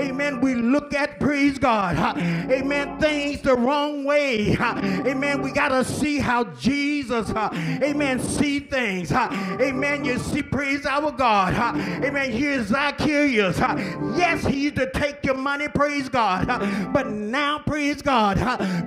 Amen. 0.00 0.40
We 0.40 0.54
look 0.54 0.94
at, 0.94 1.20
praise 1.20 1.58
God. 1.58 1.96
Amen. 2.18 2.98
Things 3.00 3.40
the 3.42 3.56
wrong 3.56 4.04
way. 4.04 4.56
Amen. 4.58 5.42
We 5.42 5.52
got 5.52 5.68
to 5.70 5.84
see 5.84 6.18
how 6.18 6.44
Jesus, 6.54 7.30
amen, 7.30 7.91
see 8.18 8.60
things. 8.60 9.12
Amen. 9.12 10.04
You 10.04 10.18
see, 10.18 10.42
praise 10.42 10.86
our 10.86 11.12
God. 11.12 11.54
Amen. 12.02 12.32
Here's 12.32 12.68
Zacchaeus. 12.68 13.58
Yes, 13.58 14.46
he 14.46 14.64
used 14.64 14.76
to 14.76 14.90
take 14.90 15.24
your 15.24 15.36
money, 15.36 15.68
praise 15.68 16.08
God. 16.08 16.46
But 16.92 17.10
now, 17.10 17.58
praise 17.58 18.00
God, 18.00 18.38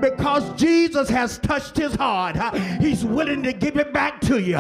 because 0.01 0.51
Jesus 0.59 1.09
has 1.09 1.37
touched 1.37 1.77
his 1.77 1.93
heart, 1.95 2.37
he's 2.81 3.05
willing 3.05 3.43
to 3.43 3.53
give 3.53 3.77
it 3.77 3.93
back 3.93 4.21
to 4.21 4.41
you. 4.41 4.57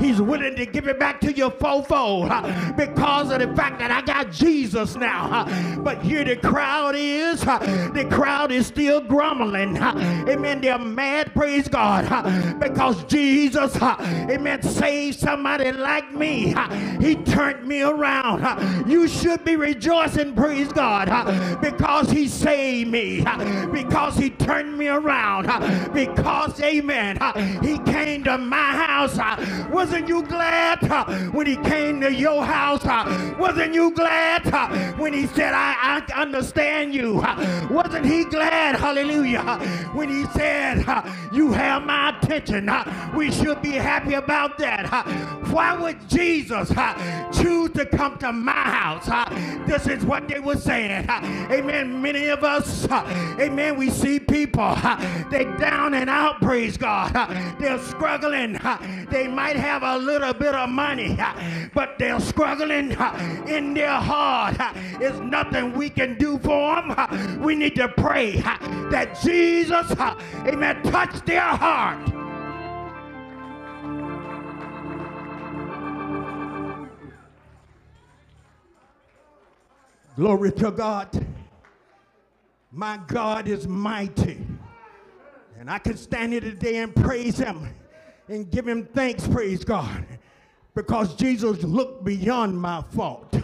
He's 0.00 0.20
willing 0.20 0.56
to 0.56 0.66
give 0.66 0.88
it 0.88 0.98
back 0.98 1.20
to 1.20 1.32
your 1.32 1.44
you 1.44 1.50
fourfold 1.58 2.28
because 2.76 3.30
of 3.30 3.40
the 3.40 3.54
fact 3.54 3.78
that 3.78 3.90
I 3.90 4.00
got 4.02 4.32
Jesus 4.32 4.96
now. 4.96 5.44
But 5.82 6.02
here 6.02 6.24
the 6.24 6.36
crowd 6.36 6.94
is, 6.96 7.40
the 7.40 8.08
crowd 8.10 8.50
is 8.50 8.66
still 8.66 9.00
grumbling. 9.00 9.76
Amen. 9.76 10.60
They're 10.60 10.78
mad, 10.78 11.32
praise 11.32 11.68
God, 11.68 12.60
because 12.60 13.04
Jesus, 13.04 13.74
amen, 13.84 14.62
saved 14.62 15.18
somebody 15.18 15.72
like 15.72 16.12
me. 16.12 16.54
He 17.00 17.16
turned 17.16 17.66
me 17.66 17.82
around. 17.82 18.88
You 18.88 19.08
should 19.08 19.44
be 19.44 19.56
rejoicing, 19.56 20.34
praise 20.34 20.72
God, 20.72 21.60
because 21.60 22.10
he 22.10 22.28
saved 22.28 22.90
me, 22.90 23.24
because 23.72 24.16
he 24.16 24.30
turned 24.30 24.76
me 24.78 24.88
around, 24.88 25.46
because, 25.92 26.60
amen, 26.60 27.18
he 27.62 27.78
came 27.90 28.24
to 28.24 28.38
my 28.38 28.72
house. 28.72 29.18
Wasn't 29.70 30.08
you 30.08 30.22
glad 30.22 30.80
when 31.32 31.46
he 31.46 31.56
came 31.56 32.00
to 32.00 32.12
your 32.12 32.44
house? 32.44 32.84
Wasn't 33.38 33.74
you 33.74 33.92
glad 33.94 34.98
when 34.98 35.12
he 35.12 35.26
said, 35.26 35.52
I, 35.54 36.02
I 36.08 36.22
understand 36.22 36.94
you? 36.94 37.24
Wasn't 37.70 38.06
he 38.06 38.24
glad, 38.24 38.76
hallelujah, 38.76 39.42
when 39.92 40.08
he 40.08 40.24
said, 40.26 40.84
You 41.32 41.52
have 41.52 41.84
my 41.84 42.16
attention? 42.18 42.70
We 43.14 43.30
should 43.30 43.62
be 43.62 43.72
happy 43.74 44.14
about 44.14 44.58
that. 44.58 45.06
Why 45.50 45.76
would 45.76 46.08
Jesus 46.08 46.68
choose 47.32 47.70
to 47.72 47.86
come 47.86 48.18
to 48.18 48.32
my 48.32 48.52
house? 48.52 49.06
This 49.66 49.86
is 49.86 50.04
what 50.04 50.28
they 50.28 50.40
were 50.40 50.56
saying. 50.56 51.08
Amen. 51.08 52.02
Many 52.02 52.26
of 52.28 52.44
us, 52.44 52.90
amen, 52.90 53.76
we 53.78 53.88
see 53.90 54.18
people, 54.18 54.76
they 55.30 55.44
down 55.58 55.94
and 55.94 56.10
out, 56.10 56.40
praise 56.40 56.76
God. 56.76 57.12
They're 57.58 57.78
struggling. 57.78 58.58
They 59.10 59.28
might 59.28 59.56
have 59.56 59.82
a 59.82 59.96
little 59.96 60.32
bit 60.34 60.54
of 60.54 60.68
money, 60.68 61.18
but 61.72 61.98
they're 61.98 62.20
struggling 62.20 62.96
in 63.46 63.74
their 63.74 63.94
heart. 63.94 64.56
There's 64.98 65.20
nothing 65.20 65.72
we 65.72 65.88
can 65.88 66.18
do 66.18 66.38
for 66.38 66.76
them. 66.76 67.40
We 67.40 67.54
need 67.54 67.76
to 67.76 67.88
pray 67.88 68.40
that 68.90 69.18
Jesus, 69.22 69.90
amen, 70.46 70.82
touch 70.82 71.24
their 71.24 71.40
heart. 71.40 72.23
Glory 80.16 80.52
to 80.52 80.70
God. 80.70 81.26
My 82.70 82.98
God 83.06 83.48
is 83.48 83.66
mighty. 83.66 84.46
And 85.58 85.70
I 85.70 85.78
can 85.78 85.96
stand 85.96 86.32
here 86.32 86.40
today 86.40 86.76
and 86.76 86.94
praise 86.94 87.38
him 87.38 87.68
and 88.28 88.50
give 88.50 88.66
him 88.66 88.86
thanks, 88.86 89.26
praise 89.26 89.64
God. 89.64 90.06
Because 90.74 91.14
Jesus 91.14 91.62
looked 91.62 92.04
beyond 92.04 92.60
my 92.60 92.82
fault. 92.94 93.36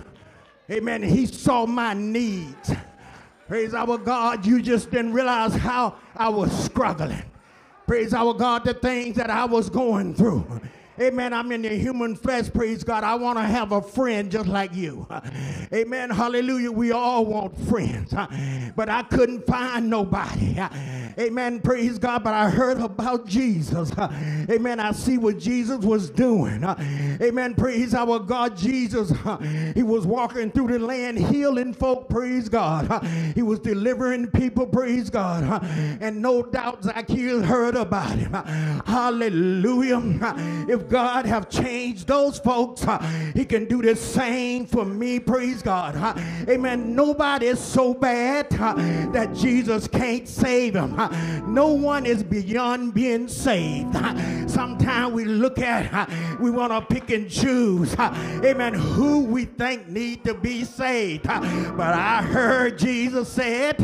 Amen. 0.70 1.02
He 1.02 1.26
saw 1.26 1.66
my 1.66 1.94
needs. 1.94 2.72
Praise 3.48 3.74
our 3.74 3.98
God. 3.98 4.46
You 4.46 4.62
just 4.62 4.90
didn't 4.90 5.12
realize 5.12 5.54
how 5.54 5.96
I 6.16 6.28
was 6.28 6.52
struggling. 6.64 7.22
Praise 7.86 8.14
our 8.14 8.32
God, 8.32 8.64
the 8.64 8.74
things 8.74 9.16
that 9.16 9.30
I 9.30 9.44
was 9.44 9.68
going 9.68 10.14
through. 10.14 10.60
Amen. 11.00 11.32
I'm 11.34 11.52
in 11.52 11.62
the 11.62 11.70
human 11.70 12.16
flesh. 12.16 12.50
Praise 12.52 12.84
God. 12.84 13.04
I 13.04 13.14
want 13.16 13.38
to 13.38 13.44
have 13.44 13.72
a 13.72 13.82
friend 13.82 14.30
just 14.30 14.48
like 14.48 14.74
you. 14.74 15.06
Amen. 15.74 16.10
Hallelujah. 16.10 16.72
We 16.72 16.92
all 16.92 17.26
want 17.26 17.58
friends. 17.68 18.14
But 18.76 18.88
I 18.88 19.02
couldn't 19.04 19.46
find 19.46 19.90
nobody. 19.90 20.58
Amen. 21.18 21.60
Praise 21.60 21.98
God. 21.98 22.24
But 22.24 22.34
I 22.34 22.50
heard 22.50 22.78
about 22.80 23.26
Jesus. 23.26 23.92
Amen. 24.50 24.80
I 24.80 24.92
see 24.92 25.18
what 25.18 25.38
Jesus 25.38 25.84
was 25.84 26.10
doing. 26.10 26.64
Amen. 26.64 27.54
Praise 27.54 27.94
our 27.94 28.18
God. 28.20 28.56
Jesus, 28.56 29.12
he 29.74 29.82
was 29.82 30.06
walking 30.06 30.50
through 30.52 30.68
the 30.68 30.78
land 30.78 31.18
healing 31.18 31.74
folk. 31.74 32.08
Praise 32.08 32.48
God. 32.48 33.04
He 33.34 33.42
was 33.42 33.60
delivering 33.60 34.28
people. 34.28 34.66
Praise 34.66 35.10
God. 35.10 35.64
And 36.00 36.22
no 36.22 36.42
doubt 36.42 36.84
Zacchaeus 36.84 37.44
heard 37.44 37.76
about 37.76 38.16
him. 38.18 38.32
Hallelujah. 38.86 40.00
If 40.68 40.88
God 40.90 41.24
have 41.24 41.48
changed 41.48 42.08
those 42.08 42.38
folks, 42.38 42.84
he 43.34 43.44
can 43.44 43.66
do 43.66 43.80
the 43.80 43.94
same 43.96 44.66
for 44.66 44.84
me. 44.84 45.20
Praise 45.20 45.62
God. 45.62 45.96
Amen. 46.48 46.94
Nobody 46.94 47.46
is 47.46 47.60
so 47.60 47.94
bad 47.94 48.50
that 48.50 49.32
Jesus 49.34 49.86
can't 49.86 50.28
save 50.28 50.74
him. 50.74 50.96
No 51.46 51.68
one 51.68 52.04
is 52.06 52.22
beyond 52.22 52.92
being 52.92 53.28
saved. 53.28 53.94
Sometimes 54.50 55.14
we 55.14 55.24
look 55.24 55.60
at, 55.60 56.10
we 56.40 56.50
want 56.50 56.72
to 56.72 56.80
pick 56.82 57.10
and 57.10 57.30
choose, 57.30 57.94
amen, 57.98 58.74
who 58.74 59.24
we 59.24 59.44
think 59.44 59.88
need 59.88 60.24
to 60.24 60.34
be 60.34 60.64
saved. 60.64 61.22
But 61.24 61.94
I 61.94 62.22
heard 62.22 62.78
Jesus 62.78 63.28
said, 63.28 63.76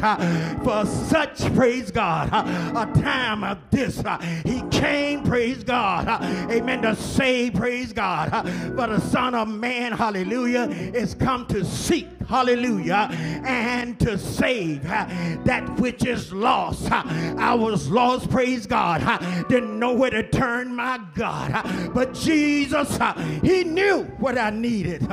for 0.64 0.84
such, 0.86 1.54
praise 1.54 1.92
God, 1.92 2.28
a 2.32 3.00
time 3.00 3.44
of 3.44 3.58
this, 3.70 4.02
he 4.44 4.62
came, 4.70 5.22
praise 5.22 5.62
God, 5.62 6.08
amen, 6.50 6.82
to 6.82 6.95
save, 6.96 7.54
praise 7.54 7.92
God. 7.92 8.30
But 8.76 8.88
the 8.88 9.00
Son 9.00 9.34
of 9.34 9.48
Man, 9.48 9.92
hallelujah, 9.92 10.68
is 10.68 11.14
come 11.14 11.46
to 11.46 11.64
seek 11.64 12.08
hallelujah, 12.28 13.08
and 13.44 13.98
to 14.00 14.18
save 14.18 14.82
that 14.82 15.78
which 15.78 16.04
is 16.04 16.32
lost. 16.32 16.90
I 16.90 17.54
was 17.54 17.88
lost, 17.88 18.30
praise 18.30 18.66
God. 18.66 19.00
Didn't 19.48 19.78
know 19.78 19.94
where 19.94 20.10
to 20.10 20.28
turn, 20.28 20.74
my 20.74 21.00
God. 21.14 21.92
But 21.94 22.14
Jesus, 22.14 22.98
He 23.42 23.64
knew 23.64 24.04
what 24.18 24.38
I 24.38 24.50
needed. 24.50 25.06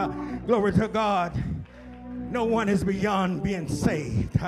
Glory 0.46 0.74
to 0.74 0.88
God. 0.88 1.42
No 2.32 2.46
one 2.46 2.68
is 2.68 2.84
beyond 2.84 3.44
being 3.44 3.68
saved. 3.68 4.40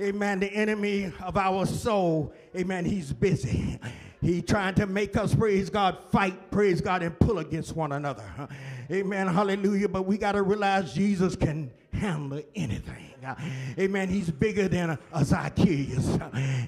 Amen. 0.00 0.40
The 0.40 0.52
enemy 0.52 1.12
of 1.22 1.36
our 1.36 1.66
soul, 1.66 2.32
amen, 2.56 2.84
he's 2.84 3.12
busy. 3.12 3.78
He 4.24 4.40
trying 4.40 4.74
to 4.76 4.86
make 4.86 5.18
us, 5.18 5.34
praise 5.34 5.68
God, 5.68 5.98
fight, 6.10 6.50
praise 6.50 6.80
God, 6.80 7.02
and 7.02 7.18
pull 7.18 7.40
against 7.40 7.76
one 7.76 7.92
another. 7.92 8.24
Amen. 8.90 9.26
Hallelujah. 9.28 9.86
But 9.86 10.06
we 10.06 10.16
got 10.16 10.32
to 10.32 10.42
realize 10.42 10.94
Jesus 10.94 11.36
can 11.36 11.70
handle 11.92 12.40
anything. 12.54 13.03
Amen. 13.78 14.08
He's 14.08 14.30
bigger 14.30 14.68
than 14.68 14.98
a, 15.12 15.24
Zacchaeus. 15.24 16.18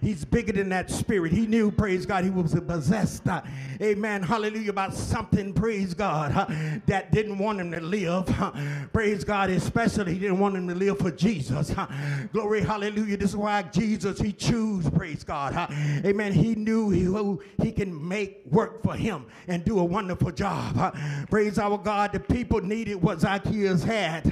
He's 0.01 0.25
bigger 0.25 0.53
than 0.53 0.69
that 0.71 0.91
spirit. 0.91 1.33
He 1.33 1.47
knew, 1.47 1.71
praise 1.71 2.07
God, 2.07 2.25
he 2.25 2.31
was 2.31 2.55
possessed. 2.67 3.23
Amen. 3.81 4.23
Hallelujah. 4.23 4.71
About 4.71 4.95
something, 4.95 5.53
praise 5.53 5.95
God, 5.95 6.33
that 6.87 7.13
didn't 7.13 7.39
want 7.39 7.61
him 7.61 7.71
to 7.73 7.81
live. 7.81 8.27
Praise 8.93 9.25
God, 9.25 9.51
especially 9.51 10.15
he 10.15 10.19
didn't 10.19 10.39
want 10.39 10.57
him 10.57 10.69
to 10.69 10.75
live 10.75 10.99
for 10.99 11.11
Jesus. 11.11 11.75
Glory, 12.33 12.63
hallelujah. 12.63 13.17
This 13.17 13.31
is 13.31 13.37
why 13.37 13.63
Jesus, 13.63 14.19
he 14.21 14.33
chose, 14.33 14.89
praise 14.91 15.25
God. 15.25 15.71
Amen. 16.05 16.33
He 16.33 16.55
knew 16.55 16.91
who 16.91 17.43
he 17.63 17.73
can 17.73 18.07
make 18.07 18.43
work 18.51 18.83
for 18.83 18.95
him 18.95 19.27
and 19.49 19.65
do 19.65 19.79
a 19.79 19.85
wonderful 19.85 20.31
job. 20.31 20.97
Praise 21.31 21.59
our 21.59 21.79
God. 21.79 22.13
The 22.13 22.21
people 22.21 22.61
needed 22.61 22.97
what 22.97 23.21
Zacchaeus 23.21 23.83
had. 23.83 24.27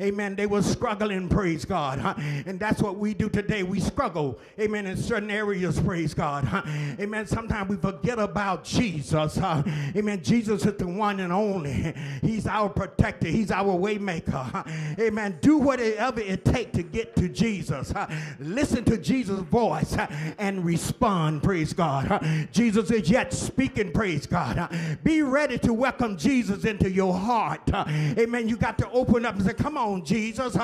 Amen. 0.00 0.36
They 0.36 0.46
were 0.46 0.62
struggling, 0.62 1.28
praise 1.28 1.63
praise 1.64 1.78
God. 1.78 1.98
Huh? 1.98 2.14
And 2.46 2.60
that's 2.60 2.82
what 2.82 2.98
we 2.98 3.14
do 3.14 3.28
today. 3.28 3.62
We 3.62 3.80
struggle, 3.80 4.38
amen, 4.60 4.86
in 4.86 4.96
certain 4.96 5.30
areas, 5.30 5.80
praise 5.80 6.14
God. 6.14 6.44
Huh? 6.44 6.62
Amen. 7.00 7.26
Sometimes 7.26 7.70
we 7.70 7.76
forget 7.76 8.18
about 8.18 8.64
Jesus. 8.64 9.36
Huh? 9.36 9.62
Amen. 9.96 10.22
Jesus 10.22 10.64
is 10.66 10.74
the 10.76 10.86
one 10.86 11.20
and 11.20 11.32
only. 11.32 11.94
He's 12.22 12.46
our 12.46 12.68
protector. 12.68 13.28
He's 13.28 13.50
our 13.50 13.76
waymaker. 13.76 14.98
Amen. 14.98 15.38
Do 15.40 15.58
whatever 15.58 16.20
it 16.20 16.44
takes 16.44 16.72
to 16.76 16.82
get 16.82 17.16
to 17.16 17.28
Jesus. 17.28 17.92
Listen 18.38 18.84
to 18.84 18.98
Jesus' 18.98 19.40
voice 19.40 19.96
and 20.38 20.64
respond, 20.64 21.42
praise 21.42 21.72
God. 21.72 22.48
Jesus 22.52 22.90
is 22.90 23.08
yet 23.08 23.32
speaking, 23.32 23.92
praise 23.92 24.26
God. 24.26 24.68
Be 25.02 25.22
ready 25.22 25.58
to 25.58 25.72
welcome 25.72 26.16
Jesus 26.16 26.64
into 26.64 26.90
your 26.90 27.14
heart. 27.14 27.62
Amen. 27.72 28.48
You 28.48 28.56
got 28.56 28.78
to 28.78 28.90
open 28.90 29.24
up 29.24 29.36
and 29.36 29.44
say, 29.44 29.54
Come 29.54 29.78
on, 29.78 30.04
Jesus. 30.04 30.56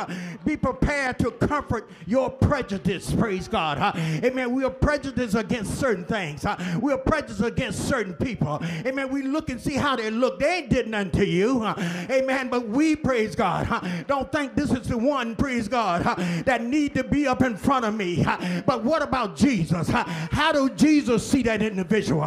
Be 0.45 0.57
prepared 0.57 0.90
prepared 0.91 1.19
to 1.21 1.31
comfort 1.47 1.89
your 2.07 2.29
prejudice, 2.29 3.13
praise 3.15 3.47
God. 3.47 3.79
Huh? 3.79 3.93
Amen. 4.25 4.53
We 4.53 4.65
are 4.65 4.71
prejudiced 4.71 5.37
against 5.37 5.79
certain 5.79 6.05
things. 6.05 6.43
Huh? 6.43 6.57
We 6.81 6.93
are 6.93 6.99
prejudiced 6.99 7.43
against 7.43 7.89
certain 7.89 8.15
people. 8.15 8.61
Amen. 8.85 9.09
We 9.09 9.23
look 9.23 9.51
and 9.51 9.61
see 9.61 9.75
how 9.75 9.97
they 9.97 10.11
look. 10.11 10.41
They 10.41 10.59
ain't 10.59 10.71
did 10.71 10.89
nothing 10.89 11.13
to 11.13 11.27
you. 11.27 11.61
Huh? 11.61 11.75
Amen. 12.11 12.49
But 12.49 12.69
we, 12.69 12.97
praise 12.97 13.37
God, 13.37 13.69
don't 14.09 14.31
think 14.33 14.57
this 14.57 14.73
is 14.73 14.89
the 14.89 14.99
one, 14.99 15.37
praise 15.37 15.69
God, 15.69 16.03
that 16.45 16.65
need 16.65 16.95
to 16.95 17.05
be 17.05 17.27
up 17.27 17.43
in 17.43 17.57
front 17.57 17.85
of 17.85 17.95
me. 17.95 18.25
But 18.67 18.83
what 18.83 19.03
about 19.03 19.37
Jesus? 19.37 19.89
How 19.89 20.51
do 20.53 20.71
Jesus 20.71 21.29
see 21.29 21.43
that 21.45 21.63
individual? 21.63 22.25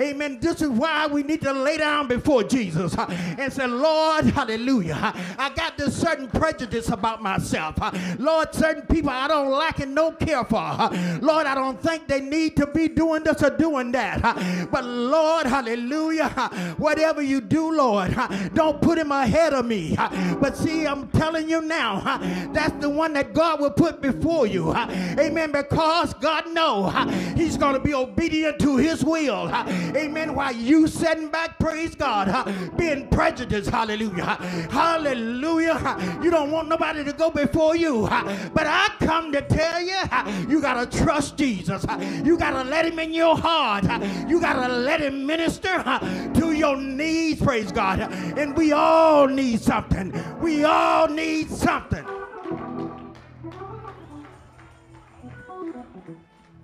Amen. 0.00 0.38
This 0.40 0.60
is 0.60 0.68
why 0.68 1.06
we 1.06 1.22
need 1.22 1.40
to 1.42 1.52
lay 1.52 1.78
down 1.78 2.08
before 2.08 2.44
Jesus 2.44 2.94
and 2.98 3.50
say, 3.52 3.66
Lord, 3.66 4.26
hallelujah. 4.26 5.12
I 5.38 5.50
got 5.54 5.78
this 5.78 5.98
certain 5.98 6.28
prejudice 6.28 6.90
about 6.90 7.22
myself. 7.22 7.78
Lord, 8.18 8.54
certain 8.54 8.86
people 8.86 9.10
I 9.10 9.28
don't 9.28 9.50
like 9.50 9.80
and 9.80 9.94
don't 9.94 10.18
care 10.18 10.44
for. 10.44 10.58
Lord, 11.20 11.46
I 11.46 11.54
don't 11.54 11.80
think 11.80 12.08
they 12.08 12.20
need 12.20 12.56
to 12.56 12.66
be 12.66 12.88
doing 12.88 13.22
this 13.24 13.42
or 13.42 13.50
doing 13.50 13.92
that. 13.92 14.68
But 14.70 14.84
Lord, 14.84 15.46
hallelujah, 15.46 16.28
whatever 16.78 17.22
you 17.22 17.40
do, 17.40 17.74
Lord, 17.76 18.16
don't 18.54 18.80
put 18.80 18.98
him 18.98 19.12
ahead 19.12 19.52
of 19.52 19.66
me. 19.66 19.96
But 20.40 20.56
see, 20.56 20.86
I'm 20.86 21.08
telling 21.08 21.48
you 21.48 21.60
now, 21.60 22.18
that's 22.52 22.74
the 22.80 22.88
one 22.88 23.12
that 23.14 23.34
God 23.34 23.60
will 23.60 23.70
put 23.70 24.00
before 24.00 24.46
you. 24.46 24.74
Amen. 24.74 25.52
Because 25.52 26.14
God 26.14 26.52
knows 26.52 26.92
he's 27.36 27.56
going 27.56 27.74
to 27.74 27.80
be 27.80 27.94
obedient 27.94 28.58
to 28.60 28.76
his 28.76 29.04
will. 29.04 29.50
Amen. 29.96 30.34
While 30.34 30.54
you 30.54 30.86
sitting 30.86 31.28
back, 31.28 31.58
praise 31.58 31.94
God, 31.94 32.52
being 32.76 33.08
prejudiced. 33.08 33.70
Hallelujah. 33.70 34.36
Hallelujah. 34.70 36.20
You 36.22 36.30
don't 36.30 36.50
want 36.50 36.68
nobody 36.68 37.04
to 37.04 37.12
go 37.12 37.30
before 37.30 37.76
you. 37.76 37.91
But 38.00 38.66
I 38.66 38.88
come 39.00 39.32
to 39.32 39.42
tell 39.42 39.80
you, 39.82 40.48
you 40.48 40.60
got 40.60 40.90
to 40.90 40.98
trust 41.04 41.36
Jesus. 41.36 41.84
You 42.24 42.38
got 42.38 42.52
to 42.62 42.68
let 42.68 42.86
him 42.86 42.98
in 42.98 43.12
your 43.14 43.36
heart. 43.36 43.84
You 44.28 44.40
got 44.40 44.66
to 44.66 44.72
let 44.72 45.00
him 45.00 45.26
minister 45.26 45.82
to 46.34 46.52
your 46.52 46.76
needs, 46.76 47.42
praise 47.42 47.72
God. 47.72 48.00
And 48.00 48.56
we 48.56 48.72
all 48.72 49.26
need 49.28 49.60
something. 49.60 50.12
We 50.40 50.64
all 50.64 51.08
need 51.08 51.50
something. 51.50 52.06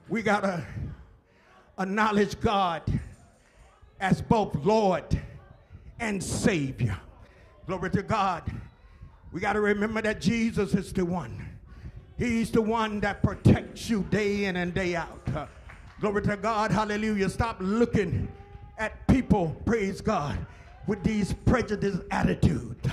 We 0.08 0.22
got 0.22 0.42
to 0.42 0.64
acknowledge 1.78 2.40
God 2.40 2.82
as 4.00 4.22
both 4.22 4.54
Lord 4.64 5.04
and 6.00 6.22
Savior. 6.22 6.98
Glory 7.66 7.90
to 7.90 8.02
God. 8.02 8.44
We 9.32 9.40
got 9.40 9.54
to 9.54 9.60
remember 9.60 10.00
that 10.02 10.20
Jesus 10.20 10.74
is 10.74 10.92
the 10.92 11.04
one. 11.04 11.44
He's 12.16 12.50
the 12.50 12.62
one 12.62 13.00
that 13.00 13.22
protects 13.22 13.88
you 13.88 14.04
day 14.10 14.46
in 14.46 14.56
and 14.56 14.74
day 14.74 14.96
out. 14.96 15.20
Uh, 15.34 15.46
glory 16.00 16.22
to 16.22 16.36
God. 16.36 16.70
Hallelujah. 16.70 17.28
Stop 17.28 17.58
looking 17.60 18.28
at 18.78 19.06
people, 19.06 19.54
praise 19.64 20.00
God, 20.00 20.38
with 20.86 21.02
these 21.04 21.32
prejudiced 21.44 22.00
attitudes. 22.10 22.88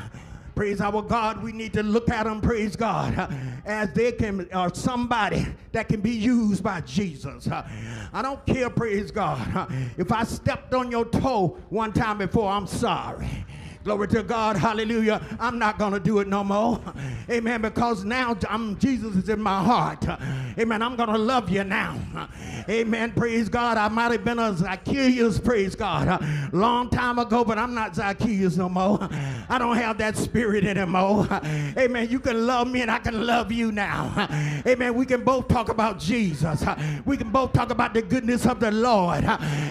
Praise 0.56 0.80
our 0.80 1.02
God. 1.02 1.44
We 1.44 1.52
need 1.52 1.74
to 1.74 1.84
look 1.84 2.10
at 2.10 2.24
them, 2.24 2.40
praise 2.40 2.78
God, 2.78 3.18
uh, 3.18 3.28
as 3.66 3.92
they 3.94 4.14
can, 4.14 4.48
or 4.54 4.74
somebody 4.74 5.46
that 5.74 5.90
can 5.90 6.00
be 6.00 6.12
used 6.12 6.64
by 6.64 6.80
Jesus. 6.82 7.48
Uh, 7.48 7.68
I 8.14 8.22
don't 8.22 8.44
care, 8.46 8.70
praise 8.70 9.12
God. 9.12 9.54
Uh, 9.54 9.68
if 9.98 10.14
I 10.14 10.24
stepped 10.24 10.74
on 10.74 10.92
your 10.92 11.06
toe 11.06 11.58
one 11.70 11.92
time 11.92 12.20
before, 12.20 12.50
I'm 12.50 12.68
sorry. 12.68 13.46
Glory 13.86 14.08
to 14.08 14.24
God. 14.24 14.58
Hallelujah. 14.58 15.22
I'm 15.40 15.60
not 15.60 15.78
going 15.78 15.94
to 15.94 16.00
do 16.00 16.18
it 16.18 16.28
no 16.28 16.44
more. 16.44 16.82
Amen. 17.30 17.62
Because 17.62 18.04
now 18.04 18.36
I'm, 18.50 18.76
Jesus 18.80 19.16
is 19.16 19.30
in 19.30 19.40
my 19.40 19.64
heart. 19.64 20.04
Amen. 20.58 20.82
I'm 20.82 20.96
going 20.96 21.10
to 21.10 21.20
love 21.20 21.52
you 21.52 21.64
now. 21.64 22.00
Amen. 22.68 23.12
Praise 23.12 23.48
God. 23.48 23.78
I 23.78 23.88
might 23.90 24.12
have 24.12 24.26
been 24.26 24.40
a 24.40 24.58
Zacchaeus, 24.58 25.40
praise 25.40 25.76
God, 25.76 26.20
long 26.52 26.90
time 26.90 27.20
ago, 27.20 27.44
but 27.44 27.60
I'm 27.60 27.76
not 27.76 27.96
Zacchaeus 27.96 28.58
no 28.58 28.70
more. 28.70 29.08
I 29.48 29.60
don't 29.60 29.78
have 29.78 30.00
that 30.00 30.18
spirit 30.18 30.66
anymore. 30.66 31.28
Amen. 31.78 32.10
You 32.10 32.20
can 32.20 32.48
love 32.48 32.68
me 32.68 32.82
and 32.82 32.90
I 32.90 32.98
can 32.98 33.28
love 33.28 33.52
you 33.52 33.72
now. 33.72 34.28
Amen. 34.66 34.96
We 34.96 35.06
can 35.06 35.24
both 35.24 35.48
talk 35.48 35.70
about 35.70 36.00
Jesus. 36.00 36.64
We 37.06 37.18
can 37.18 37.30
both 37.30 37.54
talk 37.54 37.70
about 37.70 37.94
the 37.94 38.02
goodness 38.02 38.48
of 38.48 38.60
the 38.60 38.72
Lord. 38.72 39.26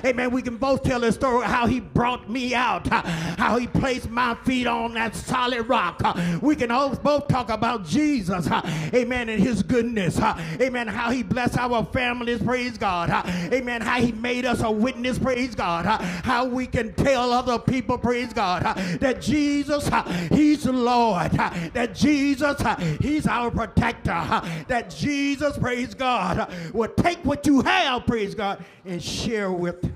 Amen. 0.04 0.30
We 0.30 0.40
can 0.40 0.56
both 0.56 0.84
tell 0.84 1.00
the 1.00 1.10
story 1.10 1.44
how 1.44 1.66
he 1.66 1.80
brought 1.80 2.30
me 2.30 2.54
out, 2.54 2.86
how 2.86 3.58
he 3.58 3.66
placed 3.66 4.03
place 4.04 4.12
my 4.14 4.34
feet 4.44 4.66
on 4.66 4.94
that 4.94 5.14
solid 5.14 5.62
rock. 5.68 6.00
Uh, 6.04 6.38
we 6.40 6.56
can 6.56 6.70
all, 6.70 6.94
both 6.96 7.28
talk 7.28 7.50
about 7.50 7.84
Jesus, 7.84 8.46
uh, 8.50 8.62
amen, 8.94 9.28
and 9.28 9.42
his 9.42 9.62
goodness, 9.62 10.18
uh, 10.18 10.38
amen, 10.60 10.88
how 10.88 11.10
he 11.10 11.22
blessed 11.22 11.58
our 11.58 11.84
families, 11.86 12.42
praise 12.42 12.78
God, 12.78 13.10
uh, 13.10 13.22
amen, 13.52 13.80
how 13.80 14.00
he 14.00 14.12
made 14.12 14.44
us 14.44 14.62
a 14.62 14.70
witness, 14.70 15.18
praise 15.18 15.54
God, 15.54 15.86
uh, 15.86 15.98
how 15.98 16.44
we 16.44 16.66
can 16.66 16.92
tell 16.94 17.32
other 17.32 17.58
people, 17.58 17.98
praise 17.98 18.32
God, 18.32 18.64
uh, 18.64 18.74
that 18.98 19.20
Jesus, 19.20 19.88
he's 20.30 20.66
Lord, 20.66 21.32
that 21.32 21.94
Jesus, 21.94 22.60
he's 23.00 23.26
our 23.26 23.50
protector, 23.50 24.10
that 24.68 24.90
Jesus, 24.90 25.58
praise 25.58 25.94
God, 25.94 26.52
will 26.72 26.88
take 26.88 27.18
what 27.24 27.46
you 27.46 27.60
have, 27.62 28.06
praise 28.06 28.34
God, 28.34 28.64
and 28.84 29.02
share 29.02 29.52
with 29.52 29.92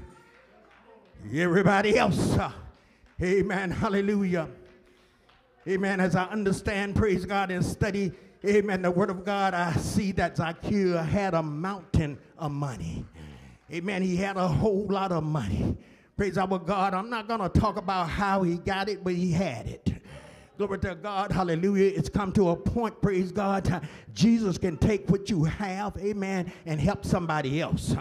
everybody 1.32 1.98
else. 1.98 2.39
Amen. 3.20 3.73
Hallelujah. 3.73 4.49
Amen. 5.66 5.99
As 5.99 6.15
I 6.15 6.27
understand, 6.27 6.95
praise 6.95 7.24
God, 7.24 7.51
and 7.51 7.65
study, 7.65 8.12
amen, 8.47 8.82
the 8.82 8.90
word 8.93 9.11
of 9.11 9.24
God, 9.24 9.55
I 9.55 9.73
see 9.73 10.12
that 10.12 10.36
Zacchaeus 10.36 11.05
had 11.05 11.35
a 11.35 11.43
mountain 11.43 12.16
of 12.39 12.53
money. 12.53 13.05
Amen. 13.73 14.03
He 14.03 14.15
had 14.15 14.36
a 14.36 14.47
whole 14.47 14.86
lot 14.86 15.11
of 15.11 15.24
money. 15.24 15.77
Praise 16.16 16.39
our 16.39 16.59
God. 16.61 16.95
I'm 16.95 17.11
not 17.11 17.27
going 17.27 17.40
to 17.40 17.49
talk 17.49 17.77
about 17.77 18.09
how 18.09 18.45
he 18.45 18.59
got 18.59 18.89
it, 18.89 19.03
but 19.03 19.15
he 19.15 19.32
had 19.32 19.66
it. 19.66 19.95
Glory 20.57 20.78
to 20.78 20.95
God. 20.95 21.32
Hallelujah. 21.32 21.93
It's 21.97 22.09
come 22.09 22.32
to 22.32 22.51
a 22.51 22.57
point, 22.57 23.03
praise 23.03 23.32
God. 23.32 23.86
Jesus 24.15 24.59
can 24.59 24.77
take 24.77 25.11
what 25.11 25.28
you 25.28 25.43
have, 25.43 25.97
amen, 25.99 26.53
and 26.66 26.81
help 26.81 27.05
somebody 27.05 27.61
else. 27.61 27.97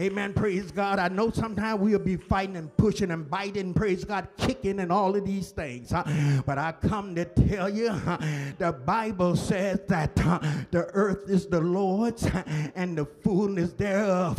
Amen. 0.00 0.32
Praise 0.32 0.70
God. 0.70 0.98
I 0.98 1.08
know 1.08 1.30
sometimes 1.30 1.78
we'll 1.78 1.98
be 1.98 2.16
fighting 2.16 2.56
and 2.56 2.74
pushing 2.78 3.10
and 3.10 3.28
biting, 3.28 3.74
praise 3.74 4.02
God, 4.02 4.28
kicking 4.38 4.80
and 4.80 4.90
all 4.90 5.14
of 5.14 5.26
these 5.26 5.50
things. 5.50 5.90
huh? 5.90 6.04
But 6.46 6.56
I 6.56 6.72
come 6.72 7.14
to 7.16 7.26
tell 7.26 7.68
you, 7.68 7.90
huh, 7.90 8.16
the 8.56 8.72
Bible 8.72 9.36
says 9.36 9.80
that 9.88 10.18
huh, 10.18 10.40
the 10.70 10.86
earth 10.94 11.28
is 11.28 11.46
the 11.46 11.60
Lord's 11.60 12.26
and 12.74 12.96
the 12.96 13.04
fullness 13.04 13.74
thereof. 13.74 14.38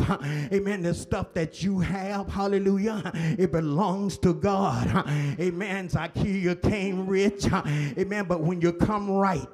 Amen. 0.52 0.82
The 0.82 0.96
stuff 0.96 1.34
that 1.36 1.62
you 1.62 1.80
have, 1.80 2.28
hallelujah, 2.28 3.12
it 3.38 3.52
belongs 3.52 4.18
to 4.20 4.34
God. 4.34 5.08
Amen. 5.40 5.90
Zacchaeus 5.90 6.58
came 6.64 7.06
rich. 7.06 7.46
Amen. 7.52 8.26
But 8.28 8.42
when 8.42 8.62
you 8.62 8.74
come 8.74 9.12
right, 9.12 9.48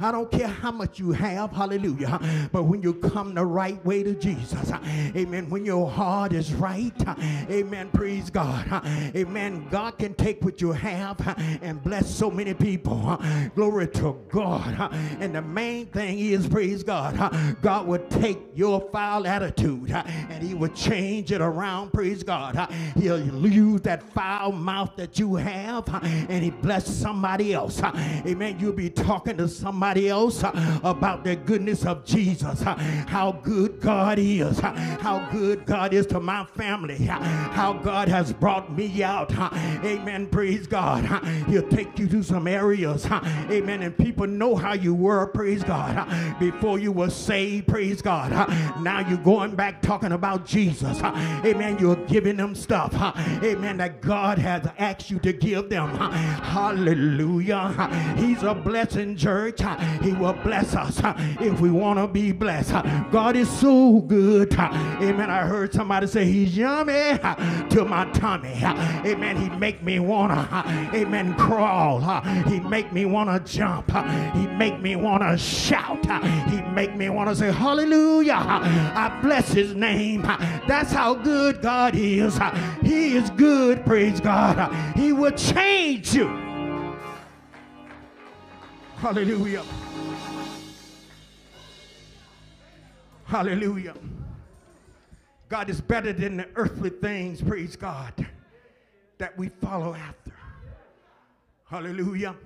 I 0.00 0.12
don't 0.12 0.30
care 0.30 0.46
how 0.46 0.70
much 0.70 1.00
you 1.00 1.10
have, 1.10 1.50
hallelujah, 1.50 2.20
but 2.52 2.62
when 2.62 2.80
you 2.80 2.94
come 2.94 3.34
the 3.34 3.44
right 3.44 3.84
way 3.84 4.04
to 4.04 4.14
Jesus, 4.14 4.70
huh, 4.70 4.78
when 5.50 5.64
your 5.64 5.88
heart 5.88 6.32
is 6.32 6.52
right, 6.54 6.92
amen, 7.50 7.90
praise 7.90 8.30
God, 8.30 8.84
amen, 9.14 9.66
God 9.70 9.98
can 9.98 10.14
take 10.14 10.42
what 10.44 10.60
you 10.60 10.72
have 10.72 11.18
and 11.62 11.82
bless 11.82 12.08
so 12.08 12.30
many 12.30 12.54
people, 12.54 13.20
glory 13.54 13.88
to 13.88 14.18
God, 14.28 14.92
and 15.20 15.34
the 15.34 15.42
main 15.42 15.86
thing 15.86 16.18
is, 16.18 16.46
praise 16.48 16.82
God, 16.82 17.16
God 17.62 17.86
would 17.86 18.10
take 18.10 18.38
your 18.54 18.80
foul 18.90 19.26
attitude 19.26 19.90
and 19.90 20.42
he 20.42 20.54
would 20.54 20.74
change 20.74 21.32
it 21.32 21.40
around, 21.40 21.92
praise 21.92 22.22
God, 22.22 22.70
he'll 22.96 23.20
use 23.48 23.80
that 23.82 24.02
foul 24.02 24.52
mouth 24.52 24.96
that 24.96 25.18
you 25.18 25.36
have 25.36 25.88
and 26.04 26.42
he 26.42 26.50
bless 26.50 26.86
somebody 26.86 27.54
else, 27.54 27.82
amen, 27.82 28.58
you'll 28.60 28.72
be 28.72 28.90
talking 28.90 29.36
to 29.36 29.48
somebody 29.48 30.08
else 30.08 30.42
about 30.42 31.24
the 31.24 31.36
goodness 31.36 31.84
of 31.84 32.04
Jesus, 32.04 32.62
how 32.62 33.32
good 33.42 33.80
God 33.80 34.18
is, 34.18 34.58
how 34.58 35.28
good 35.30 35.37
God 35.64 35.92
is 35.92 36.06
to 36.06 36.20
my 36.20 36.44
family, 36.44 36.96
how 36.96 37.72
God 37.72 38.08
has 38.08 38.32
brought 38.32 38.76
me 38.76 39.02
out. 39.02 39.32
Amen. 39.32 40.26
Praise 40.26 40.66
God. 40.66 41.04
He'll 41.46 41.68
take 41.68 41.98
you 41.98 42.08
to 42.08 42.22
some 42.22 42.46
areas. 42.46 43.06
Amen. 43.06 43.82
And 43.82 43.96
people 43.96 44.26
know 44.26 44.56
how 44.56 44.72
you 44.72 44.94
were. 44.94 45.26
Praise 45.26 45.62
God. 45.62 46.08
Before 46.38 46.78
you 46.78 46.92
were 46.92 47.10
saved. 47.10 47.68
Praise 47.68 48.02
God. 48.02 48.30
Now 48.80 49.06
you're 49.08 49.18
going 49.18 49.54
back 49.54 49.82
talking 49.82 50.12
about 50.12 50.44
Jesus. 50.44 51.00
Amen. 51.02 51.78
You're 51.78 51.96
giving 52.06 52.36
them 52.36 52.54
stuff. 52.54 52.94
Amen. 53.42 53.76
That 53.78 54.00
God 54.00 54.38
has 54.38 54.66
asked 54.78 55.10
you 55.10 55.18
to 55.20 55.32
give 55.32 55.68
them. 55.68 55.94
Hallelujah. 55.96 58.14
He's 58.16 58.42
a 58.42 58.54
blessing, 58.54 59.16
church. 59.16 59.60
He 60.02 60.12
will 60.12 60.34
bless 60.44 60.74
us 60.74 61.00
if 61.40 61.60
we 61.60 61.70
want 61.70 61.98
to 61.98 62.08
be 62.08 62.32
blessed. 62.32 62.72
God 63.10 63.36
is 63.36 63.48
so 63.48 64.00
good. 64.00 64.52
huh. 64.52 64.68
Amen. 65.28 65.44
I 65.44 65.46
heard 65.46 65.72
somebody 65.72 66.06
say 66.06 66.24
he's 66.24 66.56
yummy 66.56 67.18
to 67.70 67.84
my 67.84 68.10
tummy. 68.12 68.60
Amen. 68.62 69.36
He 69.36 69.48
make 69.50 69.82
me 69.82 69.98
wanna, 69.98 70.64
amen, 70.94 71.34
crawl. 71.34 72.00
He 72.46 72.60
make 72.60 72.92
me 72.92 73.04
wanna 73.04 73.40
jump. 73.40 73.90
He 74.34 74.46
make 74.46 74.80
me 74.80 74.96
wanna 74.96 75.36
shout. 75.36 76.04
He 76.48 76.62
make 76.72 76.94
me 76.96 77.08
wanna 77.10 77.34
say 77.34 77.52
hallelujah. 77.52 78.34
I 78.34 79.18
bless 79.22 79.52
his 79.52 79.74
name. 79.74 80.22
That's 80.66 80.92
how 80.92 81.14
good 81.14 81.60
God 81.60 81.94
is. 81.94 82.38
He 82.82 83.16
is 83.16 83.30
good, 83.30 83.84
praise 83.84 84.20
God. 84.20 84.72
He 84.96 85.12
will 85.12 85.32
change 85.32 86.14
you. 86.14 86.28
Hallelujah. 88.96 89.64
Hallelujah. 93.26 93.94
God 95.48 95.70
is 95.70 95.80
better 95.80 96.12
than 96.12 96.36
the 96.36 96.48
earthly 96.56 96.90
things, 96.90 97.40
praise 97.40 97.74
God, 97.76 98.12
that 99.18 99.36
we 99.38 99.48
follow 99.48 99.94
after. 99.94 100.32
Hallelujah. 101.64 102.36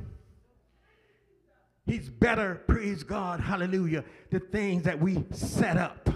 He's 1.84 2.08
better, 2.08 2.62
praise 2.66 3.02
God, 3.02 3.40
hallelujah, 3.40 4.04
the 4.30 4.38
things 4.38 4.84
that 4.84 5.00
we 5.00 5.24
set 5.32 5.76
up. 5.76 6.08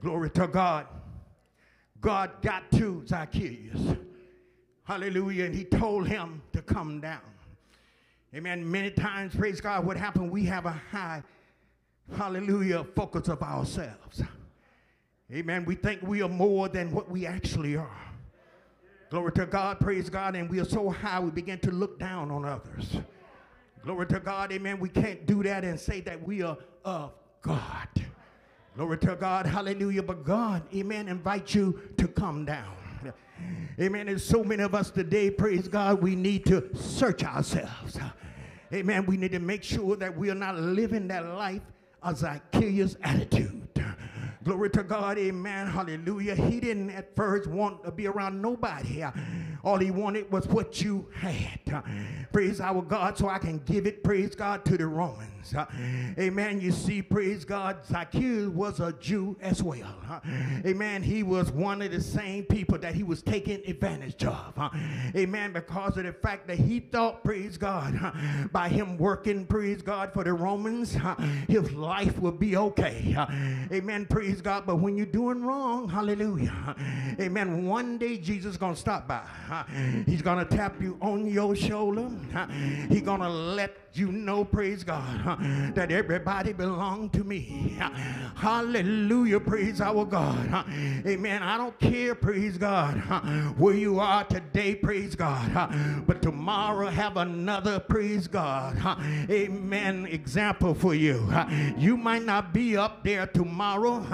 Glory 0.00 0.30
to 0.30 0.46
God. 0.46 0.86
God 2.00 2.30
got 2.42 2.70
to 2.72 3.02
Zacchaeus. 3.06 3.96
Hallelujah. 4.84 5.44
And 5.44 5.54
he 5.54 5.64
told 5.64 6.08
him 6.08 6.42
to 6.52 6.60
come 6.60 7.00
down. 7.00 7.20
Amen. 8.34 8.68
Many 8.68 8.90
times, 8.90 9.34
praise 9.34 9.60
God, 9.60 9.86
what 9.86 9.96
happened, 9.96 10.30
we 10.30 10.44
have 10.46 10.66
a 10.66 10.72
high, 10.90 11.22
hallelujah, 12.16 12.84
focus 12.96 13.28
of 13.28 13.42
ourselves. 13.42 14.22
Amen. 15.32 15.64
We 15.64 15.76
think 15.76 16.02
we 16.02 16.20
are 16.22 16.28
more 16.28 16.68
than 16.68 16.90
what 16.92 17.10
we 17.10 17.26
actually 17.26 17.76
are. 17.76 17.98
Glory 19.08 19.32
to 19.32 19.46
God, 19.46 19.80
praise 19.80 20.10
God, 20.10 20.36
and 20.36 20.48
we 20.48 20.60
are 20.60 20.64
so 20.64 20.90
high 20.90 21.20
we 21.20 21.30
begin 21.30 21.58
to 21.60 21.70
look 21.70 21.98
down 21.98 22.30
on 22.30 22.44
others. 22.44 22.96
Glory 23.82 24.06
to 24.06 24.20
God, 24.20 24.52
amen. 24.52 24.78
We 24.78 24.88
can't 24.88 25.26
do 25.26 25.42
that 25.42 25.64
and 25.64 25.78
say 25.78 26.00
that 26.02 26.22
we 26.26 26.42
are 26.42 26.56
of 26.84 27.12
God. 27.40 27.88
Glory 28.76 28.98
to 28.98 29.16
God, 29.16 29.46
hallelujah. 29.46 30.02
But 30.02 30.24
God, 30.24 30.62
amen, 30.74 31.08
invite 31.08 31.54
you 31.54 31.80
to 31.96 32.08
come 32.08 32.44
down. 32.44 32.74
Amen. 33.80 34.06
There's 34.06 34.24
so 34.24 34.44
many 34.44 34.62
of 34.62 34.74
us 34.74 34.90
today, 34.90 35.30
praise 35.30 35.66
God, 35.66 36.02
we 36.02 36.14
need 36.14 36.44
to 36.46 36.68
search 36.76 37.24
ourselves. 37.24 37.98
Amen. 38.72 39.04
We 39.06 39.16
need 39.16 39.32
to 39.32 39.40
make 39.40 39.62
sure 39.62 39.96
that 39.96 40.16
we 40.16 40.30
are 40.30 40.34
not 40.34 40.56
living 40.58 41.08
that 41.08 41.26
life 41.26 41.62
of 42.02 42.18
Zacchaeus' 42.18 42.96
attitude. 43.02 43.71
Glory 44.44 44.70
to 44.70 44.82
God, 44.82 45.18
amen, 45.18 45.68
hallelujah. 45.68 46.34
He 46.34 46.58
didn't 46.58 46.90
at 46.90 47.14
first 47.14 47.46
want 47.48 47.84
to 47.84 47.92
be 47.92 48.08
around 48.08 48.42
nobody. 48.42 49.04
All 49.64 49.78
he 49.78 49.90
wanted 49.90 50.30
was 50.30 50.46
what 50.48 50.80
you 50.82 51.06
had. 51.14 51.82
Praise 52.32 52.60
our 52.60 52.82
God, 52.82 53.16
so 53.16 53.28
I 53.28 53.38
can 53.38 53.58
give 53.58 53.86
it, 53.86 54.02
praise 54.02 54.34
God, 54.34 54.64
to 54.64 54.76
the 54.76 54.86
Romans. 54.86 55.54
Amen. 56.18 56.60
You 56.60 56.72
see, 56.72 57.02
praise 57.02 57.44
God, 57.44 57.84
Zacchaeus 57.86 58.48
was 58.48 58.80
a 58.80 58.92
Jew 58.94 59.36
as 59.40 59.62
well. 59.62 60.22
Amen. 60.64 61.02
He 61.02 61.22
was 61.22 61.50
one 61.50 61.82
of 61.82 61.90
the 61.92 62.00
same 62.00 62.44
people 62.44 62.78
that 62.78 62.94
he 62.94 63.02
was 63.02 63.22
taking 63.22 63.60
advantage 63.66 64.24
of. 64.24 64.52
Amen. 65.16 65.52
Because 65.52 65.96
of 65.96 66.04
the 66.04 66.12
fact 66.12 66.46
that 66.48 66.58
he 66.58 66.80
thought, 66.80 67.22
praise 67.24 67.56
God, 67.56 67.94
by 68.52 68.68
him 68.68 68.98
working, 68.98 69.46
praise 69.46 69.82
God, 69.82 70.12
for 70.12 70.24
the 70.24 70.32
Romans, 70.32 70.96
his 71.48 71.72
life 71.72 72.18
would 72.18 72.38
be 72.38 72.56
okay. 72.56 73.16
Amen. 73.72 74.06
Praise 74.06 74.40
God. 74.40 74.64
But 74.66 74.76
when 74.76 74.96
you're 74.96 75.06
doing 75.06 75.44
wrong, 75.44 75.88
hallelujah. 75.88 76.76
Amen. 77.20 77.66
One 77.66 77.98
day 77.98 78.16
Jesus 78.18 78.52
is 78.52 78.58
gonna 78.58 78.76
stop 78.76 79.06
by. 79.06 79.22
He's 80.06 80.22
gonna 80.22 80.44
tap 80.44 80.80
you 80.80 80.98
on 81.00 81.26
your 81.26 81.54
shoulder. 81.56 82.08
He's 82.88 83.02
gonna 83.02 83.28
let 83.28 83.76
you 83.94 84.10
know, 84.10 84.42
praise 84.42 84.84
God, 84.84 85.38
that 85.74 85.92
everybody 85.92 86.52
belong 86.54 87.10
to 87.10 87.22
me. 87.24 87.76
Hallelujah, 88.34 89.38
praise 89.38 89.82
our 89.82 90.06
God. 90.06 90.64
Amen. 91.06 91.42
I 91.42 91.58
don't 91.58 91.78
care, 91.78 92.14
praise 92.14 92.56
God, 92.56 92.94
where 93.58 93.74
you 93.74 94.00
are 94.00 94.24
today, 94.24 94.74
praise 94.74 95.14
God. 95.14 96.06
But 96.06 96.22
tomorrow 96.22 96.86
have 96.88 97.18
another, 97.18 97.80
praise 97.80 98.26
God. 98.26 98.78
Amen. 99.30 100.06
Example 100.06 100.74
for 100.74 100.94
you. 100.94 101.30
You 101.76 101.96
might 101.96 102.22
not 102.24 102.54
be 102.54 102.76
up 102.76 103.04
there 103.04 103.26
tomorrow. 103.26 104.06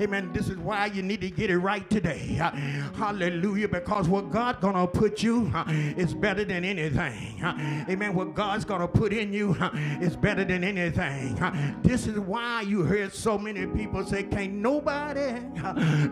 Amen. 0.00 0.30
This 0.32 0.48
is 0.48 0.58
why 0.58 0.86
you 0.86 1.02
need 1.02 1.20
to 1.22 1.30
get 1.30 1.50
it 1.50 1.58
right 1.58 1.88
today. 1.90 2.40
Hallelujah. 2.94 3.68
Because 3.68 4.08
what 4.08 4.30
God 4.30 4.60
gonna 4.60 4.83
put 4.86 5.22
you 5.22 5.50
uh, 5.54 5.64
is 5.68 6.14
better 6.14 6.44
than 6.44 6.64
anything. 6.64 7.42
Amen. 7.88 8.14
What 8.14 8.34
God's 8.34 8.64
gonna 8.64 8.88
put 8.88 9.12
in 9.12 9.32
you 9.32 9.56
is 10.00 10.16
better 10.16 10.44
than 10.44 10.64
anything. 10.64 11.38
This 11.82 12.06
is 12.06 12.18
why 12.18 12.62
you 12.62 12.82
heard 12.82 13.12
so 13.14 13.38
many 13.38 13.66
people 13.66 14.04
say, 14.04 14.24
Can't 14.24 14.54
nobody 14.54 15.40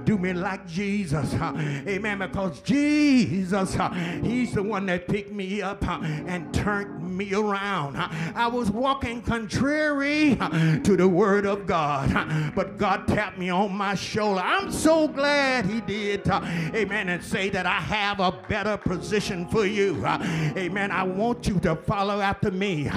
do 0.05 0.19
me 0.19 0.33
like 0.33 0.67
Jesus. 0.67 1.35
Amen. 1.35 2.19
Because 2.19 2.61
Jesus, 2.61 3.77
He's 4.23 4.53
the 4.53 4.63
one 4.63 4.87
that 4.87 5.09
picked 5.09 5.33
me 5.33 5.63
up 5.63 5.83
and 5.87 6.53
turned 6.55 7.17
me 7.17 7.35
around. 7.35 7.97
I 7.97 8.47
was 8.47 8.71
walking 8.71 9.23
contrary 9.23 10.37
to 10.37 10.97
the 10.97 11.09
word 11.09 11.47
of 11.47 11.67
God, 11.67 12.55
but 12.55 12.79
God 12.79 13.07
tapped 13.09 13.39
me 13.39 13.51
on 13.51 13.73
my 13.75 13.95
shoulder. 13.95 14.41
I'm 14.41 14.71
so 14.71 15.09
glad 15.09 15.67
He 15.67 15.81
did. 15.81 16.29
Amen. 16.29 17.09
And 17.09 17.23
say 17.23 17.49
that 17.51 17.67
I 17.67 17.81
have 17.81 18.21
a 18.21 18.33
better 18.49 18.62
position 18.85 19.47
for 19.49 19.67
you. 19.67 20.05
Amen. 20.07 20.91
I 20.91 21.03
want 21.03 21.47
you 21.47 21.59
to 21.61 21.77
follow 21.77 22.21
after 22.21 22.51
me 22.51 22.91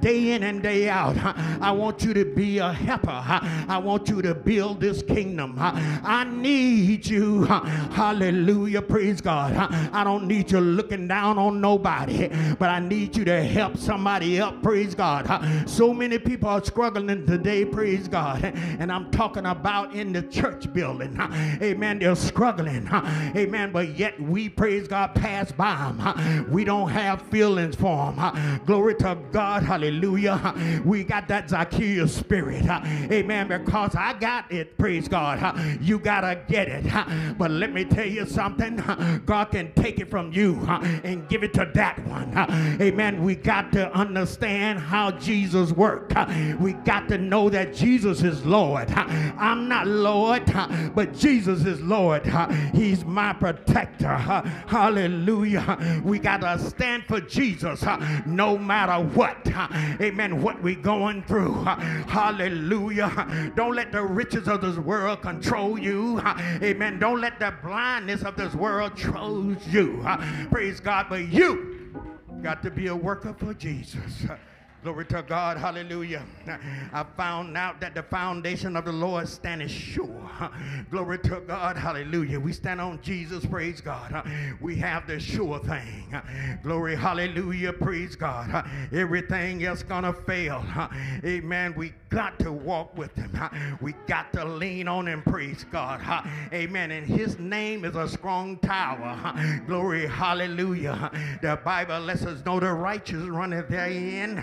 day 0.00 0.32
in 0.32 0.42
and 0.42 0.62
day 0.62 0.88
out. 0.88 1.16
I 1.60 1.70
want 1.72 2.02
you 2.02 2.14
to 2.14 2.24
be 2.24 2.58
a 2.58 2.72
helper. 2.72 3.10
I 3.10 3.78
want 3.78 4.08
you 4.08 4.22
to 4.22 4.34
build 4.34 4.80
this 4.80 5.02
kingdom. 5.02 5.54
I 5.58 6.24
need 6.24 7.06
you. 7.06 7.44
Hallelujah. 7.44 8.82
Praise 8.82 9.20
God. 9.20 9.54
I 9.92 10.04
don't 10.04 10.26
need 10.26 10.50
you 10.50 10.60
looking 10.60 11.08
down 11.08 11.38
on 11.38 11.60
nobody, 11.60 12.28
but 12.58 12.70
I 12.70 12.80
need 12.80 13.16
you 13.16 13.24
to 13.24 13.42
help 13.42 13.76
somebody 13.76 14.40
up. 14.40 14.62
Praise 14.62 14.94
God. 14.94 15.68
So 15.68 15.92
many 15.92 16.18
people 16.18 16.48
are 16.48 16.64
struggling 16.64 17.26
today. 17.26 17.64
Praise 17.64 18.08
God. 18.08 18.44
And 18.44 18.90
I'm 18.90 19.10
talking 19.10 19.46
about 19.46 19.94
in 19.94 20.12
the 20.12 20.22
church 20.22 20.72
building. 20.72 21.18
Amen. 21.62 21.98
They're 21.98 22.16
struggling. 22.16 22.88
Amen. 22.90 23.72
But 23.72 23.98
yet 23.98 24.20
we, 24.20 24.48
praise 24.48 24.88
God, 24.88 25.09
pass 25.14 25.52
by 25.52 25.92
them. 25.96 26.50
We 26.50 26.64
don't 26.64 26.88
have 26.88 27.22
feelings 27.22 27.76
for 27.76 28.12
them. 28.12 28.60
Glory 28.66 28.94
to 28.96 29.18
God. 29.32 29.62
Hallelujah. 29.62 30.54
We 30.84 31.04
got 31.04 31.28
that 31.28 31.50
Zacchaeus 31.50 32.14
spirit. 32.14 32.64
Amen. 32.66 33.48
Because 33.48 33.94
I 33.94 34.14
got 34.14 34.50
it. 34.52 34.76
Praise 34.78 35.08
God. 35.08 35.58
You 35.80 35.98
got 35.98 36.22
to 36.22 36.40
get 36.48 36.68
it. 36.68 37.36
But 37.38 37.50
let 37.50 37.72
me 37.72 37.84
tell 37.84 38.06
you 38.06 38.26
something. 38.26 38.76
God 39.26 39.46
can 39.46 39.72
take 39.74 39.98
it 39.98 40.10
from 40.10 40.32
you 40.32 40.56
and 41.04 41.28
give 41.28 41.42
it 41.42 41.52
to 41.54 41.70
that 41.74 41.98
one. 42.06 42.36
Amen. 42.80 43.22
We 43.22 43.34
got 43.34 43.72
to 43.72 43.92
understand 43.92 44.78
how 44.78 45.10
Jesus 45.12 45.72
worked. 45.72 46.14
We 46.60 46.72
got 46.72 47.08
to 47.08 47.18
know 47.18 47.48
that 47.50 47.74
Jesus 47.74 48.22
is 48.22 48.44
Lord. 48.44 48.90
I'm 48.90 49.68
not 49.68 49.86
Lord, 49.86 50.44
but 50.94 51.14
Jesus 51.14 51.64
is 51.64 51.80
Lord. 51.80 52.26
He's 52.74 53.04
my 53.04 53.32
protector. 53.32 54.14
Hallelujah. 54.66 54.99
We 56.04 56.18
got 56.18 56.40
to 56.42 56.58
stand 56.58 57.04
for 57.04 57.20
Jesus 57.20 57.84
no 58.26 58.58
matter 58.58 59.04
what. 59.08 59.38
Amen. 60.00 60.42
What 60.42 60.62
we 60.62 60.74
going 60.74 61.22
through. 61.24 61.64
Hallelujah. 61.64 63.52
Don't 63.56 63.74
let 63.74 63.92
the 63.92 64.02
riches 64.02 64.48
of 64.48 64.60
this 64.60 64.76
world 64.76 65.22
control 65.22 65.78
you. 65.78 66.20
Amen. 66.20 66.98
Don't 66.98 67.20
let 67.20 67.38
the 67.38 67.54
blindness 67.62 68.22
of 68.22 68.36
this 68.36 68.54
world 68.54 68.96
control 68.96 69.54
you. 69.70 70.04
Praise 70.50 70.80
God. 70.80 71.06
But 71.08 71.28
you 71.28 71.92
got 72.42 72.62
to 72.62 72.70
be 72.70 72.86
a 72.88 72.96
worker 72.96 73.34
for 73.38 73.54
Jesus. 73.54 74.26
Glory 74.82 75.04
to 75.06 75.22
God. 75.22 75.58
Hallelujah. 75.58 76.22
I 76.92 77.04
found 77.14 77.54
out 77.54 77.82
that 77.82 77.94
the 77.94 78.02
foundation 78.02 78.76
of 78.76 78.86
the 78.86 78.92
Lord 78.92 79.28
standeth 79.28 79.70
sure. 79.70 80.30
Glory 80.90 81.18
to 81.18 81.40
God. 81.46 81.76
Hallelujah. 81.76 82.40
We 82.40 82.54
stand 82.54 82.80
on 82.80 82.98
Jesus. 83.02 83.44
Praise 83.44 83.82
God. 83.82 84.26
We 84.58 84.76
have 84.76 85.06
the 85.06 85.20
sure 85.20 85.58
thing. 85.58 86.18
Glory. 86.62 86.96
Hallelujah. 86.96 87.74
Praise 87.74 88.16
God. 88.16 88.66
Everything 88.90 89.62
else 89.64 89.82
gonna 89.82 90.14
fail. 90.14 90.64
Amen. 91.24 91.74
We 91.76 91.92
got 92.08 92.38
to 92.38 92.50
walk 92.50 92.96
with 92.96 93.14
him. 93.14 93.78
We 93.82 93.92
got 94.06 94.32
to 94.32 94.46
lean 94.46 94.88
on 94.88 95.06
him. 95.06 95.22
Praise 95.22 95.64
God. 95.70 96.00
Amen. 96.54 96.90
And 96.90 97.06
his 97.06 97.38
name 97.38 97.84
is 97.84 97.96
a 97.96 98.08
strong 98.08 98.56
tower. 98.58 99.34
Glory. 99.66 100.06
Hallelujah. 100.06 101.10
The 101.42 101.60
Bible 101.62 102.00
lets 102.00 102.24
us 102.24 102.42
know 102.46 102.60
the 102.60 102.72
righteous 102.72 103.24
runneth 103.24 103.68
therein 103.68 104.38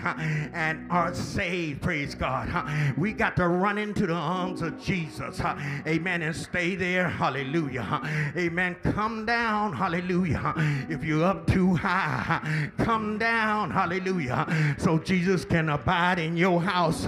and 0.52 0.90
are 0.90 1.14
saved. 1.14 1.82
Praise 1.82 2.14
God. 2.14 2.48
We 2.96 3.12
got 3.12 3.36
to 3.36 3.48
run 3.48 3.78
into 3.78 4.06
the 4.06 4.14
arms 4.14 4.62
of 4.62 4.80
Jesus. 4.80 5.40
Amen. 5.40 6.22
And 6.22 6.34
stay 6.34 6.74
there. 6.74 7.08
Hallelujah. 7.08 8.00
Amen. 8.36 8.76
Come 8.82 9.26
down. 9.26 9.72
Hallelujah. 9.72 10.54
If 10.88 11.04
you're 11.04 11.24
up 11.24 11.46
too 11.46 11.74
high, 11.74 12.70
come 12.78 13.18
down. 13.18 13.70
Hallelujah. 13.70 14.46
So 14.78 14.98
Jesus 14.98 15.44
can 15.44 15.68
abide 15.68 16.18
in 16.18 16.36
your 16.36 16.60
house. 16.60 17.04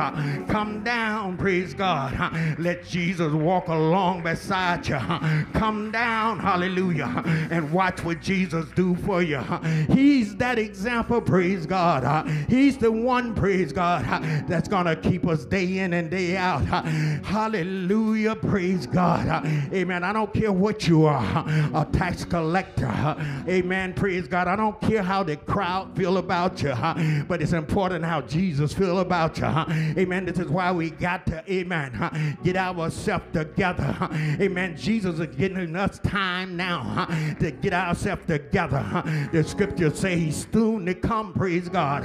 Come 0.48 0.82
down. 0.84 1.36
Praise 1.36 1.74
God. 1.74 2.14
Let 2.58 2.84
Jesus 2.84 3.32
walk 3.32 3.68
along 3.68 4.22
beside 4.22 4.86
you. 4.86 4.98
Come 5.52 5.90
down. 5.90 6.38
Hallelujah. 6.38 7.22
And 7.50 7.72
watch 7.72 8.04
what 8.04 8.20
Jesus 8.20 8.66
do 8.74 8.94
for 8.96 9.22
you. 9.22 9.40
He's 9.88 10.36
that 10.36 10.58
example. 10.58 11.20
Praise 11.20 11.66
God. 11.66 12.28
He's 12.48 12.76
the 12.78 12.90
one, 12.90 13.09
praise 13.34 13.72
God, 13.72 14.04
that's 14.46 14.68
going 14.68 14.86
to 14.86 14.94
keep 14.96 15.26
us 15.26 15.44
day 15.44 15.78
in 15.78 15.94
and 15.94 16.10
day 16.10 16.36
out. 16.36 16.64
Hallelujah. 17.24 18.36
Praise 18.36 18.86
God. 18.86 19.44
Amen. 19.72 20.04
I 20.04 20.12
don't 20.12 20.32
care 20.32 20.52
what 20.52 20.86
you 20.86 21.06
are, 21.06 21.44
a 21.74 21.86
tax 21.92 22.24
collector. 22.24 23.16
Amen. 23.48 23.94
Praise 23.94 24.28
God. 24.28 24.46
I 24.46 24.54
don't 24.54 24.80
care 24.80 25.02
how 25.02 25.22
the 25.22 25.36
crowd 25.36 25.96
feel 25.96 26.18
about 26.18 26.62
you, 26.62 26.74
but 27.26 27.42
it's 27.42 27.52
important 27.52 28.04
how 28.04 28.20
Jesus 28.20 28.72
feel 28.72 29.00
about 29.00 29.38
you. 29.38 29.46
Amen. 29.46 30.24
This 30.24 30.38
is 30.38 30.48
why 30.48 30.70
we 30.70 30.90
got 30.90 31.26
to, 31.26 31.42
amen, 31.52 32.38
get 32.44 32.56
ourselves 32.56 33.24
together. 33.32 34.08
Amen. 34.40 34.76
Jesus 34.76 35.18
is 35.18 35.34
getting 35.34 35.74
us 35.74 35.98
time 35.98 36.56
now 36.56 37.06
to 37.40 37.50
get 37.50 37.72
ourselves 37.72 38.24
together. 38.26 39.02
The 39.32 39.42
scriptures 39.42 39.98
say 39.98 40.16
he's 40.16 40.46
soon 40.52 40.86
to 40.86 40.94
come, 40.94 41.32
praise 41.32 41.68
God. 41.68 42.04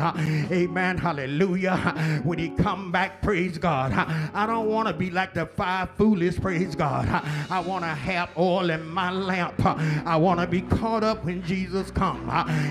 Amen. 0.51 0.94
Hallelujah. 0.97 2.21
When 2.23 2.39
he 2.39 2.49
come 2.49 2.91
back, 2.91 3.21
praise 3.21 3.57
God. 3.57 3.93
I 4.33 4.45
don't 4.45 4.67
want 4.67 4.87
to 4.87 4.93
be 4.93 5.09
like 5.09 5.33
the 5.33 5.45
five 5.45 5.89
foolish, 5.97 6.39
praise 6.39 6.75
God. 6.75 7.07
I 7.49 7.59
want 7.59 7.83
to 7.83 7.89
have 7.89 8.29
oil 8.37 8.69
in 8.69 8.85
my 8.87 9.11
lamp. 9.11 9.65
I 10.05 10.15
want 10.15 10.39
to 10.39 10.47
be 10.47 10.61
caught 10.61 11.03
up 11.03 11.23
when 11.25 11.43
Jesus 11.43 11.91
come. 11.91 12.29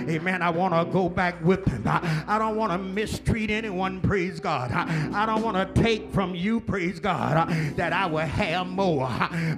Amen. 0.09 0.43
I 0.43 0.51
want 0.51 0.75
to 0.75 0.93
go 0.93 1.09
back 1.09 1.43
with 1.45 1.65
him. 1.67 1.83
I 1.87 2.37
don't 2.39 2.57
want 2.57 2.73
to 2.73 2.79
mistreat 2.79 3.51
anyone, 3.51 4.01
praise 4.01 4.41
God. 4.41 4.73
I 4.73 5.27
don't 5.27 5.43
want 5.43 5.57
to 5.57 5.83
take 5.83 6.11
from 6.13 6.35
you, 6.35 6.61
praise 6.61 7.01
God, 7.01 7.49
that 7.77 7.93
I 7.93 8.07
will 8.07 8.19
have 8.19 8.67
more. 8.67 9.09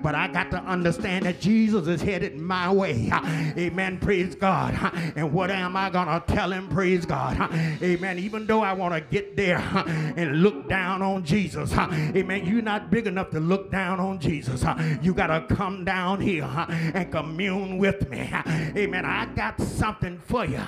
But 0.02 0.14
I 0.14 0.28
got 0.28 0.50
to 0.52 0.58
understand 0.58 1.24
that 1.26 1.40
Jesus 1.40 1.86
is 1.86 2.02
headed 2.02 2.36
my 2.36 2.72
way. 2.72 3.10
Amen. 3.56 3.98
Praise 3.98 4.34
God. 4.34 4.74
And 5.16 5.32
what 5.32 5.50
am 5.50 5.76
I 5.76 5.90
going 5.90 6.08
to 6.08 6.22
tell 6.26 6.52
him, 6.52 6.68
praise 6.68 7.04
God? 7.06 7.36
Amen. 7.82 8.18
Even 8.18 8.46
though 8.46 8.55
I 8.60 8.72
want 8.72 8.94
to 8.94 9.00
get 9.00 9.36
there 9.36 9.58
and 10.16 10.42
look 10.42 10.68
down 10.68 11.02
on 11.02 11.24
Jesus. 11.24 11.72
Amen. 11.76 12.46
You're 12.46 12.62
not 12.62 12.90
big 12.90 13.06
enough 13.06 13.30
to 13.30 13.40
look 13.40 13.70
down 13.70 14.00
on 14.00 14.18
Jesus. 14.18 14.64
You 15.02 15.14
got 15.14 15.28
to 15.28 15.54
come 15.54 15.84
down 15.84 16.20
here 16.20 16.48
and 16.68 17.10
commune 17.10 17.78
with 17.78 18.08
me. 18.08 18.30
Amen. 18.76 19.04
I 19.04 19.26
got 19.34 19.60
something 19.60 20.18
for 20.18 20.44
you, 20.44 20.60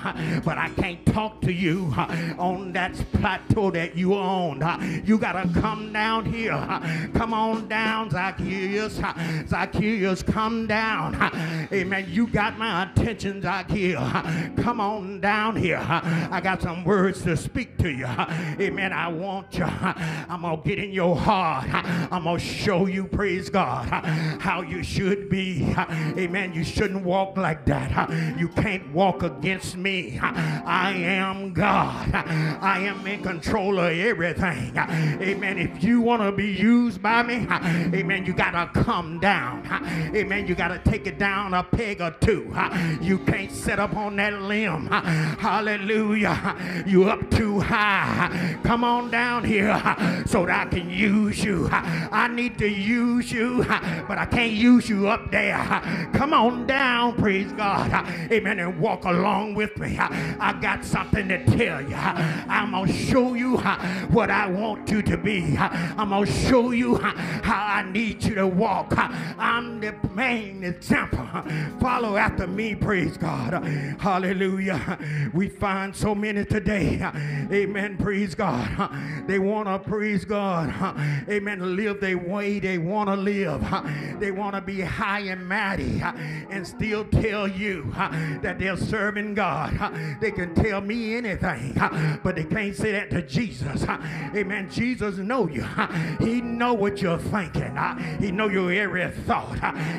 but 0.44 0.58
I 0.58 0.70
can't 0.76 1.04
talk 1.06 1.40
to 1.42 1.52
you 1.52 1.92
on 2.38 2.72
that 2.72 2.94
plateau 3.12 3.70
that 3.70 3.96
you 3.96 4.14
on. 4.14 4.58
You 5.04 5.18
got 5.18 5.32
to 5.32 5.60
come 5.60 5.92
down 5.92 6.24
here. 6.26 6.56
Come 7.14 7.32
on 7.34 7.68
down, 7.68 8.10
Zacchaeus. 8.10 9.00
Zacchaeus, 9.48 10.22
come 10.22 10.66
down. 10.66 11.14
Amen. 11.72 12.06
You 12.08 12.26
got 12.26 12.58
my 12.58 12.84
attention, 12.84 13.42
Zacchaeus. 13.42 13.98
Come 14.62 14.80
on 14.80 15.20
down 15.20 15.56
here. 15.56 15.84
I 15.88 16.40
got 16.42 16.62
some 16.62 16.84
words 16.84 17.22
to 17.22 17.36
speak 17.36 17.77
to 17.78 17.90
you. 17.90 18.06
Amen. 18.06 18.92
I 18.92 19.08
want 19.08 19.56
you. 19.56 19.64
I'm 19.64 20.42
going 20.42 20.62
to 20.62 20.68
get 20.68 20.78
in 20.78 20.92
your 20.92 21.16
heart. 21.16 21.66
I'm 22.12 22.24
going 22.24 22.38
to 22.38 22.44
show 22.44 22.86
you, 22.86 23.04
praise 23.04 23.50
God, 23.50 23.88
how 24.40 24.62
you 24.62 24.82
should 24.82 25.28
be. 25.28 25.74
Amen. 25.78 26.52
You 26.52 26.64
shouldn't 26.64 27.04
walk 27.04 27.36
like 27.36 27.64
that. 27.66 28.10
You 28.38 28.48
can't 28.48 28.92
walk 28.92 29.22
against 29.22 29.76
me. 29.76 30.18
I 30.20 30.92
am 30.92 31.52
God. 31.52 32.14
I 32.14 32.80
am 32.80 33.06
in 33.06 33.22
control 33.22 33.78
of 33.78 33.92
everything. 33.92 34.76
Amen. 34.76 35.58
If 35.58 35.82
you 35.82 36.00
want 36.00 36.22
to 36.22 36.32
be 36.32 36.46
used 36.46 37.02
by 37.02 37.22
me, 37.22 37.46
amen, 37.96 38.26
you 38.26 38.32
got 38.32 38.52
to 38.52 38.82
come 38.82 39.20
down. 39.20 39.66
Amen. 40.14 40.46
You 40.46 40.54
got 40.54 40.68
to 40.68 40.90
take 40.90 41.06
it 41.06 41.18
down 41.18 41.54
a 41.54 41.62
peg 41.62 42.00
or 42.00 42.10
two. 42.20 42.54
You 43.00 43.18
can't 43.18 43.52
sit 43.52 43.78
up 43.78 43.96
on 43.96 44.16
that 44.16 44.42
limb. 44.42 44.86
Hallelujah. 44.86 46.84
You 46.86 47.08
up 47.08 47.30
too 47.30 47.60
high. 47.68 48.58
Come 48.64 48.82
on 48.82 49.10
down 49.10 49.44
here 49.44 49.74
so 50.26 50.46
that 50.46 50.66
I 50.66 50.70
can 50.70 50.90
use 50.90 51.44
you. 51.44 51.68
I 51.70 52.28
need 52.28 52.58
to 52.58 52.68
use 52.68 53.30
you, 53.30 53.64
but 54.08 54.18
I 54.18 54.26
can't 54.26 54.52
use 54.52 54.88
you 54.88 55.08
up 55.08 55.30
there. 55.30 55.58
Come 56.14 56.32
on 56.32 56.66
down, 56.66 57.14
praise 57.16 57.52
God. 57.52 57.92
Amen. 58.32 58.58
And 58.58 58.80
walk 58.80 59.04
along 59.04 59.54
with 59.54 59.76
me. 59.78 59.98
I 59.98 60.58
got 60.60 60.84
something 60.84 61.28
to 61.28 61.44
tell 61.44 61.82
you. 61.82 61.94
I'm 61.94 62.72
going 62.72 62.86
to 62.86 62.92
show 62.92 63.34
you 63.34 63.58
what 64.08 64.30
I 64.30 64.48
want 64.48 64.90
you 64.90 65.02
to 65.02 65.16
be. 65.16 65.56
I'm 65.58 66.08
going 66.08 66.26
to 66.26 66.32
show 66.32 66.70
you 66.70 66.96
how 66.96 67.66
I 67.68 67.82
need 67.90 68.24
you 68.24 68.34
to 68.36 68.46
walk. 68.46 68.94
I'm 68.96 69.80
the 69.80 69.94
main 70.14 70.64
example. 70.64 71.28
Follow 71.80 72.16
after 72.16 72.46
me, 72.46 72.74
praise 72.74 73.16
God. 73.16 73.52
Hallelujah. 73.98 74.98
We 75.34 75.48
find 75.48 75.94
so 75.94 76.14
many 76.14 76.44
today. 76.44 76.98
Amen. 77.58 77.96
Praise 77.96 78.36
God. 78.36 79.26
They 79.26 79.40
want 79.40 79.66
to 79.66 79.80
praise 79.80 80.24
God. 80.24 80.68
Amen. 81.28 81.74
Live 81.74 82.00
their 82.00 82.16
way 82.16 82.60
they 82.60 82.78
want 82.78 83.08
to 83.08 83.16
live. 83.16 83.64
They 84.20 84.30
want 84.30 84.54
to 84.54 84.60
be 84.60 84.80
high 84.80 85.20
and 85.20 85.48
mighty 85.48 86.00
and 86.00 86.64
still 86.64 87.04
tell 87.06 87.48
you 87.48 87.92
that 88.42 88.60
they're 88.60 88.76
serving 88.76 89.34
God. 89.34 89.76
They 90.20 90.30
can 90.30 90.54
tell 90.54 90.80
me 90.80 91.16
anything, 91.16 91.74
but 92.22 92.36
they 92.36 92.44
can't 92.44 92.76
say 92.76 92.92
that 92.92 93.10
to 93.10 93.22
Jesus. 93.22 93.84
Amen. 93.88 94.70
Jesus 94.70 95.16
know 95.16 95.48
you. 95.48 95.66
He 96.20 96.40
know 96.40 96.74
what 96.74 97.02
you're 97.02 97.18
thinking. 97.18 97.76
He 98.20 98.30
know 98.30 98.48
your 98.48 98.72
every 98.72 99.10
thought. 99.26 99.58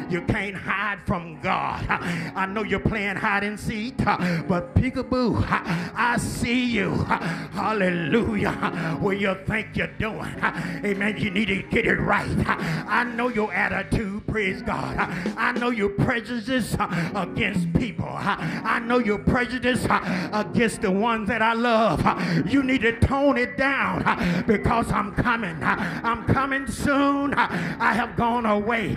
You 0.09 0.21
can't 0.21 0.55
hide 0.55 1.01
from 1.05 1.41
God. 1.41 1.85
I 1.89 2.45
know 2.45 2.63
you're 2.63 2.79
playing 2.79 3.17
hide 3.17 3.43
and 3.43 3.59
seek, 3.59 3.97
but 3.97 4.73
peekaboo, 4.75 5.45
I 5.49 6.15
see 6.17 6.63
you. 6.63 7.05
Hallelujah. 7.51 8.97
Where 9.01 9.15
you 9.15 9.35
think 9.45 9.75
you're 9.75 9.87
doing. 9.99 10.35
Amen. 10.83 11.17
You 11.17 11.31
need 11.31 11.47
to 11.47 11.61
get 11.63 11.85
it 11.85 11.99
right. 11.99 12.29
I 12.47 13.03
know 13.03 13.29
your 13.29 13.53
attitude. 13.53 14.25
Praise 14.27 14.61
God. 14.61 14.97
I 15.37 15.51
know 15.53 15.69
your 15.69 15.89
prejudice 15.89 16.75
against 17.15 17.73
people. 17.73 18.07
I 18.09 18.79
know 18.79 18.99
your 18.99 19.19
prejudice 19.19 19.85
against 20.31 20.81
the 20.81 20.91
ones 20.91 21.27
that 21.29 21.41
I 21.41 21.53
love. 21.53 22.03
You 22.51 22.63
need 22.63 22.81
to 22.81 22.99
tone 22.99 23.37
it 23.37 23.57
down 23.57 24.45
because 24.45 24.91
I'm 24.91 25.13
coming. 25.15 25.57
I'm 25.63 26.25
coming 26.25 26.67
soon. 26.67 27.33
I 27.33 27.93
have 27.93 28.15
gone 28.15 28.45
away. 28.45 28.95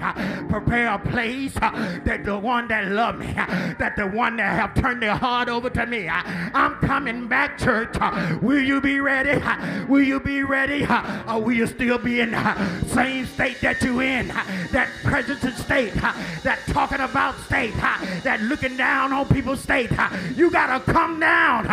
Prepare 0.49 0.95
a 0.95 0.99
place 0.99 1.55
that 1.55 2.23
the 2.24 2.39
one 2.39 2.69
that 2.69 2.89
love 2.93 3.19
me, 3.19 3.33
that 3.33 3.95
the 3.97 4.07
one 4.07 4.37
that 4.37 4.59
have 4.59 4.74
turned 4.74 5.03
their 5.03 5.16
heart 5.16 5.49
over 5.49 5.70
to 5.70 5.87
me. 5.87 6.09
I'm 6.09 6.74
coming 6.77 7.27
back, 7.29 7.59
church. 7.59 7.97
Will 8.43 8.60
you 8.60 8.81
be 8.81 8.98
ready? 8.98 9.40
Will 9.86 10.02
you 10.02 10.19
be 10.19 10.43
ready? 10.43 10.85
Or 11.28 11.40
will 11.40 11.52
you 11.52 11.69
still 11.69 11.97
be 11.97 12.19
in 12.20 12.32
the 12.32 12.85
same 12.86 13.24
state 13.27 13.60
that 13.60 13.81
you 13.82 14.01
in? 14.01 14.28
That 14.73 14.89
prejudice 15.05 15.56
state, 15.59 15.94
that 15.94 16.59
talking 16.66 16.98
about 17.01 17.39
state, 17.43 17.74
that 17.77 18.40
looking 18.43 18.77
down 18.77 19.12
on 19.12 19.28
people's 19.28 19.60
state. 19.60 19.90
You 20.35 20.51
gotta 20.51 20.81
come 20.93 21.20
down. 21.20 21.64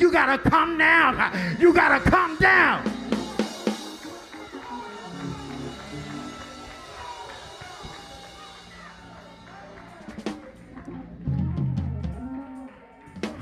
You 0.00 0.10
gotta 0.10 0.38
come 0.38 0.78
down. 0.78 1.58
You 1.60 1.74
gotta 1.74 2.00
come 2.10 2.38
down. 2.38 2.82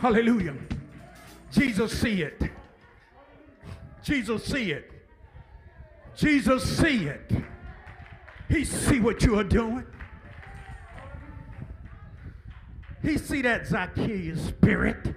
Hallelujah. 0.01 0.55
Jesus 1.53 1.99
see 1.99 2.23
it. 2.23 2.46
Jesus 4.07 4.45
see 4.45 4.71
it. 4.71 4.89
Jesus 6.15 6.63
see 6.63 7.07
it. 7.09 7.29
He 8.49 8.65
see 8.65 9.01
what 9.01 9.25
you 9.25 9.37
are 9.37 9.45
doing. 9.45 9.85
He 13.03 13.19
see 13.19 13.43
that 13.43 13.67
Zacchaeus 13.67 14.41
spirit. 14.47 15.13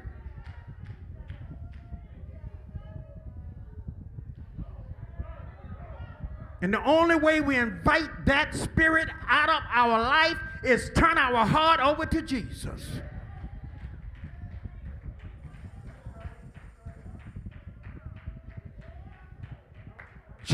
And 6.64 6.74
the 6.74 6.84
only 6.84 7.16
way 7.16 7.42
we 7.42 7.58
invite 7.58 8.26
that 8.26 8.56
spirit 8.56 9.08
out 9.30 9.50
of 9.50 9.62
our 9.72 10.02
life 10.02 10.38
is 10.64 10.90
turn 10.96 11.20
our 11.20 11.46
heart 11.46 11.80
over 11.80 12.08
to 12.08 12.24
Jesus. 12.24 12.88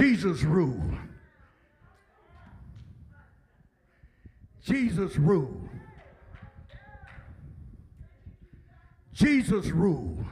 Jesus 0.05 0.43
rule. 0.43 0.83
Jesus 4.63 5.17
rule. 5.17 5.67
Jesus 9.13 9.65
rule. 9.71 10.23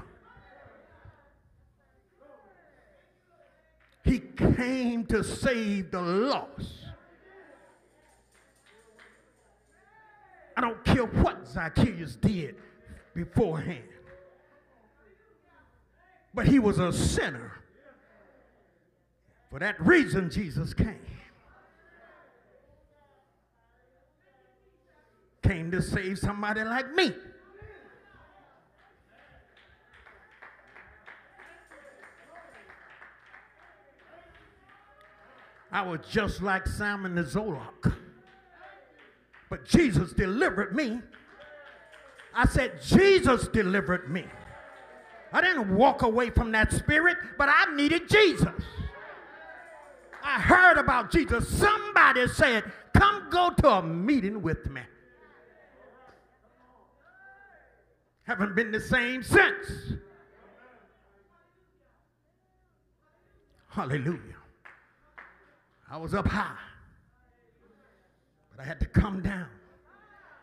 He 4.06 4.20
came 4.20 5.08
to 5.08 5.24
save 5.24 5.90
the 5.90 6.02
lost. 6.02 6.70
I 10.56 10.62
don't 10.62 10.86
care 10.86 11.06
what 11.06 11.48
Zacchaeus 11.48 12.16
did 12.18 12.58
beforehand. 13.16 13.90
But 16.32 16.48
he 16.48 16.60
was 16.60 16.78
a 16.78 16.94
sinner. 16.94 17.62
For 19.54 19.60
that 19.60 19.80
reason, 19.80 20.32
Jesus 20.32 20.74
came. 20.74 21.00
Came 25.44 25.70
to 25.70 25.80
save 25.80 26.18
somebody 26.18 26.64
like 26.64 26.92
me. 26.96 27.14
I 35.72 35.84
was 35.84 36.00
just 36.10 36.42
like 36.42 36.66
Simon 36.66 37.14
the 37.14 37.24
Zealot. 37.24 37.62
But 39.52 39.66
Jesus 39.66 40.14
delivered 40.14 40.76
me. 40.76 41.00
I 42.34 42.48
said, 42.48 42.82
Jesus 42.82 43.48
delivered 43.50 44.10
me. 44.10 44.26
I 45.32 45.42
didn't 45.42 45.76
walk 45.76 46.02
away 46.02 46.32
from 46.32 46.52
that 46.54 46.74
spirit, 46.74 47.18
but 47.38 47.50
I 47.50 47.76
needed 47.76 48.10
Jesus. 48.10 48.50
I 50.24 50.40
heard 50.40 50.78
about 50.78 51.12
Jesus. 51.12 51.48
Somebody 51.48 52.28
said, 52.28 52.64
Come 52.94 53.28
go 53.30 53.52
to 53.60 53.70
a 53.70 53.84
meeting 53.84 54.41
with 54.41 54.70
me. 54.70 54.82
Haven't 58.24 58.56
been 58.56 58.72
the 58.72 58.80
same 58.80 59.22
since. 59.22 59.94
Hallelujah. 63.70 64.20
I 65.90 65.98
was 65.98 66.14
up 66.14 66.28
high, 66.28 66.56
but 68.52 68.64
I 68.64 68.66
had 68.66 68.80
to 68.80 68.86
come 68.86 69.22
down 69.22 69.48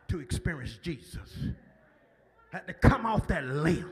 to 0.08 0.20
experience 0.20 0.78
Jesus. 0.82 1.38
I 2.52 2.56
had 2.56 2.66
to 2.66 2.74
come 2.74 3.06
off 3.06 3.28
that 3.28 3.44
limb 3.44 3.90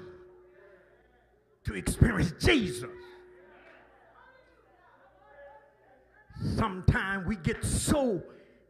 to 1.64 1.74
experience 1.74 2.32
Jesus. 2.40 2.90
Sometimes 6.40 7.26
we 7.26 7.36
get 7.36 7.64
so, 7.64 8.22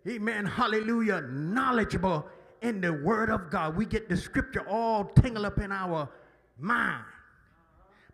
amen, 0.07 0.47
hallelujah, 0.47 1.21
knowledgeable 1.23 2.27
in 2.63 2.81
the 2.81 2.93
Word 2.93 3.31
of 3.31 3.51
God. 3.51 3.77
We 3.77 3.85
get 3.85 4.09
the 4.09 4.17
scripture 4.17 4.67
all 4.69 5.05
tangled 5.05 5.45
up 5.45 5.59
in 5.59 5.71
our 5.71 6.09
mind, 6.59 7.05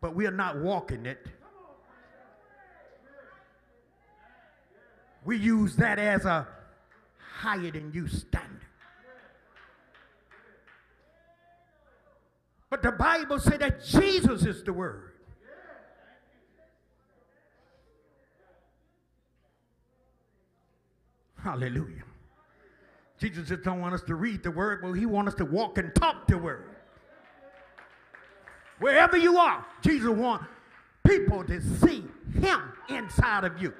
but 0.00 0.14
we 0.14 0.26
are 0.26 0.32
not 0.32 0.58
walking 0.58 1.06
it. 1.06 1.26
We 5.24 5.38
use 5.38 5.76
that 5.76 5.98
as 5.98 6.24
a 6.26 6.46
higher 7.38 7.70
than 7.70 7.92
you 7.92 8.08
standard. 8.08 8.60
But 12.68 12.82
the 12.82 12.92
Bible 12.92 13.38
said 13.38 13.60
that 13.60 13.84
Jesus 13.84 14.44
is 14.44 14.62
the 14.64 14.72
Word. 14.72 15.13
Hallelujah. 21.44 22.04
Jesus 23.18 23.46
just 23.48 23.62
don't 23.62 23.78
want 23.78 23.94
us 23.94 24.02
to 24.04 24.14
read 24.14 24.42
the 24.42 24.50
word, 24.50 24.80
but 24.80 24.92
he 24.92 25.04
wants 25.04 25.34
us 25.34 25.34
to 25.36 25.44
walk 25.44 25.76
and 25.76 25.94
talk 25.94 26.26
the 26.26 26.38
word. 26.38 26.70
Wherever 28.78 29.18
you 29.18 29.36
are, 29.36 29.64
Jesus 29.82 30.08
wants 30.08 30.46
people 31.06 31.44
to 31.44 31.60
see 31.60 32.02
him 32.40 32.62
inside 32.88 33.44
of 33.44 33.60
you. 33.60 33.74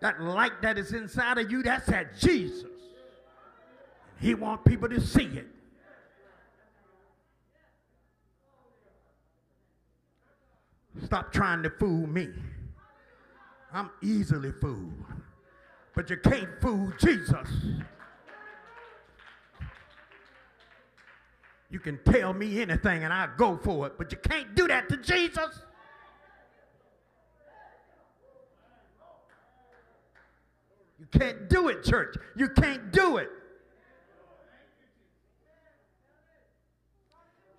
That 0.00 0.22
light 0.22 0.62
that 0.62 0.78
is 0.78 0.94
inside 0.94 1.36
of 1.36 1.50
you, 1.50 1.62
that's 1.62 1.90
at 1.90 2.16
Jesus. 2.16 2.64
He 4.18 4.34
wants 4.34 4.62
people 4.66 4.88
to 4.88 5.00
see 5.02 5.26
it. 5.26 5.46
Stop 11.04 11.30
trying 11.30 11.62
to 11.62 11.68
fool 11.68 12.06
me. 12.06 12.30
I'm 13.72 13.90
easily 14.02 14.52
fooled. 14.52 15.04
But 15.94 16.10
you 16.10 16.16
can't 16.18 16.60
fool 16.60 16.92
Jesus. 16.98 17.48
You 21.70 21.80
can 21.80 21.98
tell 22.04 22.32
me 22.32 22.60
anything 22.60 23.04
and 23.04 23.12
I'll 23.12 23.36
go 23.36 23.56
for 23.56 23.86
it, 23.88 23.94
but 23.98 24.12
you 24.12 24.18
can't 24.18 24.54
do 24.54 24.68
that 24.68 24.88
to 24.88 24.96
Jesus. 24.98 25.60
You 30.98 31.06
can't 31.18 31.48
do 31.48 31.68
it, 31.68 31.84
church. 31.84 32.16
You 32.36 32.48
can't 32.48 32.92
do 32.92 33.18
it. 33.18 33.30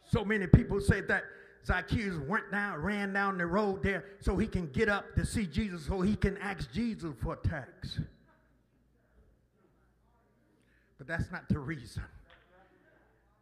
So 0.09 0.23
many 0.23 0.47
people 0.47 0.79
say 0.79 1.01
that 1.01 1.23
Zacchaeus 1.67 2.15
went 2.27 2.49
down, 2.49 2.81
ran 2.81 3.11
down 3.11 3.37
the 3.37 3.45
road 3.45 3.83
there 3.83 4.05
so 4.21 4.37
he 4.37 4.47
can 4.47 4.67
get 4.67 4.87
up 4.87 5.13
to 5.15 5.25
see 5.25 5.45
Jesus, 5.45 5.85
so 5.85 5.99
he 5.99 6.15
can 6.15 6.37
ask 6.37 6.71
Jesus 6.71 7.13
for 7.21 7.33
a 7.33 7.47
tax. 7.47 7.99
But 10.97 11.07
that's 11.07 11.29
not 11.29 11.49
the 11.49 11.59
reason. 11.59 12.03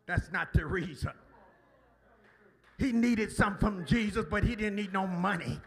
That's 0.07 0.31
not 0.31 0.53
the 0.53 0.65
reason. 0.65 1.11
He 2.79 2.91
needed 2.91 3.31
something 3.31 3.59
from 3.59 3.85
Jesus, 3.85 4.25
but 4.29 4.43
he 4.43 4.55
didn't 4.55 4.75
need 4.75 4.91
no 4.91 5.05
money. 5.05 5.59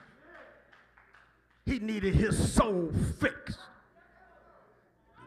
He 1.64 1.78
needed 1.78 2.14
his 2.14 2.52
soul 2.52 2.92
fixed. 3.20 3.58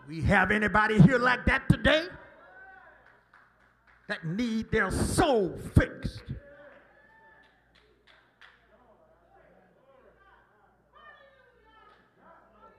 We 0.08 0.22
have 0.24 0.52
anybody 0.52 1.02
here 1.02 1.18
like 1.18 1.46
that 1.46 1.70
today? 1.70 2.08
That 4.10 4.26
need 4.26 4.70
their 4.70 4.92
soul 4.92 5.58
fixed. 5.74 6.24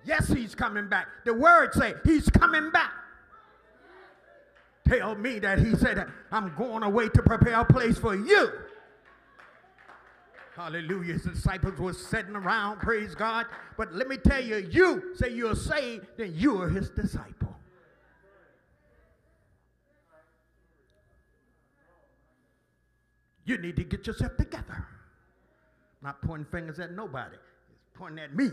Yes, 0.04 0.28
he's 0.28 0.54
coming 0.54 0.88
back. 0.88 1.06
The 1.24 1.34
word 1.34 1.74
say 1.74 1.94
he's 2.04 2.28
coming 2.28 2.70
back. 2.70 2.92
Tell 4.88 5.14
me 5.14 5.38
that 5.38 5.58
he 5.58 5.74
said, 5.76 6.06
I'm 6.30 6.54
going 6.56 6.82
away 6.82 7.08
to 7.10 7.22
prepare 7.22 7.60
a 7.60 7.64
place 7.64 7.98
for 7.98 8.14
you. 8.14 8.50
Hallelujah. 10.56 11.14
His 11.14 11.22
disciples 11.22 11.78
were 11.78 11.94
sitting 11.94 12.36
around, 12.36 12.80
praise 12.80 13.14
God. 13.14 13.46
But 13.78 13.94
let 13.94 14.08
me 14.08 14.16
tell 14.18 14.42
you, 14.42 14.68
you 14.70 15.14
say 15.14 15.32
you're 15.32 15.54
saved, 15.54 16.06
then 16.18 16.34
you 16.36 16.60
are 16.60 16.68
his 16.68 16.90
disciple. 16.90 17.56
You 23.44 23.58
need 23.58 23.76
to 23.76 23.84
get 23.84 24.06
yourself 24.06 24.36
together. 24.36 24.86
Not 26.02 26.20
pointing 26.22 26.46
fingers 26.46 26.78
at 26.80 26.92
nobody. 26.92 27.36
It's 27.36 27.90
pointing 27.94 28.22
at 28.22 28.34
me. 28.34 28.50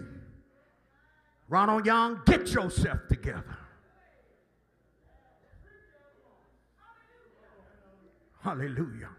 Ronald 1.49 1.85
Young, 1.85 2.21
get 2.25 2.51
yourself 2.53 2.99
together. 3.09 3.57
Hallelujah. 8.41 9.09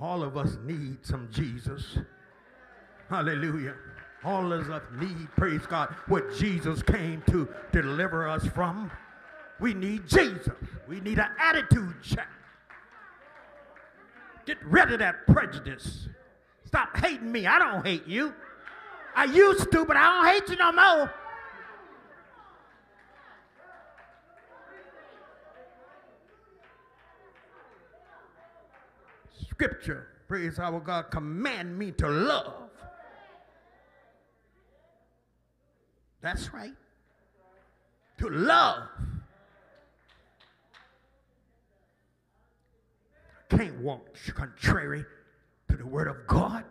All 0.00 0.22
of 0.22 0.36
us 0.36 0.58
need 0.64 0.98
some 1.02 1.28
Jesus. 1.30 1.98
Hallelujah. 3.08 3.74
All 4.24 4.52
of 4.52 4.68
us 4.70 4.82
need, 5.00 5.28
praise 5.36 5.64
God, 5.66 5.94
what 6.08 6.34
Jesus 6.36 6.82
came 6.82 7.22
to 7.28 7.48
deliver 7.70 8.28
us 8.28 8.44
from. 8.48 8.90
We 9.60 9.74
need 9.74 10.08
Jesus. 10.08 10.48
We 10.88 11.00
need 11.00 11.18
an 11.18 11.30
attitude 11.38 11.94
check. 12.02 12.28
Get 14.44 14.58
rid 14.64 14.92
of 14.92 14.98
that 14.98 15.26
prejudice. 15.28 16.08
Stop 16.64 16.96
hating 16.96 17.30
me. 17.30 17.46
I 17.46 17.58
don't 17.58 17.86
hate 17.86 18.06
you. 18.06 18.34
I 19.14 19.24
used 19.24 19.70
to, 19.72 19.84
but 19.84 19.96
I 19.96 20.02
don't 20.02 20.34
hate 20.34 20.48
you 20.48 20.56
no 20.56 20.72
more. 20.72 21.14
Scripture, 29.50 30.08
praise 30.28 30.58
our 30.58 30.80
God, 30.80 31.10
command 31.10 31.78
me 31.78 31.92
to 31.92 32.08
love. 32.08 32.70
That's 36.20 36.52
right. 36.52 36.72
To 38.18 38.28
love. 38.28 38.88
Can't 43.50 43.78
walk 43.80 44.16
contrary 44.34 45.04
to 45.68 45.76
the 45.76 45.86
word 45.86 46.08
of 46.08 46.26
God. 46.26 46.64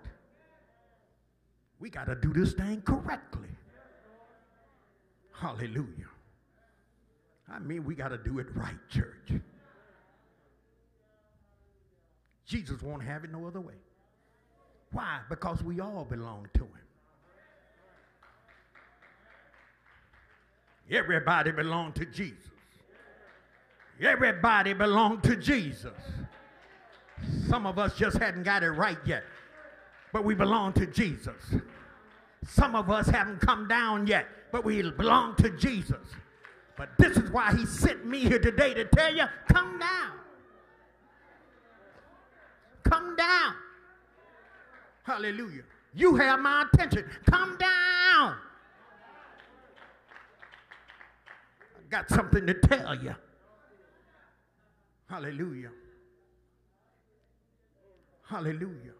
We 1.81 1.89
got 1.89 2.05
to 2.05 2.15
do 2.15 2.31
this 2.31 2.53
thing 2.53 2.81
correctly. 2.83 3.49
Hallelujah. 5.33 5.87
I 7.51 7.57
mean, 7.59 7.83
we 7.83 7.95
got 7.95 8.09
to 8.09 8.17
do 8.19 8.37
it 8.37 8.45
right, 8.55 8.77
church. 8.87 9.41
Jesus 12.45 12.81
won't 12.83 13.03
have 13.03 13.23
it 13.23 13.31
no 13.31 13.47
other 13.47 13.59
way. 13.59 13.73
Why? 14.91 15.21
Because 15.27 15.63
we 15.63 15.79
all 15.79 16.05
belong 16.05 16.47
to 16.53 16.61
him. 16.61 16.69
Everybody 20.91 21.51
belong 21.51 21.93
to 21.93 22.05
Jesus. 22.05 22.49
Everybody 23.99 24.73
belong 24.73 25.21
to 25.21 25.35
Jesus. 25.35 25.93
Some 27.47 27.65
of 27.65 27.79
us 27.79 27.95
just 27.97 28.17
hadn't 28.17 28.43
got 28.43 28.63
it 28.63 28.71
right 28.71 28.97
yet, 29.05 29.23
but 30.13 30.23
we 30.23 30.35
belong 30.35 30.73
to 30.73 30.85
Jesus. 30.85 31.55
Some 32.45 32.75
of 32.75 32.89
us 32.89 33.07
haven't 33.07 33.39
come 33.39 33.67
down 33.67 34.07
yet, 34.07 34.25
but 34.51 34.65
we 34.65 34.81
belong 34.91 35.35
to 35.37 35.49
Jesus. 35.51 36.07
But 36.75 36.89
this 36.97 37.17
is 37.17 37.29
why 37.31 37.53
he 37.55 37.65
sent 37.65 38.05
me 38.05 38.19
here 38.19 38.39
today 38.39 38.73
to 38.73 38.85
tell 38.85 39.13
you, 39.13 39.25
come 39.47 39.79
down. 39.79 40.11
Come 42.83 43.15
down. 43.15 43.53
Hallelujah. 45.03 45.63
You 45.93 46.15
have 46.15 46.39
my 46.39 46.65
attention. 46.71 47.05
Come 47.29 47.57
down. 47.57 48.35
I 51.75 51.83
got 51.89 52.09
something 52.09 52.47
to 52.47 52.53
tell 52.53 52.95
you. 52.95 53.15
Hallelujah. 55.07 55.71
Hallelujah. 58.27 58.93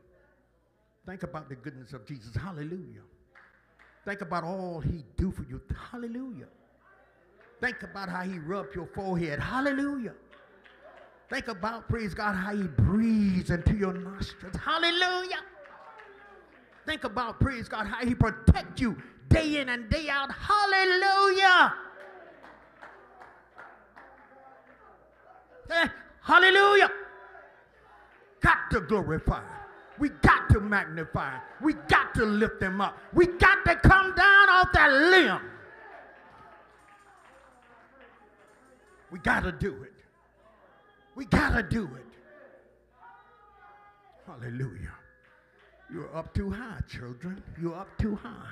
Think 1.06 1.23
about 1.23 1.49
the 1.49 1.56
goodness 1.56 1.94
of 1.94 2.06
Jesus. 2.06 2.36
Hallelujah. 2.36 3.02
Think 4.06 4.22
about 4.22 4.44
all 4.44 4.80
he 4.80 5.03
do 5.18 5.32
for 5.32 5.44
you. 5.44 5.61
Hallelujah. 5.91 6.48
Think 7.60 7.84
about 7.84 8.10
how 8.10 8.22
he 8.22 8.40
rubbed 8.40 8.76
your 8.76 8.88
forehead. 8.88 9.40
Hallelujah. 9.40 10.14
Think 11.30 11.48
about, 11.48 11.88
praise 11.88 12.14
God, 12.14 12.34
how 12.34 12.56
he 12.56 12.64
breathes 12.64 13.52
into 13.52 13.73
your 13.73 13.94
nostrils. 13.94 14.56
Hallelujah. 14.56 15.40
Think 16.86 17.03
about, 17.03 17.40
praise 17.40 17.69
God, 17.69 17.86
how 17.86 18.06
he 18.06 18.15
protect 18.15 18.82
you 18.82 18.98
day 19.30 19.61
in 19.61 19.69
and 19.69 19.90
day 19.90 20.10
out. 20.10 20.30
Hallelujah. 20.32 21.73
Eh, 25.69 25.88
hallelujah. 26.22 26.91
Got 28.41 28.57
to 28.72 28.82
glorify. 28.82 29.61
We 30.02 30.10
got 30.10 30.49
to 30.49 30.60
magnify. 30.60 31.38
We 31.61 31.73
got 31.73 32.15
to 32.15 32.26
lift 32.26 32.60
them 32.60 32.82
up. 32.82 32.98
We 33.14 33.28
got 33.28 33.64
to 33.65 33.76
come 33.76 34.15
down 34.15 34.49
off 34.49 34.69
that 34.73 34.91
limb. 34.91 35.41
We 39.11 39.19
got 39.19 39.44
to 39.44 39.52
do 39.52 39.84
it. 39.84 39.94
We 41.14 41.26
got 41.26 41.56
to 41.56 41.61
do 41.61 41.84
it. 41.84 42.06
Hallelujah. 44.26 44.95
You're 45.94 46.18
up 46.18 46.34
too 46.34 46.49
high, 46.49 46.80
children. 46.90 47.44
You're 47.61 47.76
up 47.76 47.95
too 47.99 48.15
high. 48.15 48.49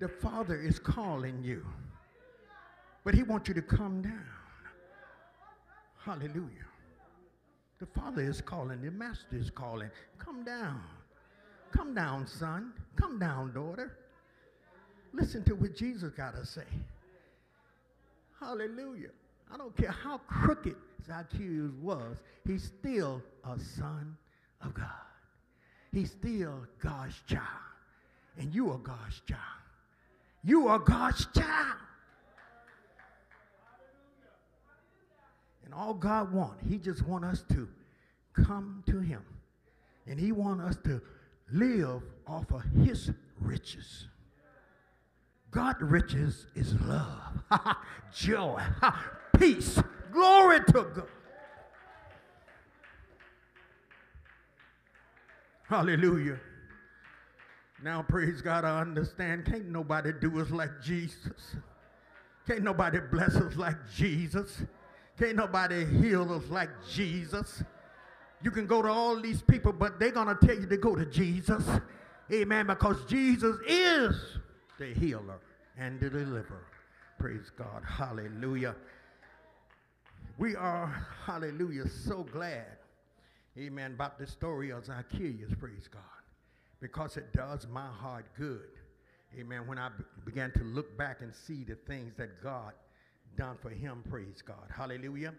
The 0.00 0.08
Father 0.08 0.58
is 0.58 0.78
calling 0.78 1.42
you, 1.44 1.66
but 3.04 3.14
He 3.14 3.22
wants 3.22 3.48
you 3.48 3.54
to 3.54 3.62
come 3.62 4.00
down. 4.00 4.24
Hallelujah. 5.98 6.71
The 7.82 8.00
Father 8.00 8.22
is 8.22 8.40
calling, 8.40 8.80
the 8.80 8.92
Master 8.92 9.34
is 9.34 9.50
calling. 9.50 9.90
Come 10.16 10.44
down. 10.44 10.80
Come 11.72 11.96
down, 11.96 12.28
son. 12.28 12.72
Come 12.94 13.18
down, 13.18 13.52
daughter. 13.52 13.98
Listen 15.12 15.42
to 15.42 15.56
what 15.56 15.74
Jesus 15.74 16.12
got 16.12 16.36
to 16.36 16.46
say. 16.46 16.62
Hallelujah. 18.38 19.08
I 19.52 19.56
don't 19.56 19.76
care 19.76 19.90
how 19.90 20.18
crooked 20.28 20.76
Zacchaeus 21.04 21.72
was, 21.82 22.18
he's 22.46 22.62
still 22.62 23.20
a 23.44 23.58
son 23.58 24.16
of 24.60 24.74
God. 24.74 24.86
He's 25.90 26.12
still 26.12 26.64
God's 26.78 27.20
child. 27.26 27.42
And 28.38 28.54
you 28.54 28.70
are 28.70 28.78
God's 28.78 29.20
child. 29.26 29.40
You 30.44 30.68
are 30.68 30.78
God's 30.78 31.26
child. 31.34 31.78
And 35.72 35.80
all 35.80 35.94
God 35.94 36.34
want, 36.34 36.58
he 36.68 36.76
just 36.76 37.00
want 37.06 37.24
us 37.24 37.42
to 37.48 37.66
come 38.34 38.84
to 38.86 39.00
him. 39.00 39.22
And 40.06 40.20
he 40.20 40.30
want 40.30 40.60
us 40.60 40.76
to 40.84 41.00
live 41.50 42.02
off 42.26 42.52
of 42.52 42.62
his 42.84 43.10
riches. 43.40 44.06
God 45.50 45.80
riches 45.80 46.46
is 46.54 46.74
love, 46.82 47.42
joy, 48.14 48.60
peace, 49.38 49.80
glory 50.12 50.60
to 50.60 50.72
God. 50.94 51.08
Hallelujah. 55.68 56.38
Now, 57.82 58.02
praise 58.02 58.42
God, 58.42 58.66
I 58.66 58.78
understand. 58.78 59.46
Can't 59.46 59.70
nobody 59.70 60.12
do 60.20 60.38
us 60.38 60.50
like 60.50 60.82
Jesus. 60.82 61.56
Can't 62.46 62.62
nobody 62.62 62.98
bless 63.10 63.36
us 63.36 63.56
like 63.56 63.76
Jesus. 63.96 64.64
Can't 65.18 65.36
nobody 65.36 65.84
heal 65.84 66.32
us 66.32 66.44
like 66.48 66.70
Jesus. 66.90 67.62
You 68.42 68.50
can 68.50 68.66
go 68.66 68.82
to 68.82 68.88
all 68.88 69.20
these 69.20 69.42
people, 69.42 69.72
but 69.72 70.00
they're 70.00 70.10
going 70.10 70.34
to 70.34 70.46
tell 70.46 70.56
you 70.56 70.66
to 70.66 70.76
go 70.76 70.96
to 70.96 71.06
Jesus. 71.06 71.64
Amen. 72.32 72.66
Because 72.66 73.04
Jesus 73.06 73.56
is 73.66 74.16
the 74.78 74.94
healer 74.94 75.38
and 75.78 76.00
the 76.00 76.10
deliverer. 76.10 76.66
Praise 77.18 77.50
God. 77.56 77.82
Hallelujah. 77.86 78.74
We 80.38 80.56
are, 80.56 81.06
hallelujah, 81.24 81.88
so 81.88 82.24
glad, 82.24 82.78
amen, 83.56 83.92
about 83.92 84.18
the 84.18 84.26
story 84.26 84.70
of 84.70 84.86
Zacchaeus. 84.86 85.52
Praise 85.60 85.88
God 85.92 86.02
because 86.82 87.16
it 87.16 87.32
does 87.32 87.66
my 87.68 87.86
heart 87.86 88.26
good. 88.36 88.68
Amen. 89.38 89.66
When 89.66 89.78
I 89.78 89.88
began 90.26 90.50
to 90.52 90.64
look 90.64 90.98
back 90.98 91.20
and 91.22 91.32
see 91.32 91.64
the 91.64 91.76
things 91.76 92.12
that 92.18 92.42
God 92.42 92.72
done 93.36 93.56
for 93.60 93.70
him, 93.70 94.02
praise 94.08 94.42
God. 94.42 94.68
Hallelujah. 94.74 95.34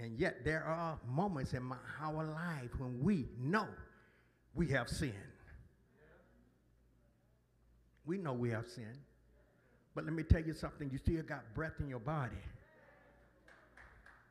And 0.00 0.18
yet 0.18 0.44
there 0.44 0.64
are 0.64 0.98
moments 1.08 1.52
in 1.52 1.62
my, 1.62 1.76
our 2.02 2.24
life 2.24 2.70
when 2.78 3.02
we 3.02 3.28
know 3.40 3.66
we 4.54 4.68
have 4.68 4.88
sinned. 4.88 5.14
We 8.06 8.18
know 8.18 8.32
we 8.32 8.50
have 8.50 8.68
sinned. 8.68 8.98
But 9.94 10.04
let 10.04 10.12
me 10.12 10.24
tell 10.24 10.42
you 10.42 10.52
something, 10.52 10.90
you 10.90 10.98
still 10.98 11.22
got 11.22 11.42
breath 11.54 11.74
in 11.78 11.88
your 11.88 12.00
body. 12.00 12.36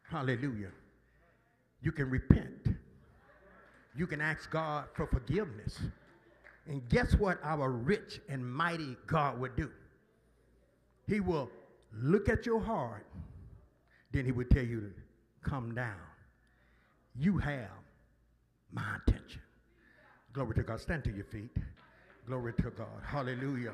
Hallelujah. 0.10 0.72
You 1.82 1.92
can 1.92 2.10
repent. 2.10 2.68
You 3.96 4.06
can 4.08 4.22
ask 4.22 4.50
God 4.52 4.86
for 4.94 5.08
forgiveness. 5.08 5.80
And 6.68 6.88
guess 6.90 7.16
what 7.16 7.40
our 7.44 7.72
rich 7.72 8.20
and 8.30 8.46
mighty 8.46 8.96
God 9.08 9.40
would 9.40 9.56
do? 9.56 9.70
He 11.08 11.20
will 11.20 11.50
look 12.02 12.30
at 12.30 12.46
your 12.46 12.60
heart, 12.60 13.06
then 14.12 14.26
he 14.26 14.32
would 14.32 14.50
tell 14.50 14.64
you 14.64 14.82
to 14.82 15.50
come 15.50 15.74
down. 15.76 15.96
You 17.16 17.38
have 17.38 17.70
my 18.72 18.98
attention. 19.06 19.42
Glory 20.34 20.56
to 20.56 20.64
God. 20.64 20.80
Stand 20.80 21.04
to 21.04 21.12
your 21.12 21.26
feet. 21.26 21.56
Glory 22.26 22.54
to 22.54 22.72
God. 22.72 22.88
Hallelujah. 23.06 23.74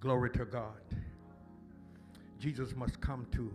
Glory 0.00 0.30
to 0.30 0.44
God. 0.44 0.82
Jesus 2.38 2.74
must 2.76 3.00
come 3.00 3.26
to 3.32 3.50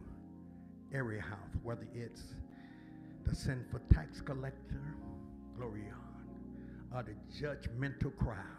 every 0.92 1.20
house, 1.20 1.54
whether 1.62 1.86
it's 1.94 2.24
the 3.26 3.36
sinful 3.36 3.82
tax 3.94 4.20
collector, 4.22 4.82
glory 5.56 5.84
on, 5.92 6.98
or 6.98 7.04
the 7.04 7.14
judgmental 7.40 8.16
crowd. 8.18 8.59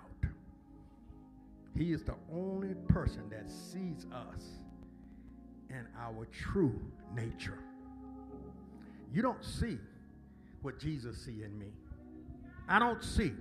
He 1.77 1.93
is 1.93 2.03
the 2.03 2.17
only 2.33 2.75
person 2.89 3.29
that 3.31 3.49
sees 3.51 4.07
us 4.13 4.43
in 5.69 5.87
our 5.99 6.27
true 6.27 6.79
nature. 7.15 7.59
You 9.13 9.23
don't 9.23 9.45
see 9.45 9.79
what 10.63 10.79
Jesus 10.79 11.17
see 11.25 11.43
in 11.43 11.59
me. 11.59 11.73
I 12.69 12.79
don't 12.79 13.03
see 13.03 13.33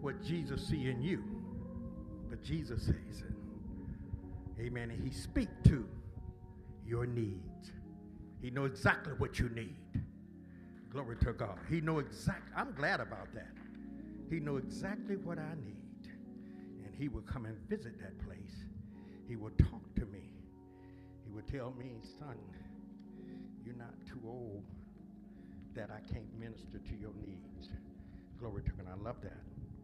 what 0.00 0.22
Jesus 0.22 0.66
see 0.66 0.88
in 0.88 1.00
you, 1.00 1.22
but 2.28 2.42
Jesus 2.42 2.82
sees 2.82 3.22
it. 3.22 4.60
Amen. 4.60 4.90
And 4.90 5.02
he 5.02 5.10
speak 5.10 5.48
to 5.64 5.86
your 6.86 7.06
needs. 7.06 7.72
He 8.42 8.50
know 8.50 8.64
exactly 8.64 9.12
what 9.14 9.38
you 9.38 9.48
need. 9.50 9.76
Glory 10.90 11.16
to 11.16 11.32
God. 11.32 11.58
He 11.68 11.80
know 11.80 11.98
exactly. 11.98 12.52
I'm 12.56 12.72
glad 12.72 13.00
about 13.00 13.32
that. 13.34 13.52
He 14.30 14.40
know 14.40 14.56
exactly 14.56 15.16
what 15.16 15.38
I 15.38 15.54
need. 15.64 15.77
He 16.98 17.08
would 17.08 17.26
come 17.26 17.46
and 17.46 17.56
visit 17.68 17.98
that 18.00 18.18
place. 18.26 18.56
He 19.28 19.36
would 19.36 19.56
talk 19.58 19.94
to 19.96 20.06
me. 20.06 20.30
He 21.24 21.30
would 21.30 21.46
tell 21.46 21.72
me, 21.78 22.00
son, 22.18 22.36
you're 23.64 23.76
not 23.76 23.94
too 24.06 24.20
old 24.26 24.64
that 25.74 25.90
I 25.90 26.00
can't 26.12 26.38
minister 26.40 26.78
to 26.78 26.96
your 27.00 27.12
needs. 27.24 27.68
Glory 28.40 28.62
to 28.62 28.70
God. 28.70 28.86
I 28.92 29.02
love 29.04 29.16
that. 29.22 29.38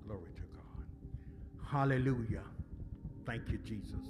Glory 0.04 0.32
to 0.34 0.42
God. 0.42 1.68
Hallelujah. 1.70 2.42
Thank 3.26 3.48
you, 3.48 3.58
Jesus. 3.58 4.08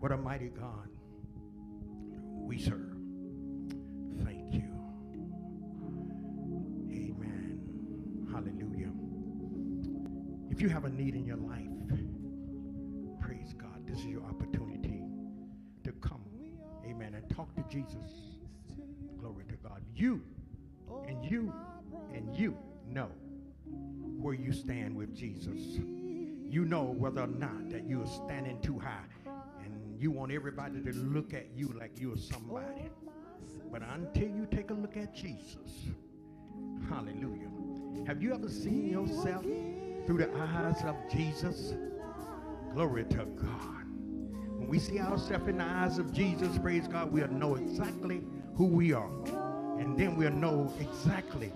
What 0.00 0.12
a 0.12 0.16
mighty 0.16 0.48
God 0.48 0.88
we 2.34 2.58
serve. 2.58 2.96
Thank 4.24 4.54
you. 4.54 4.70
Amen. 6.90 8.28
Hallelujah. 8.30 8.67
If 10.58 10.62
you 10.62 10.70
have 10.70 10.86
a 10.86 10.90
need 10.90 11.14
in 11.14 11.24
your 11.24 11.36
life, 11.36 11.68
praise 13.20 13.54
God. 13.54 13.86
This 13.86 14.00
is 14.00 14.06
your 14.06 14.24
opportunity 14.24 15.04
to 15.84 15.92
come. 16.00 16.24
Amen. 16.84 17.14
And 17.14 17.30
talk 17.30 17.54
to 17.54 17.62
Jesus. 17.70 18.40
Glory 19.20 19.44
to 19.50 19.54
God. 19.62 19.82
You 19.94 20.20
and 21.06 21.24
you 21.24 21.54
and 22.12 22.34
you 22.34 22.56
know 22.88 23.08
where 24.16 24.34
you 24.34 24.52
stand 24.52 24.96
with 24.96 25.14
Jesus. 25.14 25.78
You 26.50 26.64
know 26.64 26.92
whether 26.98 27.20
or 27.20 27.28
not 27.28 27.70
that 27.70 27.84
you 27.84 28.02
are 28.02 28.26
standing 28.26 28.60
too 28.60 28.80
high 28.80 29.06
and 29.64 29.96
you 29.96 30.10
want 30.10 30.32
everybody 30.32 30.82
to 30.82 30.92
look 30.92 31.34
at 31.34 31.46
you 31.54 31.72
like 31.78 31.92
you're 32.00 32.16
somebody. 32.16 32.90
But 33.70 33.82
until 33.94 34.26
you 34.26 34.48
take 34.50 34.70
a 34.70 34.74
look 34.74 34.96
at 34.96 35.14
Jesus, 35.14 35.86
hallelujah. 36.88 37.48
Have 38.08 38.20
you 38.20 38.34
ever 38.34 38.48
seen 38.48 38.90
yourself 38.90 39.44
through 40.08 40.16
the 40.16 40.34
eyes 40.38 40.82
of 40.86 40.96
Jesus? 41.10 41.74
Glory 42.72 43.04
to 43.04 43.26
God. 43.26 43.84
When 44.56 44.66
we 44.66 44.78
see 44.78 44.98
ourselves 45.00 45.46
in 45.46 45.58
the 45.58 45.64
eyes 45.64 45.98
of 45.98 46.14
Jesus, 46.14 46.56
praise 46.56 46.88
God, 46.88 47.12
we'll 47.12 47.28
know 47.28 47.56
exactly 47.56 48.22
who 48.54 48.64
we 48.64 48.94
are. 48.94 49.10
And 49.78 49.98
then 49.98 50.16
we'll 50.16 50.30
know 50.30 50.72
exactly 50.80 51.52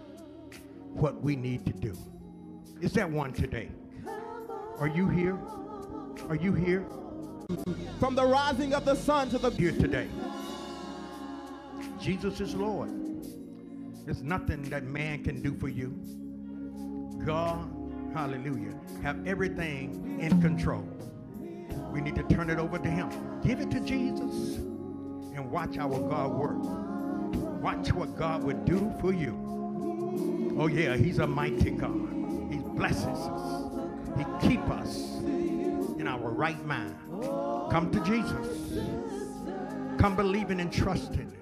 what 0.90 1.22
we 1.22 1.34
need 1.34 1.64
to 1.64 1.72
do. 1.72 1.96
Is 2.82 2.92
that 2.92 3.10
one 3.10 3.32
today? 3.32 3.70
Are 4.78 4.86
you 4.86 5.08
here? 5.08 5.38
Are 6.28 6.36
you 6.36 6.52
here? 6.52 6.84
From 7.98 8.14
the 8.14 8.26
rising 8.26 8.74
of 8.74 8.84
the 8.84 8.96
sun 8.96 9.30
to 9.30 9.38
the 9.38 9.48
Here 9.48 9.72
today. 9.72 10.08
Jesus 11.98 12.38
is 12.38 12.54
Lord. 12.54 12.90
There's 14.04 14.22
nothing 14.22 14.64
that 14.64 14.84
man 14.84 15.24
can 15.24 15.40
do 15.40 15.54
for 15.54 15.68
you. 15.68 15.98
God, 17.24 17.81
hallelujah, 18.12 18.74
have 19.02 19.26
everything 19.26 20.18
in 20.20 20.40
control. 20.40 20.86
We 21.90 22.00
need 22.00 22.14
to 22.16 22.22
turn 22.24 22.50
it 22.50 22.58
over 22.58 22.78
to 22.78 22.88
him. 22.88 23.10
Give 23.42 23.60
it 23.60 23.70
to 23.70 23.80
Jesus 23.80 24.56
and 25.34 25.50
watch 25.50 25.78
our 25.78 25.98
God 26.08 26.32
work. 26.32 26.58
Watch 27.62 27.92
what 27.92 28.16
God 28.16 28.42
would 28.44 28.64
do 28.64 28.92
for 29.00 29.12
you. 29.12 30.54
Oh 30.58 30.66
yeah, 30.66 30.96
he's 30.96 31.18
a 31.18 31.26
mighty 31.26 31.70
God. 31.70 32.08
He 32.50 32.58
blesses 32.58 33.06
us. 33.06 33.64
He 34.18 34.24
keep 34.48 34.60
us 34.68 35.18
in 35.98 36.06
our 36.06 36.30
right 36.30 36.62
mind. 36.66 36.94
Come 37.70 37.90
to 37.92 38.00
Jesus. 38.04 38.78
Come 39.98 40.16
believing 40.16 40.60
and 40.60 40.72
trusting. 40.72 41.32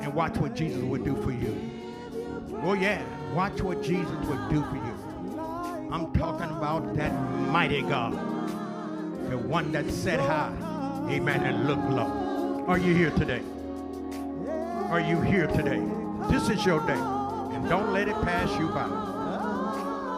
And 0.00 0.14
watch 0.14 0.36
what 0.36 0.54
Jesus 0.54 0.82
would 0.82 1.04
do 1.04 1.16
for 1.22 1.32
you. 1.32 1.58
Oh 2.62 2.74
yeah, 2.74 3.02
watch 3.34 3.60
what 3.60 3.82
Jesus 3.82 4.14
would 4.26 4.48
do 4.48 4.62
for 4.62 4.76
you. 4.76 4.95
I'm 5.90 6.12
talking 6.12 6.50
about 6.50 6.94
that 6.96 7.12
mighty 7.50 7.82
God. 7.82 8.12
The 9.30 9.38
one 9.38 9.72
that 9.72 9.90
sat 9.90 10.20
high, 10.20 10.52
amen, 11.10 11.44
and 11.44 11.66
looked 11.66 11.88
low. 11.90 12.64
Are 12.66 12.78
you 12.78 12.94
here 12.94 13.10
today? 13.10 13.42
Are 14.90 15.00
you 15.00 15.20
here 15.20 15.46
today? 15.46 15.82
This 16.30 16.48
is 16.48 16.64
your 16.64 16.80
day. 16.86 16.94
And 16.94 17.68
don't 17.68 17.92
let 17.92 18.08
it 18.08 18.20
pass 18.22 18.50
you 18.58 18.68
by. 18.68 18.86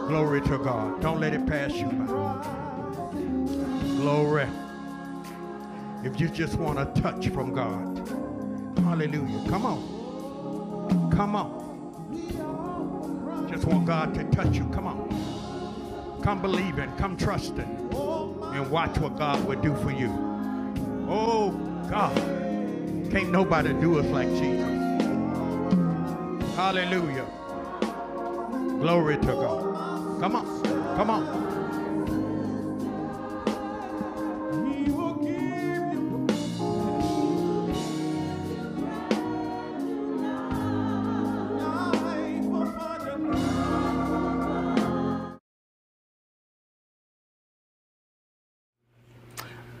Glory 0.07 0.41
to 0.41 0.57
God. 0.57 1.01
Don't 1.01 1.19
let 1.19 1.33
it 1.33 1.45
pass 1.45 1.73
you 1.73 1.87
by. 1.87 2.43
Glory. 3.97 4.47
If 6.03 6.19
you 6.19 6.29
just 6.29 6.55
want 6.55 6.79
a 6.79 6.85
touch 7.01 7.27
from 7.29 7.53
God. 7.53 8.07
Hallelujah. 8.79 9.49
Come 9.49 9.65
on. 9.65 11.11
Come 11.11 11.35
on. 11.35 11.59
Just 13.49 13.65
want 13.65 13.85
God 13.85 14.13
to 14.15 14.23
touch 14.25 14.55
you. 14.55 14.67
Come 14.69 14.87
on. 14.87 15.08
Come 16.21 16.41
believing. 16.41 16.91
Come 16.97 17.15
trusting. 17.17 17.89
And 17.91 18.69
watch 18.69 18.97
what 18.97 19.17
God 19.17 19.45
will 19.45 19.61
do 19.61 19.75
for 19.75 19.91
you. 19.91 20.09
Oh, 21.07 21.51
God. 21.89 22.15
Can't 23.11 23.31
nobody 23.31 23.73
do 23.73 23.99
us 23.99 24.05
like 24.07 24.27
Jesus. 24.29 24.67
Hallelujah. 26.55 27.25
Glory 28.79 29.17
to 29.17 29.25
God. 29.27 30.19
Come 30.19 30.35
on. 30.35 30.63
Come 30.97 31.09
on. 31.09 31.48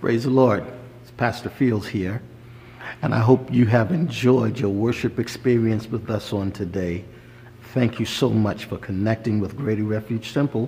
Praise 0.09 0.23
the 0.23 0.31
Lord. 0.31 0.65
It's 1.03 1.11
Pastor 1.11 1.49
Fields 1.51 1.87
here. 1.87 2.19
And 3.03 3.13
I 3.13 3.19
hope 3.19 3.53
you 3.53 3.67
have 3.67 3.91
enjoyed 3.91 4.57
your 4.57 4.71
worship 4.71 5.19
experience 5.19 5.85
with 5.85 6.09
us 6.09 6.33
on 6.33 6.51
today. 6.51 7.05
Thank 7.75 7.99
you 7.99 8.07
so 8.07 8.31
much 8.31 8.65
for 8.65 8.77
connecting 8.79 9.39
with 9.39 9.55
Greater 9.55 9.83
Refuge 9.83 10.33
Temple 10.33 10.67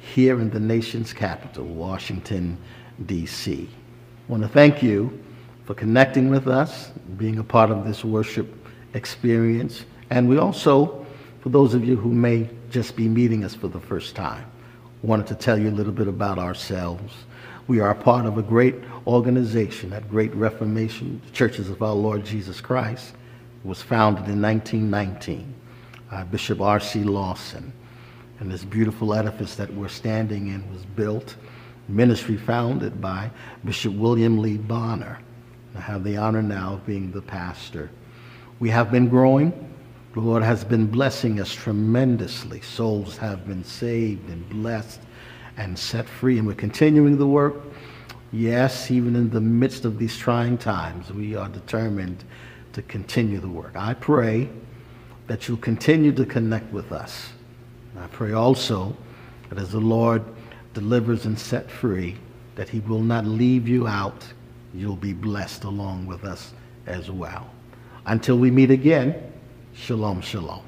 here 0.00 0.38
in 0.38 0.50
the 0.50 0.60
nation's 0.60 1.14
capital, 1.14 1.64
Washington, 1.64 2.58
D.C. 3.06 3.70
I 3.70 4.30
want 4.30 4.42
to 4.42 4.50
thank 4.50 4.82
you 4.82 5.18
for 5.64 5.72
connecting 5.72 6.28
with 6.28 6.46
us, 6.46 6.90
being 7.16 7.38
a 7.38 7.44
part 7.44 7.70
of 7.70 7.86
this 7.86 8.04
worship 8.04 8.54
experience. 8.92 9.86
And 10.10 10.28
we 10.28 10.36
also, 10.36 11.06
for 11.40 11.48
those 11.48 11.72
of 11.72 11.86
you 11.86 11.96
who 11.96 12.12
may 12.12 12.50
just 12.68 12.96
be 12.96 13.08
meeting 13.08 13.44
us 13.44 13.54
for 13.54 13.68
the 13.68 13.80
first 13.80 14.14
time, 14.14 14.44
wanted 15.02 15.26
to 15.28 15.36
tell 15.36 15.58
you 15.58 15.70
a 15.70 15.76
little 15.78 15.90
bit 15.90 16.06
about 16.06 16.38
ourselves. 16.38 17.14
We 17.68 17.80
are 17.80 17.94
part 17.94 18.24
of 18.24 18.38
a 18.38 18.42
great 18.42 18.76
organization, 19.06 19.90
that 19.90 20.08
Great 20.08 20.34
Reformation, 20.34 21.20
the 21.26 21.32
Churches 21.32 21.68
of 21.68 21.82
Our 21.82 21.92
Lord 21.92 22.24
Jesus 22.24 22.62
Christ. 22.62 23.12
Was 23.62 23.82
founded 23.82 24.26
in 24.26 24.40
1919 24.40 25.54
by 26.10 26.24
Bishop 26.24 26.62
R.C. 26.62 27.04
Lawson. 27.04 27.70
And 28.40 28.50
this 28.50 28.64
beautiful 28.64 29.12
edifice 29.12 29.54
that 29.56 29.70
we're 29.74 29.88
standing 29.88 30.48
in 30.48 30.72
was 30.72 30.86
built, 30.86 31.36
ministry 31.88 32.38
founded 32.38 33.02
by 33.02 33.30
Bishop 33.66 33.92
William 33.92 34.38
Lee 34.38 34.56
Bonner. 34.56 35.18
I 35.76 35.80
have 35.80 36.04
the 36.04 36.16
honor 36.16 36.42
now 36.42 36.74
of 36.74 36.86
being 36.86 37.10
the 37.10 37.20
pastor. 37.20 37.90
We 38.60 38.70
have 38.70 38.90
been 38.90 39.10
growing. 39.10 39.52
The 40.14 40.20
Lord 40.20 40.42
has 40.42 40.64
been 40.64 40.86
blessing 40.86 41.38
us 41.38 41.52
tremendously. 41.52 42.62
Souls 42.62 43.18
have 43.18 43.46
been 43.46 43.62
saved 43.62 44.30
and 44.30 44.48
blessed 44.48 45.00
and 45.58 45.78
set 45.78 46.08
free, 46.08 46.38
and 46.38 46.46
we're 46.46 46.54
continuing 46.54 47.18
the 47.18 47.26
work. 47.26 47.56
Yes, 48.32 48.90
even 48.90 49.16
in 49.16 49.30
the 49.30 49.40
midst 49.40 49.84
of 49.84 49.98
these 49.98 50.16
trying 50.16 50.56
times, 50.56 51.12
we 51.12 51.34
are 51.34 51.48
determined 51.48 52.24
to 52.72 52.82
continue 52.82 53.40
the 53.40 53.48
work. 53.48 53.72
I 53.74 53.94
pray 53.94 54.48
that 55.26 55.48
you'll 55.48 55.58
continue 55.58 56.12
to 56.12 56.24
connect 56.24 56.72
with 56.72 56.92
us. 56.92 57.30
I 57.98 58.06
pray 58.06 58.32
also 58.32 58.96
that 59.48 59.58
as 59.58 59.72
the 59.72 59.80
Lord 59.80 60.22
delivers 60.74 61.26
and 61.26 61.38
set 61.38 61.70
free, 61.70 62.16
that 62.54 62.68
he 62.68 62.80
will 62.80 63.02
not 63.02 63.26
leave 63.26 63.66
you 63.66 63.86
out. 63.86 64.24
You'll 64.72 64.96
be 64.96 65.12
blessed 65.12 65.64
along 65.64 66.06
with 66.06 66.24
us 66.24 66.52
as 66.86 67.10
well. 67.10 67.50
Until 68.06 68.38
we 68.38 68.50
meet 68.50 68.70
again, 68.70 69.32
shalom, 69.74 70.20
shalom. 70.20 70.67